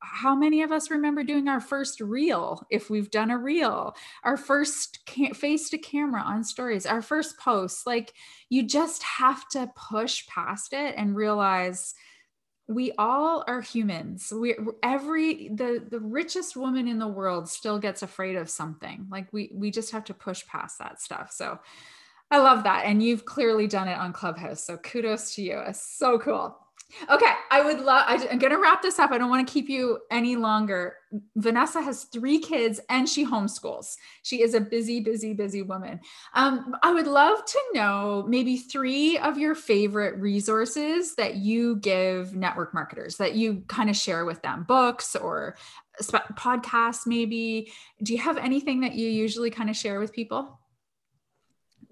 how 0.00 0.34
many 0.34 0.62
of 0.62 0.72
us 0.72 0.90
remember 0.90 1.22
doing 1.24 1.46
our 1.46 1.60
first 1.60 2.00
reel 2.00 2.66
if 2.70 2.88
we've 2.88 3.10
done 3.10 3.30
a 3.30 3.36
reel, 3.36 3.94
our 4.24 4.38
first 4.38 4.98
face 5.34 5.68
to 5.68 5.76
camera 5.76 6.22
on 6.22 6.42
stories, 6.42 6.86
our 6.86 7.02
first 7.02 7.38
post? 7.38 7.86
Like 7.86 8.14
you 8.48 8.66
just 8.66 9.02
have 9.02 9.46
to 9.50 9.70
push 9.76 10.26
past 10.26 10.72
it 10.72 10.94
and 10.96 11.14
realize 11.14 11.94
we 12.66 12.92
all 12.96 13.44
are 13.46 13.60
humans. 13.60 14.32
We 14.34 14.56
every 14.82 15.48
the 15.48 15.84
the 15.88 16.00
richest 16.00 16.56
woman 16.56 16.88
in 16.88 16.98
the 16.98 17.08
world 17.08 17.48
still 17.48 17.78
gets 17.78 18.02
afraid 18.02 18.36
of 18.36 18.48
something. 18.48 19.06
Like 19.10 19.32
we 19.32 19.50
we 19.52 19.70
just 19.70 19.90
have 19.92 20.04
to 20.04 20.14
push 20.14 20.46
past 20.46 20.78
that 20.78 21.00
stuff. 21.00 21.30
So 21.32 21.58
i 22.30 22.38
love 22.38 22.64
that. 22.64 22.86
And 22.86 23.02
you've 23.02 23.26
clearly 23.26 23.66
done 23.66 23.86
it 23.86 23.98
on 23.98 24.12
clubhouse. 24.12 24.64
So 24.64 24.78
kudos 24.78 25.34
to 25.34 25.42
you. 25.42 25.58
It's 25.66 25.80
so 25.80 26.18
cool 26.18 26.58
Okay, 27.10 27.32
I 27.50 27.62
would 27.62 27.80
love. 27.80 28.04
I'm 28.06 28.38
going 28.38 28.52
to 28.52 28.58
wrap 28.58 28.82
this 28.82 28.98
up. 28.98 29.10
I 29.10 29.18
don't 29.18 29.30
want 29.30 29.46
to 29.46 29.52
keep 29.52 29.68
you 29.68 29.98
any 30.10 30.36
longer. 30.36 30.96
Vanessa 31.36 31.82
has 31.82 32.04
three 32.04 32.38
kids 32.38 32.80
and 32.88 33.08
she 33.08 33.26
homeschools. 33.26 33.96
She 34.22 34.42
is 34.42 34.54
a 34.54 34.60
busy, 34.60 35.00
busy, 35.00 35.32
busy 35.32 35.62
woman. 35.62 36.00
Um, 36.34 36.76
I 36.82 36.92
would 36.92 37.06
love 37.06 37.44
to 37.44 37.58
know 37.74 38.24
maybe 38.28 38.56
three 38.56 39.18
of 39.18 39.38
your 39.38 39.54
favorite 39.54 40.16
resources 40.18 41.14
that 41.16 41.36
you 41.36 41.76
give 41.76 42.36
network 42.36 42.72
marketers 42.74 43.16
that 43.16 43.34
you 43.34 43.64
kind 43.66 43.90
of 43.90 43.96
share 43.96 44.24
with 44.24 44.40
them, 44.42 44.64
books 44.64 45.16
or 45.16 45.56
podcasts, 46.00 47.06
maybe. 47.06 47.72
Do 48.02 48.12
you 48.12 48.18
have 48.20 48.38
anything 48.38 48.80
that 48.80 48.94
you 48.94 49.08
usually 49.08 49.50
kind 49.50 49.70
of 49.70 49.76
share 49.76 50.00
with 50.00 50.12
people? 50.12 50.60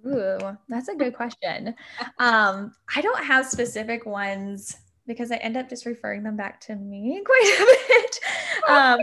Ooh, 0.06 0.56
that's 0.68 0.88
a 0.88 0.94
good 0.94 1.14
question. 1.14 1.74
Um, 2.18 2.74
I 2.94 3.00
don't 3.00 3.24
have 3.24 3.46
specific 3.46 4.04
ones 4.04 4.76
because 5.06 5.32
I 5.32 5.36
end 5.36 5.56
up 5.56 5.68
just 5.68 5.86
referring 5.86 6.22
them 6.22 6.36
back 6.36 6.60
to 6.62 6.76
me 6.76 7.22
quite 7.24 7.58
a 7.60 7.66
bit. 7.88 8.20
Um, 8.68 8.98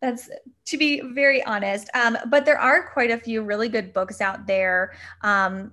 that's 0.00 0.30
to 0.66 0.78
be 0.78 1.00
very 1.00 1.44
honest. 1.44 1.90
Um, 1.94 2.16
but 2.28 2.44
there 2.44 2.58
are 2.58 2.90
quite 2.92 3.10
a 3.10 3.18
few 3.18 3.42
really 3.42 3.68
good 3.68 3.92
books 3.92 4.20
out 4.20 4.46
there. 4.46 4.94
Um, 5.22 5.72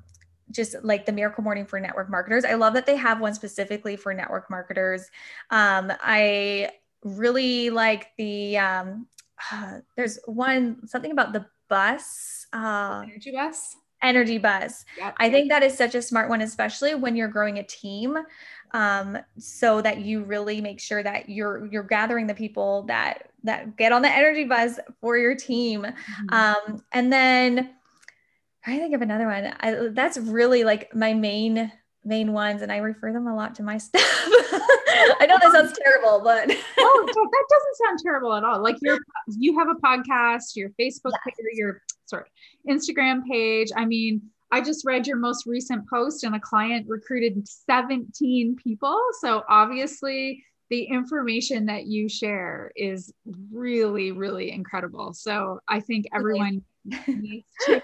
just 0.50 0.76
like 0.82 1.06
the 1.06 1.12
miracle 1.12 1.44
morning 1.44 1.66
for 1.66 1.80
network 1.80 2.10
marketers. 2.10 2.46
I 2.46 2.54
love 2.54 2.74
that 2.76 2.86
they 2.86 2.96
have 2.96 3.20
one 3.20 3.34
specifically 3.34 3.98
for 3.98 4.14
network 4.14 4.50
marketers. 4.50 5.10
Um, 5.50 5.92
I 6.02 6.72
really 7.04 7.70
like 7.70 8.12
the, 8.18 8.58
um, 8.58 9.08
uh, 9.52 9.80
there's 9.98 10.20
one, 10.26 10.88
something 10.88 11.12
about 11.12 11.34
the 11.34 11.46
bus. 11.68 12.48
Uh, 12.54 13.02
energy 13.06 13.32
bus 13.32 13.76
energy 14.02 14.38
bus. 14.38 14.86
Yep. 14.98 15.16
I 15.18 15.30
think 15.30 15.50
that 15.50 15.64
is 15.64 15.78
such 15.78 15.96
a 15.96 16.02
smart 16.02 16.30
one, 16.30 16.42
especially 16.42 16.96
when 16.96 17.16
you're 17.16 17.28
growing 17.28 17.60
a 17.60 17.64
team 17.64 18.18
um, 18.72 19.18
so 19.38 19.82
that 19.82 20.02
you 20.02 20.24
really 20.24 20.62
make 20.62 20.80
sure 20.80 21.02
that 21.04 21.30
you're 21.30 21.66
you're 21.68 21.84
gathering 21.84 22.28
the 22.28 22.36
people 22.36 22.84
that 22.84 23.30
that 23.44 23.78
get 23.78 23.92
on 23.92 24.02
the 24.02 24.12
energy 24.12 24.44
bus 24.44 24.80
for 25.02 25.18
your 25.18 25.36
team. 25.36 25.84
Mm-hmm. 25.84 26.34
Um, 26.34 26.84
and 26.92 27.12
then 27.12 27.76
I 28.66 28.78
think 28.78 28.94
of 28.94 29.02
another 29.02 29.26
one. 29.26 29.54
I, 29.60 29.88
that's 29.92 30.18
really 30.18 30.64
like 30.64 30.94
my 30.94 31.14
main 31.14 31.72
main 32.08 32.34
ones, 32.34 32.62
and 32.62 32.72
I 32.72 32.78
refer 32.78 33.14
them 33.14 33.28
a 33.28 33.36
lot 33.36 33.56
to 33.56 33.64
my 33.64 33.78
staff. 33.78 34.02
I 35.20 35.26
know 35.28 35.38
that 35.42 35.52
sounds 35.52 35.78
terrible, 35.84 36.22
but 36.24 36.50
oh, 36.80 37.06
that 37.06 37.46
doesn't 37.50 37.86
sound 37.86 38.00
terrible 38.02 38.34
at 38.34 38.44
all. 38.44 38.64
Like 38.64 38.78
your 38.82 38.98
you 39.28 39.58
have 39.60 39.68
a 39.70 39.76
podcast, 39.76 40.56
your 40.56 40.70
Facebook 40.70 41.12
yes. 41.12 41.22
page, 41.26 41.36
your 41.54 41.82
sorry 42.06 42.26
Instagram 42.68 43.24
page. 43.30 43.70
I 43.76 43.86
mean 43.86 44.22
I 44.52 44.62
just 44.62 44.86
read 44.86 45.08
your 45.08 45.18
most 45.18 45.46
recent 45.46 45.90
post, 45.90 46.24
and 46.24 46.36
a 46.36 46.40
client 46.40 46.88
recruited 46.88 47.48
17 47.48 48.56
people. 48.56 49.00
So 49.20 49.44
obviously, 49.50 50.44
the 50.70 50.84
information 50.84 51.66
that 51.66 51.88
you 51.88 52.10
share 52.10 52.72
is 52.76 53.14
really, 53.52 54.12
really 54.12 54.52
incredible. 54.52 55.14
So 55.14 55.60
I 55.68 55.80
think 55.80 56.06
everyone 56.14 56.62
needs 57.08 57.48
to. 57.66 57.82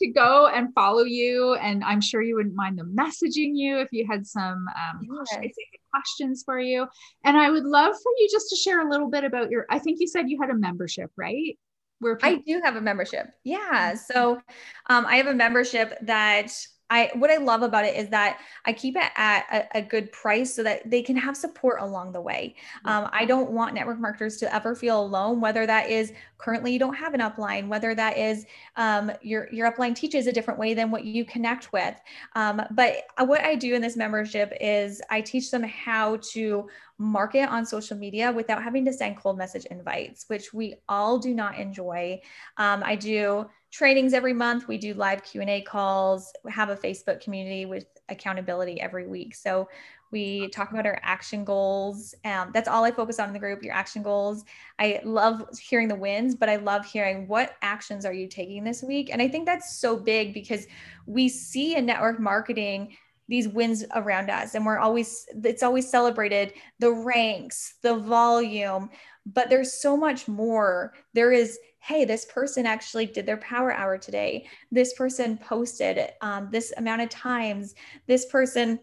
To 0.00 0.08
go 0.08 0.46
and 0.46 0.72
follow 0.74 1.02
you, 1.02 1.54
and 1.54 1.82
I'm 1.82 2.00
sure 2.00 2.22
you 2.22 2.36
wouldn't 2.36 2.54
mind 2.54 2.78
them 2.78 2.94
messaging 2.96 3.52
you 3.54 3.78
if 3.78 3.88
you 3.90 4.06
had 4.08 4.26
some 4.26 4.66
um, 4.68 5.00
yes. 5.02 5.54
questions 5.92 6.42
for 6.44 6.60
you. 6.60 6.86
And 7.24 7.36
I 7.36 7.50
would 7.50 7.64
love 7.64 7.94
for 8.00 8.12
you 8.18 8.28
just 8.30 8.48
to 8.50 8.56
share 8.56 8.86
a 8.86 8.90
little 8.90 9.10
bit 9.10 9.24
about 9.24 9.50
your. 9.50 9.66
I 9.70 9.80
think 9.80 9.98
you 9.98 10.06
said 10.06 10.30
you 10.30 10.40
had 10.40 10.50
a 10.50 10.54
membership, 10.54 11.10
right? 11.16 11.58
where 12.00 12.16
people- 12.16 12.38
I 12.38 12.42
do 12.46 12.60
have 12.62 12.76
a 12.76 12.80
membership. 12.80 13.30
Yeah. 13.44 13.94
So 13.94 14.40
um, 14.88 15.06
I 15.06 15.16
have 15.16 15.26
a 15.26 15.34
membership 15.34 15.96
that 16.02 16.52
I 16.90 17.10
what 17.14 17.30
I 17.30 17.36
love 17.36 17.62
about 17.62 17.84
it 17.84 17.96
is 17.96 18.08
that 18.10 18.40
I 18.64 18.72
keep 18.72 18.96
it 18.96 19.10
at 19.16 19.44
a, 19.52 19.78
a 19.78 19.82
good 19.82 20.10
price 20.12 20.54
so 20.54 20.62
that 20.62 20.88
they 20.90 21.02
can 21.02 21.16
have 21.16 21.36
support 21.36 21.80
along 21.80 22.12
the 22.12 22.20
way. 22.20 22.54
Um, 22.84 23.08
I 23.12 23.24
don't 23.24 23.50
want 23.50 23.74
network 23.74 23.98
marketers 23.98 24.38
to 24.38 24.54
ever 24.54 24.74
feel 24.74 25.00
alone, 25.00 25.40
whether 25.40 25.66
that 25.66 25.90
is 25.90 26.12
currently 26.38 26.72
you 26.72 26.78
don't 26.78 26.94
have 26.94 27.14
an 27.14 27.20
upline, 27.20 27.68
whether 27.68 27.94
that 27.94 28.16
is 28.16 28.46
um, 28.76 29.12
your 29.22 29.48
your 29.52 29.70
upline 29.70 29.94
teaches 29.94 30.26
a 30.26 30.32
different 30.32 30.58
way 30.58 30.74
than 30.74 30.90
what 30.90 31.04
you 31.04 31.24
connect 31.24 31.72
with. 31.72 31.94
Um, 32.34 32.62
but 32.70 33.04
uh, 33.18 33.24
what 33.24 33.42
I 33.42 33.54
do 33.54 33.74
in 33.74 33.82
this 33.82 33.96
membership 33.96 34.52
is 34.60 35.02
I 35.10 35.20
teach 35.20 35.50
them 35.50 35.62
how 35.62 36.18
to 36.32 36.68
market 36.98 37.48
on 37.48 37.64
social 37.64 37.96
media 37.96 38.32
without 38.32 38.62
having 38.62 38.84
to 38.84 38.92
send 38.92 39.16
cold 39.16 39.38
message 39.38 39.64
invites, 39.66 40.24
which 40.26 40.52
we 40.52 40.74
all 40.88 41.18
do 41.18 41.32
not 41.32 41.56
enjoy. 41.56 42.20
Um, 42.56 42.82
I 42.84 42.96
do 42.96 43.46
trainings 43.70 44.12
every 44.12 44.32
month. 44.32 44.66
We 44.66 44.78
do 44.78 44.94
live 44.94 45.22
Q&A 45.22 45.62
calls, 45.62 46.32
we 46.44 46.50
have 46.52 46.70
a 46.70 46.76
Facebook 46.76 47.20
community 47.20 47.66
with 47.66 47.86
accountability 48.08 48.80
every 48.80 49.06
week. 49.06 49.34
So 49.34 49.68
we 50.10 50.48
talk 50.48 50.70
about 50.70 50.86
our 50.86 50.98
action 51.02 51.44
goals. 51.44 52.14
Um, 52.24 52.50
that's 52.54 52.68
all 52.68 52.82
I 52.84 52.90
focus 52.90 53.18
on 53.18 53.28
in 53.28 53.34
the 53.34 53.38
group, 53.38 53.62
your 53.62 53.74
action 53.74 54.02
goals. 54.02 54.44
I 54.78 55.00
love 55.04 55.46
hearing 55.58 55.88
the 55.88 55.94
wins, 55.94 56.34
but 56.34 56.48
I 56.48 56.56
love 56.56 56.86
hearing 56.86 57.28
what 57.28 57.56
actions 57.60 58.06
are 58.06 58.12
you 58.12 58.26
taking 58.26 58.64
this 58.64 58.82
week? 58.82 59.10
And 59.12 59.20
I 59.20 59.28
think 59.28 59.44
that's 59.44 59.76
so 59.76 59.96
big 59.96 60.32
because 60.32 60.66
we 61.06 61.28
see 61.28 61.76
in 61.76 61.84
network 61.84 62.18
marketing 62.18 62.96
these 63.28 63.48
wins 63.48 63.84
around 63.94 64.30
us. 64.30 64.54
And 64.54 64.64
we're 64.64 64.78
always 64.78 65.26
it's 65.44 65.62
always 65.62 65.90
celebrated 65.90 66.54
the 66.78 66.92
ranks 66.92 67.74
the 67.82 67.96
volume 67.96 68.90
but 69.34 69.50
there's 69.50 69.74
so 69.74 69.96
much 69.96 70.26
more. 70.26 70.94
There 71.12 71.32
is 71.32 71.58
hey 71.80 72.04
this 72.04 72.24
person 72.24 72.66
actually 72.66 73.06
did 73.06 73.26
their 73.26 73.36
power 73.36 73.72
hour 73.72 73.98
today. 73.98 74.46
This 74.70 74.94
person 74.94 75.38
posted 75.38 76.12
um, 76.20 76.48
this 76.50 76.72
amount 76.76 77.02
of 77.02 77.08
times. 77.08 77.74
This 78.06 78.26
person 78.26 78.80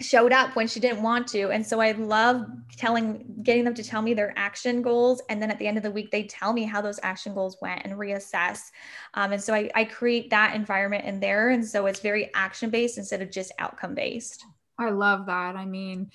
showed 0.00 0.32
up 0.32 0.54
when 0.56 0.68
she 0.68 0.78
didn't 0.78 1.02
want 1.02 1.26
to. 1.26 1.50
And 1.50 1.66
so 1.66 1.80
i 1.80 1.92
love 1.92 2.44
telling 2.76 3.24
getting 3.42 3.64
them 3.64 3.74
to 3.74 3.82
tell 3.82 4.02
me 4.02 4.12
their 4.12 4.34
action 4.36 4.82
goals. 4.82 5.22
And 5.30 5.40
then 5.40 5.50
at 5.50 5.58
the 5.58 5.66
end 5.66 5.78
of 5.78 5.82
the 5.82 5.90
week 5.90 6.10
they 6.10 6.24
tell 6.24 6.52
me 6.52 6.64
how 6.64 6.82
those 6.82 7.00
action 7.02 7.32
goals 7.34 7.56
went 7.62 7.82
and 7.84 7.94
reassess. 7.94 8.70
Um, 9.14 9.32
and 9.32 9.42
so 9.42 9.54
I, 9.54 9.70
I 9.74 9.84
create 9.84 10.28
that 10.30 10.54
environment 10.54 11.04
in 11.06 11.18
there. 11.18 11.48
And 11.50 11.66
so 11.66 11.86
it's 11.86 12.00
very 12.00 12.30
action 12.34 12.68
based 12.68 12.98
instead 12.98 13.22
of 13.22 13.30
just 13.30 13.52
outcome 13.58 13.94
based 13.94 14.44
i 14.78 14.90
love 14.90 15.26
that. 15.26 15.56
I 15.56 15.64
mean 15.64 16.10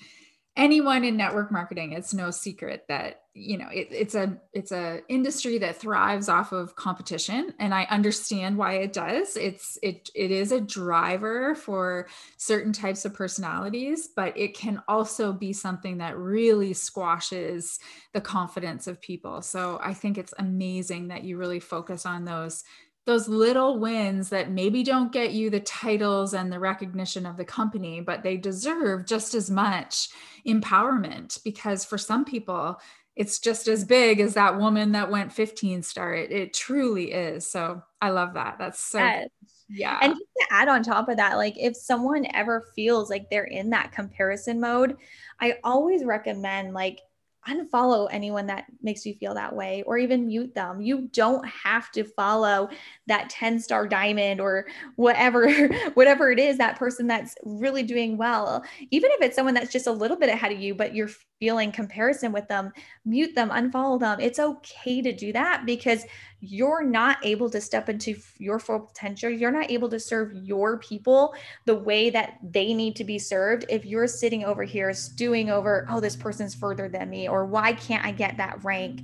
anyone 0.56 1.02
in 1.04 1.16
network 1.16 1.50
marketing 1.50 1.92
it's 1.92 2.12
no 2.12 2.30
secret 2.30 2.84
that 2.88 3.22
you 3.34 3.56
know 3.56 3.68
it, 3.72 3.88
it's 3.90 4.14
a 4.14 4.38
it's 4.52 4.72
a 4.72 5.00
industry 5.08 5.56
that 5.56 5.76
thrives 5.76 6.28
off 6.28 6.52
of 6.52 6.76
competition 6.76 7.54
and 7.58 7.72
i 7.72 7.84
understand 7.84 8.58
why 8.58 8.74
it 8.74 8.92
does. 8.92 9.36
It's 9.36 9.78
it 9.82 10.10
it 10.14 10.30
is 10.30 10.52
a 10.52 10.60
driver 10.60 11.54
for 11.54 12.08
certain 12.36 12.72
types 12.72 13.06
of 13.06 13.14
personalities 13.14 14.08
but 14.14 14.36
it 14.36 14.54
can 14.54 14.82
also 14.86 15.32
be 15.32 15.54
something 15.54 15.98
that 15.98 16.18
really 16.18 16.74
squashes 16.74 17.78
the 18.12 18.20
confidence 18.20 18.86
of 18.86 19.00
people. 19.00 19.40
So 19.40 19.80
i 19.82 19.94
think 19.94 20.18
it's 20.18 20.34
amazing 20.38 21.08
that 21.08 21.24
you 21.24 21.38
really 21.38 21.60
focus 21.60 22.04
on 22.04 22.26
those 22.26 22.64
those 23.04 23.28
little 23.28 23.78
wins 23.78 24.28
that 24.28 24.50
maybe 24.50 24.84
don't 24.84 25.12
get 25.12 25.32
you 25.32 25.50
the 25.50 25.60
titles 25.60 26.34
and 26.34 26.52
the 26.52 26.58
recognition 26.58 27.26
of 27.26 27.36
the 27.36 27.44
company, 27.44 28.00
but 28.00 28.22
they 28.22 28.36
deserve 28.36 29.06
just 29.06 29.34
as 29.34 29.50
much 29.50 30.08
empowerment 30.46 31.42
because 31.42 31.84
for 31.84 31.98
some 31.98 32.24
people, 32.24 32.80
it's 33.16 33.40
just 33.40 33.68
as 33.68 33.84
big 33.84 34.20
as 34.20 34.34
that 34.34 34.58
woman 34.58 34.92
that 34.92 35.10
went 35.10 35.32
15 35.32 35.82
star. 35.82 36.14
It, 36.14 36.30
it 36.30 36.54
truly 36.54 37.12
is. 37.12 37.48
So 37.48 37.82
I 38.00 38.10
love 38.10 38.34
that. 38.34 38.56
That's 38.58 38.80
so, 38.80 38.98
yes. 38.98 39.28
yeah. 39.68 39.98
And 40.00 40.12
just 40.12 40.22
to 40.40 40.46
add 40.50 40.68
on 40.68 40.82
top 40.82 41.08
of 41.08 41.16
that, 41.16 41.36
like 41.36 41.54
if 41.58 41.76
someone 41.76 42.26
ever 42.32 42.64
feels 42.74 43.10
like 43.10 43.28
they're 43.28 43.44
in 43.44 43.70
that 43.70 43.92
comparison 43.92 44.60
mode, 44.60 44.96
I 45.40 45.56
always 45.64 46.04
recommend 46.04 46.72
like 46.72 47.00
unfollow 47.48 48.08
anyone 48.10 48.46
that 48.46 48.66
makes 48.82 49.04
you 49.04 49.14
feel 49.14 49.34
that 49.34 49.54
way 49.54 49.82
or 49.86 49.98
even 49.98 50.26
mute 50.26 50.54
them. 50.54 50.80
You 50.80 51.08
don't 51.12 51.44
have 51.46 51.90
to 51.92 52.04
follow 52.04 52.68
that 53.06 53.30
10 53.30 53.58
star 53.60 53.86
diamond 53.86 54.40
or 54.40 54.66
whatever 54.96 55.50
whatever 55.94 56.30
it 56.30 56.38
is 56.38 56.58
that 56.58 56.78
person 56.78 57.06
that's 57.06 57.34
really 57.44 57.82
doing 57.82 58.16
well. 58.16 58.64
Even 58.90 59.10
if 59.12 59.20
it's 59.22 59.36
someone 59.36 59.54
that's 59.54 59.72
just 59.72 59.86
a 59.86 59.92
little 59.92 60.16
bit 60.16 60.28
ahead 60.28 60.52
of 60.52 60.60
you 60.60 60.74
but 60.74 60.94
you're 60.94 61.10
feeling 61.42 61.72
comparison 61.72 62.30
with 62.30 62.46
them, 62.46 62.72
mute 63.04 63.34
them, 63.34 63.50
unfollow 63.50 63.98
them. 63.98 64.20
It's 64.20 64.38
okay 64.38 65.02
to 65.02 65.12
do 65.12 65.32
that 65.32 65.66
because 65.66 66.04
you're 66.38 66.84
not 66.84 67.18
able 67.24 67.50
to 67.50 67.60
step 67.60 67.88
into 67.88 68.14
your 68.38 68.60
full 68.60 68.78
potential. 68.78 69.28
You're 69.28 69.50
not 69.50 69.68
able 69.68 69.88
to 69.88 69.98
serve 69.98 70.32
your 70.34 70.78
people 70.78 71.34
the 71.64 71.74
way 71.74 72.10
that 72.10 72.38
they 72.48 72.72
need 72.72 72.94
to 72.94 73.02
be 73.02 73.18
served 73.18 73.64
if 73.68 73.84
you're 73.84 74.06
sitting 74.06 74.44
over 74.44 74.62
here 74.62 74.94
stewing 74.94 75.50
over, 75.50 75.84
oh, 75.90 75.98
this 75.98 76.14
person's 76.14 76.54
further 76.54 76.88
than 76.88 77.10
me, 77.10 77.28
or 77.28 77.44
why 77.44 77.72
can't 77.72 78.04
I 78.04 78.12
get 78.12 78.36
that 78.36 78.62
rank? 78.62 79.00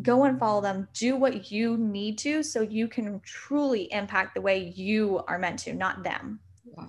Go 0.00 0.24
and 0.24 0.38
follow 0.38 0.62
them. 0.62 0.88
Do 0.94 1.16
what 1.16 1.52
you 1.52 1.76
need 1.76 2.16
to 2.20 2.42
so 2.42 2.62
you 2.62 2.88
can 2.88 3.20
truly 3.20 3.92
impact 3.92 4.34
the 4.34 4.40
way 4.40 4.72
you 4.74 5.22
are 5.28 5.38
meant 5.38 5.58
to, 5.60 5.74
not 5.74 6.02
them. 6.02 6.40
Yeah. 6.64 6.86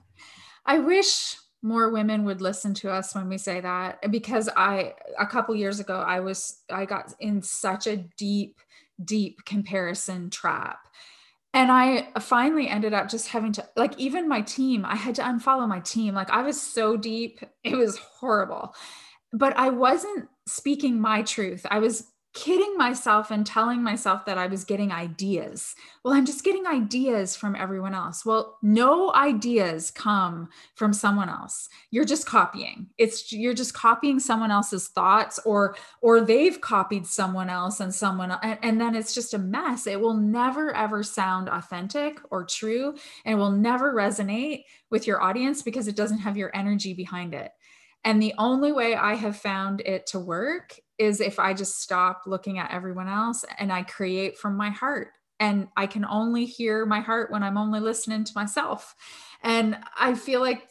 I 0.66 0.80
wish 0.80 1.36
more 1.64 1.90
women 1.90 2.26
would 2.26 2.42
listen 2.42 2.74
to 2.76 2.92
us 2.92 3.16
when 3.16 3.30
we 3.30 3.38
say 3.38 3.62
that. 3.62 4.12
Because 4.12 4.50
i 4.56 4.94
a 5.18 5.26
couple 5.26 5.56
years 5.56 5.80
ago 5.80 5.96
i 5.96 6.20
was 6.20 6.62
i 6.70 6.86
got 6.86 7.14
in 7.20 7.42
such 7.42 7.88
a 7.88 7.98
deep 8.18 8.60
deep 9.04 9.44
comparison 9.46 10.30
trap. 10.30 10.80
And 11.54 11.72
i 11.72 12.10
finally 12.20 12.68
ended 12.68 12.94
up 12.94 13.10
just 13.10 13.30
having 13.30 13.54
to 13.54 13.68
like 13.76 13.98
even 13.98 14.28
my 14.28 14.42
team 14.42 14.86
i 14.86 14.96
had 14.96 15.16
to 15.16 15.24
unfollow 15.24 15.68
my 15.68 15.80
team. 15.80 16.14
Like 16.14 16.30
i 16.30 16.44
was 16.44 16.62
so 16.62 16.98
deep 16.98 17.40
it 17.64 17.76
was 17.76 17.98
horrible. 17.98 18.76
But 19.32 19.58
i 19.58 19.70
wasn't 19.70 20.30
speaking 20.48 21.00
my 21.00 21.24
truth. 21.24 21.66
I 21.72 21.80
was 21.80 22.13
kidding 22.34 22.76
myself 22.78 23.30
and 23.30 23.46
telling 23.46 23.84
myself 23.84 24.26
that 24.26 24.40
I 24.40 24.48
was 24.48 24.64
getting 24.64 24.92
ideas. 24.92 25.76
Well, 26.04 26.16
I'm 26.16 26.26
just 26.26 26.44
getting 26.44 26.66
ideas 26.66 27.36
from 27.36 27.56
everyone 27.56 27.94
else. 27.94 28.26
Well, 28.26 28.58
no 28.64 29.14
ideas 29.14 29.92
come 29.92 30.50
from 30.74 30.94
someone 30.94 31.30
else. 31.30 31.70
You're 31.92 32.06
just 32.06 32.26
copying. 32.26 32.88
It's 32.98 33.32
you're 33.32 33.54
just 33.54 33.76
copying 33.76 34.20
someone 34.20 34.50
else's 34.50 34.88
thoughts 34.88 35.40
or 35.46 35.76
or 36.02 36.22
they've 36.22 36.60
copied 36.60 37.06
someone 37.06 37.50
else 37.50 37.80
and 37.80 37.94
someone 37.94 38.32
and, 38.42 38.58
and 38.64 38.82
then 38.82 38.96
it's 38.96 39.14
just 39.14 39.36
a 39.36 39.40
mess. 39.40 39.86
It 39.86 40.02
will 40.02 40.16
never 40.16 40.76
ever 40.76 41.04
sound 41.04 41.50
authentic 41.50 42.20
or 42.32 42.46
true 42.46 42.96
and 43.26 43.38
will 43.38 43.52
never 43.52 43.94
resonate 43.94 44.64
with 44.90 45.06
your 45.06 45.22
audience 45.22 45.62
because 45.62 45.88
it 45.88 45.96
doesn't 45.96 46.20
have 46.20 46.36
your 46.36 46.52
energy 46.56 46.94
behind 46.94 47.36
it. 47.36 47.52
And 48.04 48.22
the 48.22 48.34
only 48.38 48.72
way 48.72 48.96
I 48.96 49.16
have 49.16 49.38
found 49.38 49.82
it 49.82 50.08
to 50.08 50.20
work 50.20 50.80
is 50.98 51.22
if 51.22 51.40
I 51.40 51.54
just 51.54 51.82
stop 51.82 52.24
looking 52.26 52.60
at 52.60 52.72
everyone 52.72 53.08
else 53.08 53.46
and 53.58 53.72
I 53.72 53.84
create 53.84 54.38
from 54.38 54.56
my 54.56 54.70
heart. 54.70 55.10
And 55.40 55.68
I 55.76 55.88
can 55.88 56.06
only 56.06 56.46
hear 56.46 56.86
my 56.86 57.00
heart 57.00 57.32
when 57.32 57.44
I'm 57.44 57.58
only 57.58 57.80
listening 57.80 58.24
to 58.24 58.32
myself. 58.36 58.96
And 59.42 59.78
I 59.98 60.16
feel 60.16 60.42
like 60.42 60.70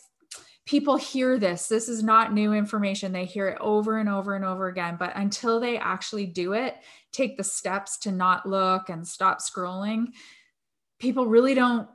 people 0.65 0.97
hear 0.97 1.39
this. 1.39 1.67
This 1.67 1.89
is 1.89 2.03
not 2.03 2.33
new 2.33 2.53
information. 2.53 3.13
They 3.13 3.25
hear 3.25 3.49
it 3.49 3.59
over 3.61 3.99
and 3.99 4.09
over 4.09 4.35
and 4.35 4.45
over 4.45 4.69
again. 4.69 4.97
But 4.99 5.13
until 5.17 5.59
they 5.59 5.77
actually 5.77 6.27
do 6.27 6.53
it, 6.53 6.77
take 7.11 7.37
the 7.37 7.45
steps 7.45 7.99
to 7.99 8.13
not 8.13 8.47
look 8.47 8.89
and 8.89 9.07
stop 9.07 9.41
scrolling, 9.41 10.09
people 10.99 11.27
really 11.27 11.55
don't 11.55 11.89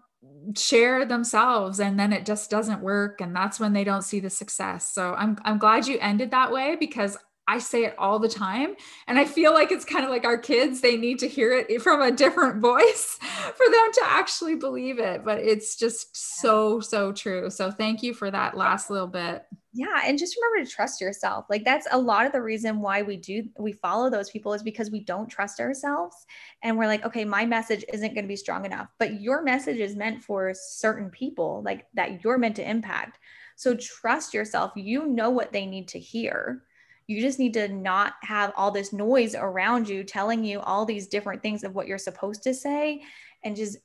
share 0.55 1.05
themselves 1.05 1.80
and 1.80 1.99
then 1.99 2.13
it 2.13 2.25
just 2.25 2.49
doesn't 2.49 2.82
work 2.82 3.19
and 3.21 3.36
that's 3.36 3.59
when 3.59 3.73
they 3.73 3.84
don't 3.84 4.03
see 4.03 4.19
the 4.19 4.30
success. 4.30 4.91
So 4.91 5.13
I'm 5.13 5.38
I'm 5.43 5.57
glad 5.57 5.88
you 5.88 5.97
ended 5.99 6.32
that 6.32 6.51
way 6.51 6.78
because 6.80 7.17
I 7.47 7.59
say 7.59 7.85
it 7.85 7.95
all 7.97 8.19
the 8.19 8.27
time. 8.27 8.75
And 9.07 9.17
I 9.17 9.23
feel 9.25 9.53
like 9.53 9.71
it's 9.71 9.85
kind 9.85 10.03
of 10.03 10.11
like 10.11 10.25
our 10.25 10.37
kids, 10.37 10.81
they 10.81 10.97
need 10.97 11.19
to 11.19 11.27
hear 11.27 11.53
it 11.53 11.67
eh, 11.69 11.77
from 11.77 12.01
a 12.01 12.11
different 12.11 12.61
voice 12.61 13.17
for 13.21 13.65
them 13.71 13.91
to 13.93 14.01
actually 14.03 14.55
believe 14.55 14.99
it. 14.99 15.23
But 15.23 15.39
it's 15.39 15.77
just 15.77 16.39
so, 16.39 16.81
so 16.81 17.13
true. 17.13 17.49
So 17.49 17.71
thank 17.71 18.03
you 18.03 18.13
for 18.13 18.29
that 18.29 18.57
last 18.57 18.89
little 18.89 19.07
bit. 19.07 19.45
Yeah. 19.73 20.01
And 20.05 20.17
just 20.17 20.35
remember 20.35 20.67
to 20.67 20.75
trust 20.75 20.99
yourself. 20.99 21.45
Like 21.49 21.63
that's 21.63 21.87
a 21.91 21.97
lot 21.97 22.25
of 22.25 22.31
the 22.31 22.41
reason 22.41 22.81
why 22.81 23.03
we 23.03 23.15
do, 23.15 23.43
we 23.59 23.73
follow 23.73 24.09
those 24.09 24.29
people 24.29 24.53
is 24.53 24.63
because 24.63 24.91
we 24.91 25.03
don't 25.03 25.29
trust 25.29 25.59
ourselves. 25.59 26.25
And 26.63 26.77
we're 26.77 26.87
like, 26.87 27.05
okay, 27.05 27.23
my 27.23 27.45
message 27.45 27.85
isn't 27.93 28.13
going 28.13 28.25
to 28.25 28.29
be 28.29 28.35
strong 28.35 28.65
enough. 28.65 28.87
But 28.97 29.21
your 29.21 29.41
message 29.43 29.77
is 29.77 29.95
meant 29.95 30.23
for 30.23 30.51
certain 30.53 31.11
people, 31.11 31.61
like 31.63 31.85
that 31.93 32.23
you're 32.23 32.39
meant 32.39 32.55
to 32.57 32.69
impact. 32.69 33.19
So 33.55 33.75
trust 33.75 34.33
yourself. 34.33 34.71
You 34.75 35.07
know 35.07 35.29
what 35.29 35.53
they 35.53 35.65
need 35.65 35.87
to 35.89 35.99
hear 35.99 36.63
you 37.08 37.22
just 37.22 37.39
need 37.39 37.53
to 37.53 37.70
not 37.70 38.16
have 38.22 38.51
all 38.55 38.70
this 38.70 38.91
noise 38.91 39.34
around 39.34 39.88
you 39.88 40.03
telling 40.03 40.43
you 40.43 40.60
all 40.60 40.86
these 40.86 41.08
different 41.08 41.41
things 41.41 41.64
of 41.64 41.74
what 41.74 41.88
you're 41.88 41.97
supposed 41.97 42.43
to 42.43 42.53
say 42.53 43.01
and 43.43 43.55
just 43.55 43.78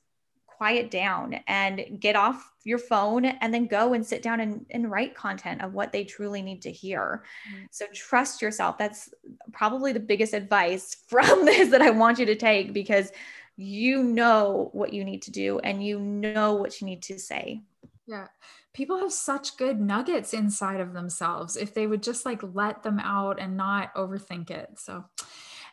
quiet 0.45 0.91
down 0.91 1.39
and 1.47 1.99
get 1.99 2.15
off 2.15 2.51
your 2.63 2.77
phone 2.77 3.25
and 3.25 3.53
then 3.53 3.65
go 3.65 3.93
and 3.93 4.05
sit 4.05 4.21
down 4.21 4.39
and, 4.39 4.65
and 4.69 4.91
write 4.91 5.15
content 5.15 5.61
of 5.61 5.73
what 5.73 5.91
they 5.91 6.03
truly 6.03 6.41
need 6.41 6.61
to 6.61 6.71
hear. 6.71 7.23
Mm-hmm. 7.49 7.65
So 7.71 7.85
trust 7.93 8.41
yourself. 8.41 8.77
That's 8.77 9.13
probably 9.51 9.93
the 9.93 9.99
biggest 9.99 10.33
advice 10.33 10.97
from 11.07 11.45
this 11.45 11.69
that 11.69 11.81
I 11.81 11.89
want 11.89 12.19
you 12.19 12.25
to 12.27 12.35
take 12.35 12.73
because 12.73 13.11
you 13.55 14.03
know 14.03 14.69
what 14.73 14.93
you 14.93 15.03
need 15.03 15.21
to 15.23 15.31
do 15.31 15.59
and 15.59 15.85
you 15.85 15.99
know 15.99 16.53
what 16.55 16.81
you 16.81 16.87
need 16.87 17.03
to 17.03 17.19
say. 17.19 17.61
Yeah 18.07 18.27
people 18.73 18.97
have 18.97 19.13
such 19.13 19.57
good 19.57 19.79
nuggets 19.79 20.33
inside 20.33 20.79
of 20.79 20.93
themselves 20.93 21.55
if 21.55 21.73
they 21.73 21.87
would 21.87 22.03
just 22.03 22.25
like 22.25 22.41
let 22.53 22.83
them 22.83 22.99
out 22.99 23.39
and 23.39 23.55
not 23.55 23.93
overthink 23.95 24.49
it. 24.49 24.69
So, 24.77 25.05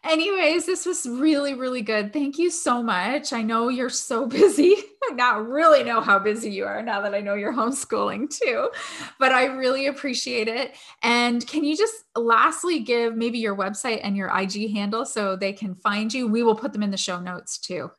anyways, 0.04 0.66
this 0.66 0.84
was 0.84 1.06
really, 1.06 1.54
really 1.54 1.80
good. 1.80 2.12
Thank 2.12 2.38
you 2.38 2.50
so 2.50 2.82
much. 2.82 3.32
I 3.32 3.42
know 3.42 3.68
you're 3.68 3.88
so 3.88 4.26
busy. 4.40 4.76
I 5.10 5.14
not 5.14 5.48
really 5.48 5.82
know 5.82 6.00
how 6.00 6.18
busy 6.18 6.50
you 6.50 6.66
are 6.66 6.82
now 6.82 7.00
that 7.00 7.14
I 7.14 7.20
know 7.20 7.34
you're 7.34 7.54
homeschooling 7.54 8.28
too, 8.28 8.70
but 9.18 9.32
I 9.32 9.46
really 9.46 9.86
appreciate 9.86 10.46
it. 10.46 10.76
And 11.02 11.46
can 11.46 11.64
you 11.64 11.76
just 11.76 12.04
lastly 12.14 12.80
give 12.80 13.16
maybe 13.16 13.38
your 13.38 13.56
website 13.56 14.00
and 14.02 14.16
your 14.16 14.28
IG 14.36 14.72
handle 14.72 15.06
so 15.06 15.36
they 15.36 15.54
can 15.54 15.74
find 15.74 16.12
you? 16.12 16.28
We 16.28 16.42
will 16.42 16.54
put 16.54 16.72
them 16.72 16.82
in 16.82 16.90
the 16.90 16.96
show 16.96 17.18
notes 17.18 17.58
too. 17.58 17.90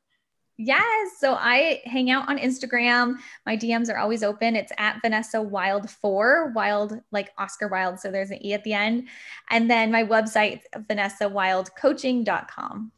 Yes. 0.63 1.13
So 1.19 1.33
I 1.33 1.81
hang 1.85 2.11
out 2.11 2.29
on 2.29 2.37
Instagram. 2.37 3.15
My 3.47 3.57
DMs 3.57 3.91
are 3.91 3.97
always 3.97 4.21
open. 4.21 4.55
It's 4.55 4.71
at 4.77 5.01
Vanessa 5.01 5.41
Wilde 5.41 5.89
four, 5.89 6.53
Wilde 6.55 7.01
like 7.11 7.31
Oscar 7.39 7.67
Wilde. 7.67 7.99
So 7.99 8.11
there's 8.11 8.29
an 8.29 8.45
E 8.45 8.53
at 8.53 8.63
the 8.63 8.73
end. 8.73 9.07
And 9.49 9.71
then 9.71 9.91
my 9.91 10.03
website, 10.03 10.59
VanessaWildeCoaching.com. 10.75 12.91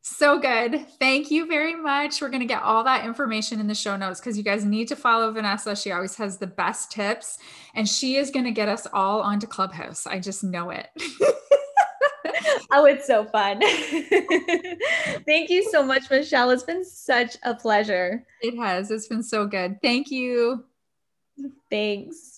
So 0.00 0.38
good. 0.38 0.86
Thank 0.98 1.30
you 1.30 1.46
very 1.46 1.74
much. 1.74 2.22
We're 2.22 2.30
going 2.30 2.40
to 2.40 2.46
get 2.46 2.62
all 2.62 2.82
that 2.84 3.04
information 3.04 3.60
in 3.60 3.66
the 3.66 3.74
show 3.74 3.98
notes 3.98 4.20
because 4.20 4.38
you 4.38 4.44
guys 4.44 4.64
need 4.64 4.88
to 4.88 4.96
follow 4.96 5.30
Vanessa. 5.32 5.76
She 5.76 5.92
always 5.92 6.16
has 6.16 6.38
the 6.38 6.46
best 6.46 6.92
tips 6.92 7.36
and 7.74 7.86
she 7.86 8.16
is 8.16 8.30
going 8.30 8.46
to 8.46 8.52
get 8.52 8.70
us 8.70 8.86
all 8.94 9.20
onto 9.20 9.46
Clubhouse. 9.46 10.06
I 10.06 10.18
just 10.18 10.42
know 10.42 10.70
it. 10.70 10.88
oh, 12.72 12.84
it's 12.84 13.06
so 13.06 13.24
fun. 13.24 13.60
Thank 15.26 15.50
you 15.50 15.68
so 15.70 15.82
much, 15.82 16.10
Michelle. 16.10 16.50
It's 16.50 16.62
been 16.62 16.84
such 16.84 17.36
a 17.42 17.54
pleasure. 17.54 18.24
It 18.42 18.56
has. 18.58 18.90
It's 18.90 19.08
been 19.08 19.22
so 19.22 19.46
good. 19.46 19.78
Thank 19.82 20.10
you. 20.10 20.64
Thanks. 21.70 22.35